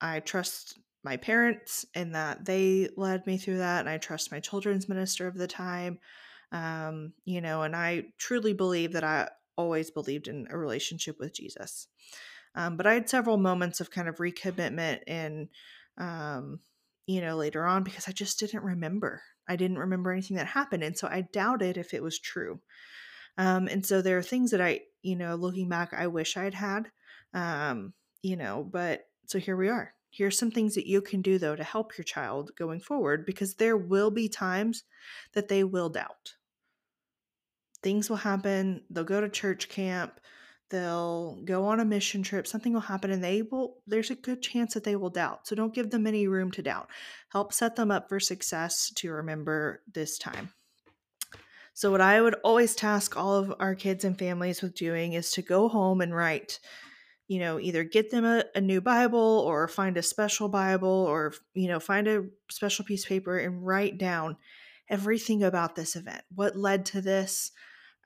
I 0.00 0.20
trust 0.20 0.78
my 1.02 1.16
parents 1.16 1.86
in 1.94 2.12
that 2.12 2.44
they 2.44 2.90
led 2.96 3.26
me 3.26 3.38
through 3.38 3.58
that, 3.58 3.80
and 3.80 3.88
I 3.88 3.98
trust 3.98 4.30
my 4.30 4.40
children's 4.40 4.88
minister 4.88 5.26
of 5.26 5.36
the 5.36 5.48
time. 5.48 5.98
Um, 6.52 7.12
you 7.24 7.40
know, 7.40 7.62
and 7.62 7.74
I 7.74 8.04
truly 8.18 8.52
believe 8.52 8.92
that 8.92 9.04
I 9.04 9.28
always 9.60 9.90
believed 9.90 10.28
in 10.28 10.46
a 10.50 10.56
relationship 10.56 11.16
with 11.20 11.34
Jesus. 11.34 11.86
Um, 12.54 12.76
but 12.76 12.86
I 12.86 12.94
had 12.94 13.08
several 13.08 13.36
moments 13.36 13.80
of 13.80 13.90
kind 13.90 14.08
of 14.08 14.16
recommitment 14.16 15.00
and, 15.06 15.48
um, 15.98 16.60
you 17.06 17.20
know, 17.20 17.36
later 17.36 17.64
on 17.64 17.84
because 17.84 18.08
I 18.08 18.12
just 18.12 18.40
didn't 18.40 18.64
remember. 18.64 19.22
I 19.48 19.56
didn't 19.56 19.78
remember 19.78 20.10
anything 20.10 20.36
that 20.36 20.46
happened. 20.46 20.82
And 20.82 20.96
so 20.96 21.06
I 21.06 21.28
doubted 21.32 21.76
if 21.76 21.94
it 21.94 22.02
was 22.02 22.18
true. 22.18 22.60
Um, 23.38 23.68
and 23.68 23.84
so 23.84 24.02
there 24.02 24.18
are 24.18 24.22
things 24.22 24.50
that 24.50 24.60
I, 24.60 24.80
you 25.02 25.16
know, 25.16 25.34
looking 25.36 25.68
back, 25.68 25.92
I 25.92 26.06
wish 26.08 26.36
I'd 26.36 26.54
had, 26.54 26.90
um, 27.34 27.92
you 28.22 28.36
know, 28.36 28.68
but 28.68 29.06
so 29.26 29.38
here 29.38 29.56
we 29.56 29.68
are. 29.68 29.94
Here's 30.10 30.36
some 30.36 30.50
things 30.50 30.74
that 30.74 30.88
you 30.88 31.00
can 31.00 31.22
do, 31.22 31.38
though, 31.38 31.54
to 31.54 31.62
help 31.62 31.96
your 31.96 32.04
child 32.04 32.50
going 32.58 32.80
forward 32.80 33.24
because 33.24 33.54
there 33.54 33.76
will 33.76 34.10
be 34.10 34.28
times 34.28 34.82
that 35.34 35.48
they 35.48 35.62
will 35.62 35.88
doubt 35.88 36.34
things 37.82 38.08
will 38.08 38.16
happen. 38.16 38.82
They'll 38.90 39.04
go 39.04 39.20
to 39.20 39.28
church 39.28 39.68
camp, 39.68 40.20
they'll 40.70 41.40
go 41.44 41.64
on 41.66 41.80
a 41.80 41.84
mission 41.84 42.22
trip, 42.22 42.46
something 42.46 42.72
will 42.72 42.80
happen, 42.80 43.10
and 43.10 43.22
they 43.22 43.42
will, 43.42 43.78
there's 43.86 44.10
a 44.10 44.14
good 44.14 44.42
chance 44.42 44.74
that 44.74 44.84
they 44.84 44.96
will 44.96 45.10
doubt. 45.10 45.46
So 45.46 45.56
don't 45.56 45.74
give 45.74 45.90
them 45.90 46.06
any 46.06 46.26
room 46.28 46.50
to 46.52 46.62
doubt. 46.62 46.88
Help 47.30 47.52
set 47.52 47.76
them 47.76 47.90
up 47.90 48.08
for 48.08 48.20
success 48.20 48.90
to 48.96 49.12
remember 49.12 49.82
this 49.92 50.18
time. 50.18 50.52
So, 51.72 51.90
what 51.90 52.00
I 52.00 52.20
would 52.20 52.34
always 52.44 52.74
task 52.74 53.16
all 53.16 53.36
of 53.36 53.54
our 53.58 53.74
kids 53.74 54.04
and 54.04 54.18
families 54.18 54.60
with 54.60 54.74
doing 54.74 55.14
is 55.14 55.30
to 55.32 55.42
go 55.42 55.68
home 55.68 56.00
and 56.00 56.14
write 56.14 56.60
you 57.30 57.38
know 57.38 57.60
either 57.60 57.84
get 57.84 58.10
them 58.10 58.24
a, 58.24 58.44
a, 58.56 58.60
new 58.60 58.80
bible 58.80 59.44
or 59.46 59.68
find 59.68 59.96
a 59.96 60.02
special 60.02 60.48
bible 60.48 60.88
or 60.88 61.32
you 61.54 61.68
know 61.68 61.78
find 61.78 62.08
a 62.08 62.24
special 62.50 62.84
piece 62.84 63.04
of 63.04 63.08
paper 63.08 63.38
and 63.38 63.64
write 63.64 63.98
down 63.98 64.36
everything 64.90 65.44
about 65.44 65.76
this 65.76 65.94
event 65.94 66.22
what 66.34 66.56
led 66.56 66.84
to 66.84 67.00
this 67.00 67.52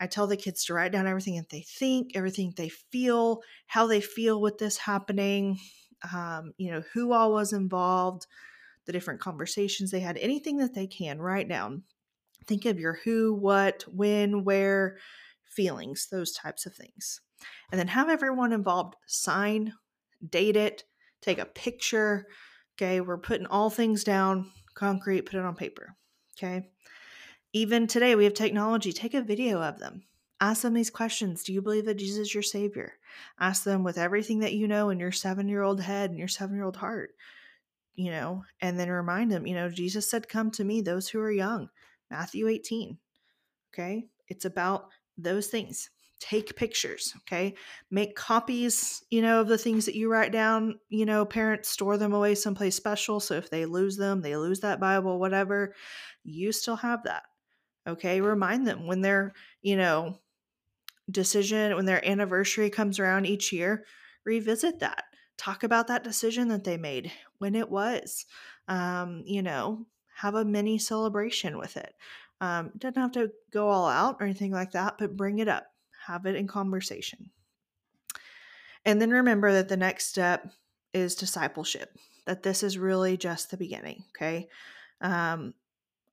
I 0.00 0.06
tell 0.06 0.26
the 0.26 0.36
kids 0.36 0.64
to 0.64 0.74
write 0.74 0.92
down 0.92 1.06
everything 1.06 1.36
that 1.36 1.50
they 1.50 1.60
think, 1.60 2.12
everything 2.14 2.52
they 2.56 2.68
feel, 2.68 3.42
how 3.66 3.86
they 3.86 4.00
feel 4.00 4.40
with 4.40 4.58
this 4.58 4.76
happening, 4.76 5.58
um, 6.12 6.52
you 6.58 6.70
know, 6.70 6.82
who 6.92 7.12
all 7.12 7.32
was 7.32 7.52
involved, 7.52 8.26
the 8.86 8.92
different 8.92 9.20
conversations 9.20 9.90
they 9.90 10.00
had, 10.00 10.18
anything 10.18 10.58
that 10.58 10.74
they 10.74 10.86
can 10.86 11.20
write 11.20 11.48
down. 11.48 11.84
Think 12.46 12.66
of 12.66 12.78
your 12.78 12.98
who, 13.04 13.34
what, 13.34 13.84
when, 13.88 14.44
where 14.44 14.98
feelings, 15.44 16.08
those 16.10 16.32
types 16.32 16.66
of 16.66 16.74
things. 16.74 17.20
And 17.70 17.78
then 17.78 17.88
have 17.88 18.10
everyone 18.10 18.52
involved 18.52 18.96
sign, 19.06 19.74
date 20.28 20.56
it, 20.56 20.84
take 21.22 21.38
a 21.38 21.46
picture. 21.46 22.26
Okay, 22.76 23.00
we're 23.00 23.18
putting 23.18 23.46
all 23.46 23.70
things 23.70 24.04
down, 24.04 24.50
concrete, 24.74 25.22
put 25.22 25.36
it 25.36 25.44
on 25.44 25.54
paper. 25.54 25.96
Okay. 26.36 26.68
Even 27.56 27.86
today, 27.86 28.16
we 28.16 28.24
have 28.24 28.34
technology. 28.34 28.92
Take 28.92 29.14
a 29.14 29.22
video 29.22 29.62
of 29.62 29.78
them. 29.78 30.02
Ask 30.40 30.62
them 30.62 30.74
these 30.74 30.90
questions 30.90 31.44
Do 31.44 31.52
you 31.52 31.62
believe 31.62 31.84
that 31.84 31.98
Jesus 31.98 32.18
is 32.18 32.34
your 32.34 32.42
Savior? 32.42 32.94
Ask 33.38 33.62
them 33.62 33.84
with 33.84 33.96
everything 33.96 34.40
that 34.40 34.54
you 34.54 34.66
know 34.66 34.90
in 34.90 34.98
your 34.98 35.12
seven 35.12 35.48
year 35.48 35.62
old 35.62 35.80
head 35.80 36.10
and 36.10 36.18
your 36.18 36.26
seven 36.26 36.56
year 36.56 36.64
old 36.64 36.76
heart, 36.76 37.12
you 37.94 38.10
know, 38.10 38.42
and 38.60 38.76
then 38.76 38.90
remind 38.90 39.30
them, 39.30 39.46
you 39.46 39.54
know, 39.54 39.68
Jesus 39.68 40.10
said, 40.10 40.28
Come 40.28 40.50
to 40.50 40.64
me, 40.64 40.80
those 40.80 41.08
who 41.08 41.20
are 41.20 41.30
young. 41.30 41.68
Matthew 42.10 42.48
18. 42.48 42.98
Okay. 43.72 44.08
It's 44.26 44.44
about 44.44 44.88
those 45.16 45.46
things. 45.46 45.90
Take 46.18 46.56
pictures. 46.56 47.14
Okay. 47.18 47.54
Make 47.88 48.16
copies, 48.16 49.04
you 49.10 49.22
know, 49.22 49.42
of 49.42 49.46
the 49.46 49.58
things 49.58 49.86
that 49.86 49.94
you 49.94 50.10
write 50.10 50.32
down. 50.32 50.80
You 50.88 51.06
know, 51.06 51.24
parents 51.24 51.68
store 51.68 51.98
them 51.98 52.14
away 52.14 52.34
someplace 52.34 52.74
special. 52.74 53.20
So 53.20 53.34
if 53.34 53.48
they 53.48 53.64
lose 53.64 53.96
them, 53.96 54.22
they 54.22 54.36
lose 54.36 54.58
that 54.60 54.80
Bible, 54.80 55.20
whatever, 55.20 55.72
you 56.24 56.50
still 56.50 56.76
have 56.76 57.04
that 57.04 57.22
Okay. 57.86 58.20
Remind 58.20 58.66
them 58.66 58.86
when 58.86 59.00
their, 59.00 59.32
you 59.62 59.76
know, 59.76 60.18
decision, 61.10 61.76
when 61.76 61.84
their 61.84 62.06
anniversary 62.06 62.70
comes 62.70 62.98
around 62.98 63.26
each 63.26 63.52
year, 63.52 63.84
revisit 64.24 64.80
that. 64.80 65.04
Talk 65.36 65.64
about 65.64 65.88
that 65.88 66.04
decision 66.04 66.48
that 66.48 66.64
they 66.64 66.76
made, 66.76 67.12
when 67.38 67.54
it 67.54 67.68
was. 67.68 68.24
Um, 68.68 69.22
you 69.26 69.42
know, 69.42 69.86
have 70.16 70.34
a 70.34 70.44
mini 70.44 70.78
celebration 70.78 71.58
with 71.58 71.76
it. 71.76 71.92
Um, 72.40 72.70
doesn't 72.78 73.00
have 73.00 73.12
to 73.12 73.30
go 73.52 73.68
all 73.68 73.86
out 73.86 74.16
or 74.20 74.24
anything 74.24 74.52
like 74.52 74.72
that, 74.72 74.96
but 74.98 75.16
bring 75.16 75.40
it 75.40 75.48
up. 75.48 75.66
Have 76.06 76.26
it 76.26 76.36
in 76.36 76.46
conversation. 76.46 77.30
And 78.84 79.00
then 79.00 79.10
remember 79.10 79.52
that 79.52 79.68
the 79.68 79.76
next 79.76 80.06
step 80.06 80.52
is 80.92 81.14
discipleship, 81.14 81.96
that 82.26 82.42
this 82.42 82.62
is 82.62 82.78
really 82.78 83.16
just 83.16 83.50
the 83.50 83.56
beginning. 83.56 84.04
Okay. 84.14 84.48
Um, 85.00 85.54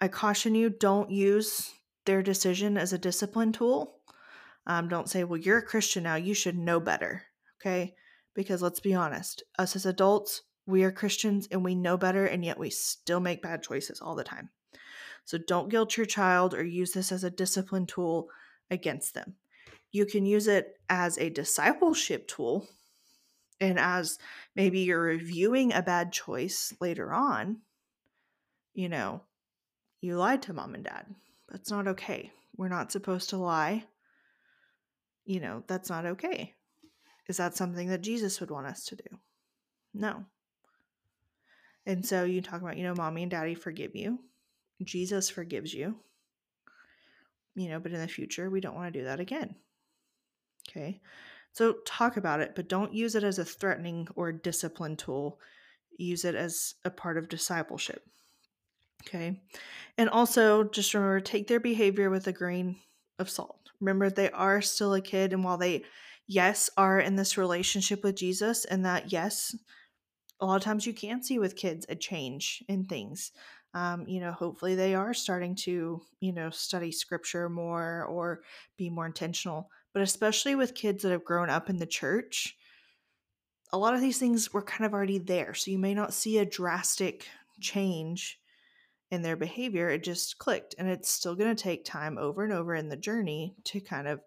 I 0.02 0.08
caution 0.08 0.56
you 0.56 0.72
don't 0.72 1.12
use 1.12 1.72
their 2.06 2.24
decision 2.24 2.76
as 2.76 2.92
a 2.92 2.98
discipline 2.98 3.52
tool. 3.52 4.00
Um, 4.66 4.90
don't 4.90 5.10
say, 5.10 5.24
well, 5.24 5.40
you're 5.40 5.60
a 5.60 5.66
Christian 5.66 6.04
now, 6.04 6.16
you 6.16 6.34
should 6.34 6.58
know 6.58 6.80
better. 6.80 7.24
Okay. 7.62 7.94
Because 8.34 8.62
let's 8.62 8.80
be 8.80 8.96
honest, 8.96 9.44
us 9.60 9.76
as 9.76 9.86
adults, 9.86 10.42
we 10.66 10.84
are 10.84 10.92
Christians 10.92 11.48
and 11.52 11.64
we 11.64 11.76
know 11.76 11.98
better, 11.98 12.26
and 12.26 12.46
yet 12.46 12.58
we 12.58 12.70
still 12.70 13.20
make 13.20 13.42
bad 13.42 13.62
choices 13.62 14.00
all 14.02 14.16
the 14.16 14.24
time. 14.24 14.50
So 15.26 15.38
don't 15.38 15.70
guilt 15.70 15.98
your 15.98 16.06
child 16.06 16.54
or 16.54 16.64
use 16.64 16.92
this 16.92 17.12
as 17.12 17.24
a 17.24 17.30
discipline 17.30 17.86
tool 17.86 18.30
against 18.70 19.14
them. 19.14 19.36
You 19.92 20.06
can 20.06 20.26
use 20.26 20.48
it 20.48 20.80
as 20.90 21.18
a 21.18 21.30
discipleship 21.30 22.28
tool 22.28 22.68
and 23.60 23.78
as 23.78 24.18
maybe 24.56 24.80
you're 24.80 25.02
reviewing 25.02 25.74
a 25.74 25.82
bad 25.82 26.12
choice 26.12 26.74
later 26.82 27.14
on, 27.14 27.58
you 28.74 28.90
know, 28.90 29.24
you 30.02 30.18
lied 30.18 30.42
to 30.44 30.54
mom 30.54 30.76
and 30.76 30.84
dad. 30.84 31.06
That's 31.50 31.72
not 31.72 31.88
okay. 31.88 32.32
We're 32.58 32.68
not 32.68 32.92
supposed 32.92 33.30
to 33.30 33.38
lie. 33.38 33.86
You 35.26 35.40
know, 35.40 35.64
that's 35.68 35.90
not 35.90 36.06
okay. 36.06 36.56
Is 37.28 37.38
that 37.38 37.56
something 37.56 37.88
that 37.90 38.02
Jesus 38.02 38.40
would 38.40 38.52
want 38.52 38.68
us 38.68 38.86
to 38.86 38.96
do? 38.96 39.18
No. 39.94 40.26
And 41.86 42.06
so 42.06 42.24
you 42.24 42.42
talk 42.42 42.62
about, 42.62 42.78
you 42.78 42.84
know, 42.84 42.96
mommy 42.96 43.22
and 43.22 43.32
daddy 43.32 43.56
forgive 43.56 43.96
you. 43.96 44.20
Jesus 44.84 45.30
forgives 45.30 45.74
you. 45.74 45.96
You 47.56 47.70
know, 47.70 47.80
but 47.80 47.92
in 47.92 48.00
the 48.00 48.08
future, 48.08 48.50
we 48.50 48.62
don't 48.62 48.76
want 48.76 48.94
to 48.94 49.00
do 49.00 49.06
that 49.06 49.20
again. 49.20 49.56
Okay. 50.70 51.00
So 51.54 51.76
talk 51.86 52.18
about 52.18 52.40
it, 52.40 52.54
but 52.56 52.70
don't 52.70 52.94
use 52.94 53.16
it 53.16 53.24
as 53.24 53.38
a 53.38 53.46
threatening 53.46 54.08
or 54.16 54.32
discipline 54.32 54.96
tool. 54.96 55.40
Use 55.98 56.24
it 56.24 56.34
as 56.36 56.76
a 56.86 56.90
part 56.90 57.18
of 57.18 57.30
discipleship. 57.30 58.04
Okay. 59.02 59.40
And 59.98 60.10
also 60.10 60.64
just 60.64 60.94
remember 60.94 61.20
take 61.20 61.48
their 61.48 61.60
behavior 61.60 62.10
with 62.10 62.28
a 62.28 62.32
grain 62.32 62.78
of 63.20 63.30
salt. 63.30 63.72
Remember, 63.80 64.10
they 64.10 64.30
are 64.32 64.62
still 64.62 64.94
a 64.94 65.02
kid. 65.02 65.34
And 65.34 65.44
while 65.44 65.58
they, 65.58 65.84
yes, 66.28 66.70
are 66.78 67.00
in 67.00 67.16
this 67.16 67.38
relationship 67.38 68.04
with 68.04 68.16
Jesus, 68.16 68.66
and 68.66 68.86
that, 68.86 69.12
yes, 69.12 69.56
a 70.40 70.46
lot 70.46 70.56
of 70.56 70.64
times 70.64 70.86
you 70.86 70.94
can 70.94 71.24
see 71.24 71.40
with 71.40 71.56
kids 71.56 71.86
a 71.90 71.96
change 71.96 72.64
in 72.68 72.86
things. 72.86 73.32
Um, 73.74 74.06
you 74.08 74.20
know, 74.20 74.32
hopefully 74.32 74.76
they 74.76 74.96
are 74.96 75.14
starting 75.14 75.56
to, 75.56 76.02
you 76.20 76.34
know, 76.34 76.50
study 76.50 76.92
scripture 76.92 77.48
more 77.48 78.06
or 78.06 78.42
be 78.78 78.90
more 78.90 79.06
intentional. 79.06 79.70
But 79.94 80.04
especially 80.04 80.56
with 80.56 80.76
kids 80.76 81.04
that 81.04 81.12
have 81.12 81.26
grown 81.26 81.50
up 81.50 81.70
in 81.70 81.78
the 81.78 81.86
church, 81.86 82.58
a 83.72 83.78
lot 83.78 83.94
of 83.94 84.02
these 84.02 84.18
things 84.18 84.54
were 84.54 84.62
kind 84.62 84.86
of 84.86 84.94
already 84.94 85.20
there. 85.20 85.54
So 85.54 85.72
you 85.72 85.80
may 85.80 85.94
not 85.94 86.14
see 86.14 86.38
a 86.38 86.46
drastic 86.46 87.28
change 87.62 88.41
in 89.12 89.22
their 89.22 89.36
behavior. 89.36 89.90
It 89.90 90.04
just 90.04 90.38
clicked. 90.40 90.74
And 90.78 90.88
it's 90.88 91.10
still 91.10 91.36
going 91.36 91.56
to 91.56 91.64
take 91.64 91.86
time 91.86 92.18
over 92.18 92.44
and 92.44 92.54
over 92.54 92.74
in 92.74 92.90
the 92.90 92.98
journey 92.98 93.56
to 93.66 93.80
kind 93.80 94.08
of 94.08 94.22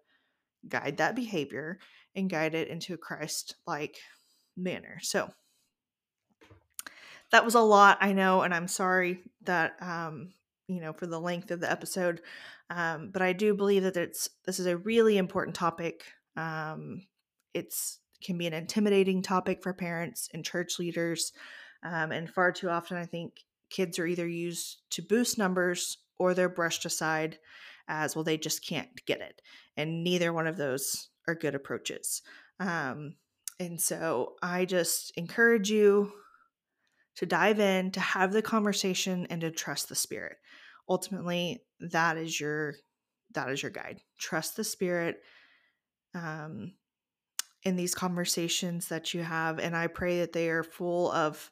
guide 0.67 0.97
that 0.97 1.15
behavior 1.15 1.79
and 2.15 2.29
guide 2.29 2.55
it 2.55 2.69
into 2.69 2.93
a 2.93 2.97
Christ 2.97 3.55
like 3.67 3.97
manner. 4.55 4.99
So, 5.01 5.29
that 7.31 7.43
was 7.43 7.55
a 7.55 7.59
lot, 7.59 7.97
I 8.01 8.13
know, 8.13 8.43
and 8.43 8.53
I'm 8.53 8.67
sorry 8.67 9.19
that 9.41 9.75
um, 9.81 10.29
you 10.67 10.81
know, 10.81 10.93
for 10.93 11.07
the 11.07 11.19
length 11.19 11.51
of 11.51 11.59
the 11.59 11.71
episode. 11.71 12.21
Um, 12.69 13.09
but 13.11 13.21
I 13.21 13.33
do 13.33 13.53
believe 13.53 13.83
that 13.83 13.97
it's 13.97 14.29
this 14.45 14.59
is 14.59 14.65
a 14.65 14.77
really 14.77 15.17
important 15.17 15.55
topic. 15.55 16.03
Um, 16.35 17.03
it's 17.53 17.99
can 18.23 18.37
be 18.37 18.47
an 18.47 18.53
intimidating 18.53 19.21
topic 19.21 19.61
for 19.61 19.73
parents 19.73 20.29
and 20.33 20.43
church 20.43 20.79
leaders, 20.79 21.31
um, 21.83 22.11
and 22.11 22.29
far 22.29 22.51
too 22.51 22.69
often, 22.69 22.97
I 22.97 23.05
think 23.05 23.43
kids 23.69 23.99
are 23.99 24.07
either 24.07 24.27
used 24.27 24.81
to 24.91 25.01
boost 25.01 25.37
numbers 25.37 25.97
or 26.17 26.33
they're 26.33 26.49
brushed 26.49 26.85
aside 26.85 27.37
as 27.87 28.15
well. 28.15 28.23
They 28.23 28.37
just 28.37 28.65
can't 28.65 28.89
get 29.05 29.21
it, 29.21 29.41
and 29.77 30.03
neither 30.03 30.33
one 30.33 30.47
of 30.47 30.57
those 30.57 31.09
are 31.27 31.35
good 31.35 31.55
approaches. 31.55 32.21
Um, 32.59 33.15
and 33.59 33.79
so 33.79 34.35
I 34.41 34.65
just 34.65 35.11
encourage 35.17 35.69
you 35.69 36.11
to 37.15 37.25
dive 37.25 37.59
in, 37.59 37.91
to 37.91 37.99
have 37.99 38.33
the 38.33 38.41
conversation 38.41 39.25
and 39.29 39.41
to 39.41 39.51
trust 39.51 39.89
the 39.89 39.95
spirit. 39.95 40.37
Ultimately, 40.89 41.63
that 41.79 42.17
is 42.17 42.39
your 42.39 42.75
that 43.33 43.49
is 43.49 43.61
your 43.61 43.71
guide. 43.71 44.01
Trust 44.17 44.55
the 44.55 44.63
spirit 44.63 45.21
um 46.13 46.73
in 47.63 47.75
these 47.75 47.95
conversations 47.95 48.87
that 48.89 49.13
you 49.13 49.23
have 49.23 49.59
and 49.59 49.75
I 49.75 49.87
pray 49.87 50.19
that 50.19 50.33
they 50.33 50.49
are 50.49 50.63
full 50.63 51.11
of 51.11 51.51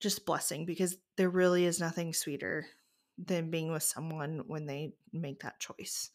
just 0.00 0.26
blessing 0.26 0.64
because 0.64 0.96
there 1.16 1.30
really 1.30 1.64
is 1.64 1.80
nothing 1.80 2.12
sweeter 2.12 2.66
than 3.18 3.50
being 3.50 3.72
with 3.72 3.82
someone 3.82 4.42
when 4.46 4.66
they 4.66 4.92
make 5.12 5.40
that 5.40 5.58
choice 5.58 6.10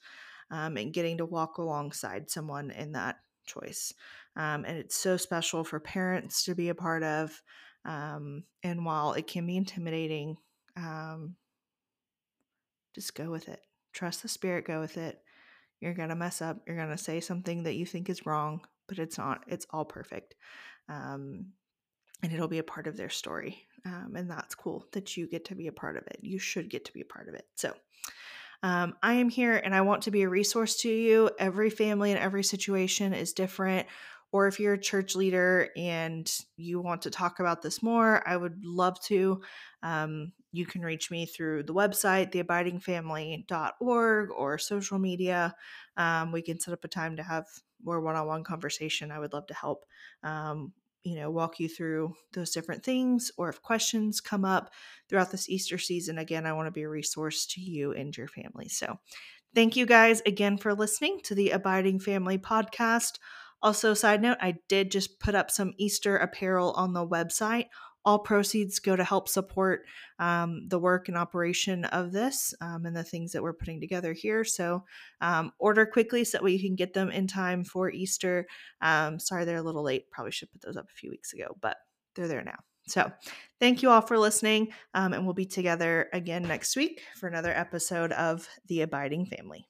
um, 0.51 0.77
and 0.77 0.93
getting 0.93 1.17
to 1.17 1.25
walk 1.25 1.57
alongside 1.57 2.29
someone 2.29 2.71
in 2.71 2.93
that 2.93 3.17
choice. 3.45 3.93
Um, 4.35 4.65
and 4.65 4.77
it's 4.77 4.95
so 4.95 5.17
special 5.17 5.63
for 5.63 5.79
parents 5.79 6.43
to 6.45 6.55
be 6.55 6.69
a 6.69 6.75
part 6.75 7.03
of. 7.03 7.41
Um, 7.85 8.43
and 8.63 8.85
while 8.85 9.13
it 9.13 9.27
can 9.27 9.45
be 9.45 9.57
intimidating, 9.57 10.37
um, 10.77 11.35
just 12.95 13.15
go 13.15 13.29
with 13.29 13.49
it. 13.49 13.59
Trust 13.91 14.21
the 14.21 14.27
spirit, 14.27 14.65
go 14.65 14.79
with 14.79 14.97
it. 14.97 15.19
You're 15.81 15.93
going 15.93 16.09
to 16.09 16.15
mess 16.15 16.41
up. 16.41 16.61
You're 16.65 16.77
going 16.77 16.89
to 16.89 16.97
say 16.97 17.19
something 17.19 17.63
that 17.63 17.75
you 17.75 17.85
think 17.85 18.09
is 18.09 18.25
wrong, 18.25 18.61
but 18.87 18.99
it's 18.99 19.17
not. 19.17 19.43
It's 19.47 19.67
all 19.69 19.85
perfect. 19.85 20.35
Um, 20.87 21.47
and 22.23 22.33
it'll 22.33 22.47
be 22.47 22.59
a 22.59 22.63
part 22.63 22.87
of 22.87 22.97
their 22.97 23.09
story. 23.09 23.67
Um, 23.85 24.13
and 24.15 24.31
that's 24.31 24.55
cool 24.55 24.87
that 24.93 25.17
you 25.17 25.27
get 25.27 25.45
to 25.45 25.55
be 25.55 25.67
a 25.67 25.73
part 25.73 25.97
of 25.97 26.07
it. 26.07 26.19
You 26.21 26.39
should 26.39 26.69
get 26.69 26.85
to 26.85 26.93
be 26.93 27.01
a 27.01 27.05
part 27.05 27.27
of 27.27 27.35
it. 27.35 27.45
So, 27.55 27.73
um, 28.63 28.95
I 29.03 29.15
am 29.15 29.27
here 29.27 29.57
and 29.57 29.75
I 29.75 29.81
want 29.81 30.03
to 30.03 30.11
be 30.11 30.21
a 30.23 30.29
resource 30.29 30.77
to 30.77 30.89
you. 30.89 31.29
Every 31.37 31.69
family 31.69 32.11
and 32.11 32.19
every 32.19 32.43
situation 32.43 33.13
is 33.13 33.33
different 33.33 33.87
or 34.33 34.47
if 34.47 34.59
you're 34.59 34.73
a 34.73 34.81
church 34.81 35.15
leader 35.15 35.69
and 35.77 36.29
you 36.57 36.81
want 36.81 37.03
to 37.03 37.11
talk 37.11 37.39
about 37.39 37.61
this 37.61 37.83
more, 37.83 38.27
I 38.27 38.35
would 38.35 38.65
love 38.65 38.99
to. 39.01 39.41
Um, 39.83 40.33
you 40.51 40.65
can 40.65 40.81
reach 40.81 41.11
me 41.11 41.27
through 41.27 41.63
the 41.63 41.73
website, 41.73 42.31
theabidingfamily.org, 42.33 44.31
or 44.31 44.57
social 44.57 44.97
media. 44.97 45.55
Um, 45.97 46.31
we 46.31 46.41
can 46.41 46.59
set 46.59 46.73
up 46.73 46.83
a 46.83 46.87
time 46.87 47.17
to 47.17 47.23
have 47.23 47.45
more 47.83 48.01
one 48.01 48.15
on 48.15 48.25
one 48.25 48.43
conversation. 48.43 49.11
I 49.11 49.19
would 49.19 49.33
love 49.33 49.45
to 49.47 49.53
help. 49.53 49.85
You 51.03 51.15
know, 51.15 51.29
walk 51.29 51.59
you 51.59 51.67
through 51.67 52.15
those 52.33 52.51
different 52.51 52.83
things, 52.83 53.31
or 53.37 53.49
if 53.49 53.61
questions 53.61 54.21
come 54.21 54.45
up 54.45 54.71
throughout 55.09 55.31
this 55.31 55.49
Easter 55.49 55.77
season, 55.77 56.17
again, 56.17 56.45
I 56.45 56.53
want 56.53 56.67
to 56.67 56.71
be 56.71 56.83
a 56.83 56.89
resource 56.89 57.45
to 57.47 57.61
you 57.61 57.91
and 57.91 58.15
your 58.15 58.27
family. 58.27 58.69
So, 58.69 58.99
thank 59.53 59.75
you 59.75 59.85
guys 59.85 60.21
again 60.25 60.57
for 60.57 60.73
listening 60.73 61.19
to 61.23 61.35
the 61.35 61.51
Abiding 61.51 61.99
Family 61.99 62.37
podcast. 62.37 63.19
Also, 63.61 63.93
side 63.93 64.21
note, 64.21 64.37
I 64.41 64.55
did 64.67 64.91
just 64.91 65.19
put 65.19 65.35
up 65.35 65.49
some 65.49 65.73
Easter 65.77 66.17
apparel 66.17 66.71
on 66.71 66.93
the 66.93 67.07
website. 67.07 67.67
All 68.05 68.19
proceeds 68.19 68.79
go 68.79 68.95
to 68.95 69.03
help 69.03 69.29
support 69.29 69.85
um, 70.19 70.67
the 70.67 70.79
work 70.79 71.07
and 71.07 71.17
operation 71.17 71.85
of 71.85 72.11
this 72.11 72.53
um, 72.61 72.85
and 72.85 72.95
the 72.95 73.03
things 73.03 73.31
that 73.31 73.41
we're 73.41 73.53
putting 73.53 73.79
together 73.79 74.13
here. 74.13 74.43
So, 74.43 74.83
um, 75.21 75.51
order 75.59 75.85
quickly 75.85 76.23
so 76.23 76.37
that 76.37 76.43
way 76.43 76.51
you 76.51 76.59
can 76.59 76.75
get 76.75 76.93
them 76.93 77.09
in 77.09 77.27
time 77.27 77.63
for 77.63 77.89
Easter. 77.89 78.47
Um, 78.81 79.19
sorry, 79.19 79.45
they're 79.45 79.57
a 79.57 79.63
little 79.63 79.83
late. 79.83 80.11
Probably 80.11 80.31
should 80.31 80.51
put 80.51 80.61
those 80.61 80.77
up 80.77 80.89
a 80.89 80.97
few 80.97 81.09
weeks 81.09 81.33
ago, 81.33 81.55
but 81.61 81.77
they're 82.15 82.27
there 82.27 82.43
now. 82.43 82.59
So, 82.87 83.11
thank 83.59 83.81
you 83.81 83.89
all 83.89 84.01
for 84.01 84.17
listening, 84.17 84.73
um, 84.93 85.13
and 85.13 85.23
we'll 85.23 85.33
be 85.33 85.45
together 85.45 86.09
again 86.11 86.43
next 86.43 86.75
week 86.75 87.01
for 87.15 87.27
another 87.27 87.51
episode 87.51 88.11
of 88.11 88.47
The 88.67 88.81
Abiding 88.81 89.27
Family. 89.27 89.67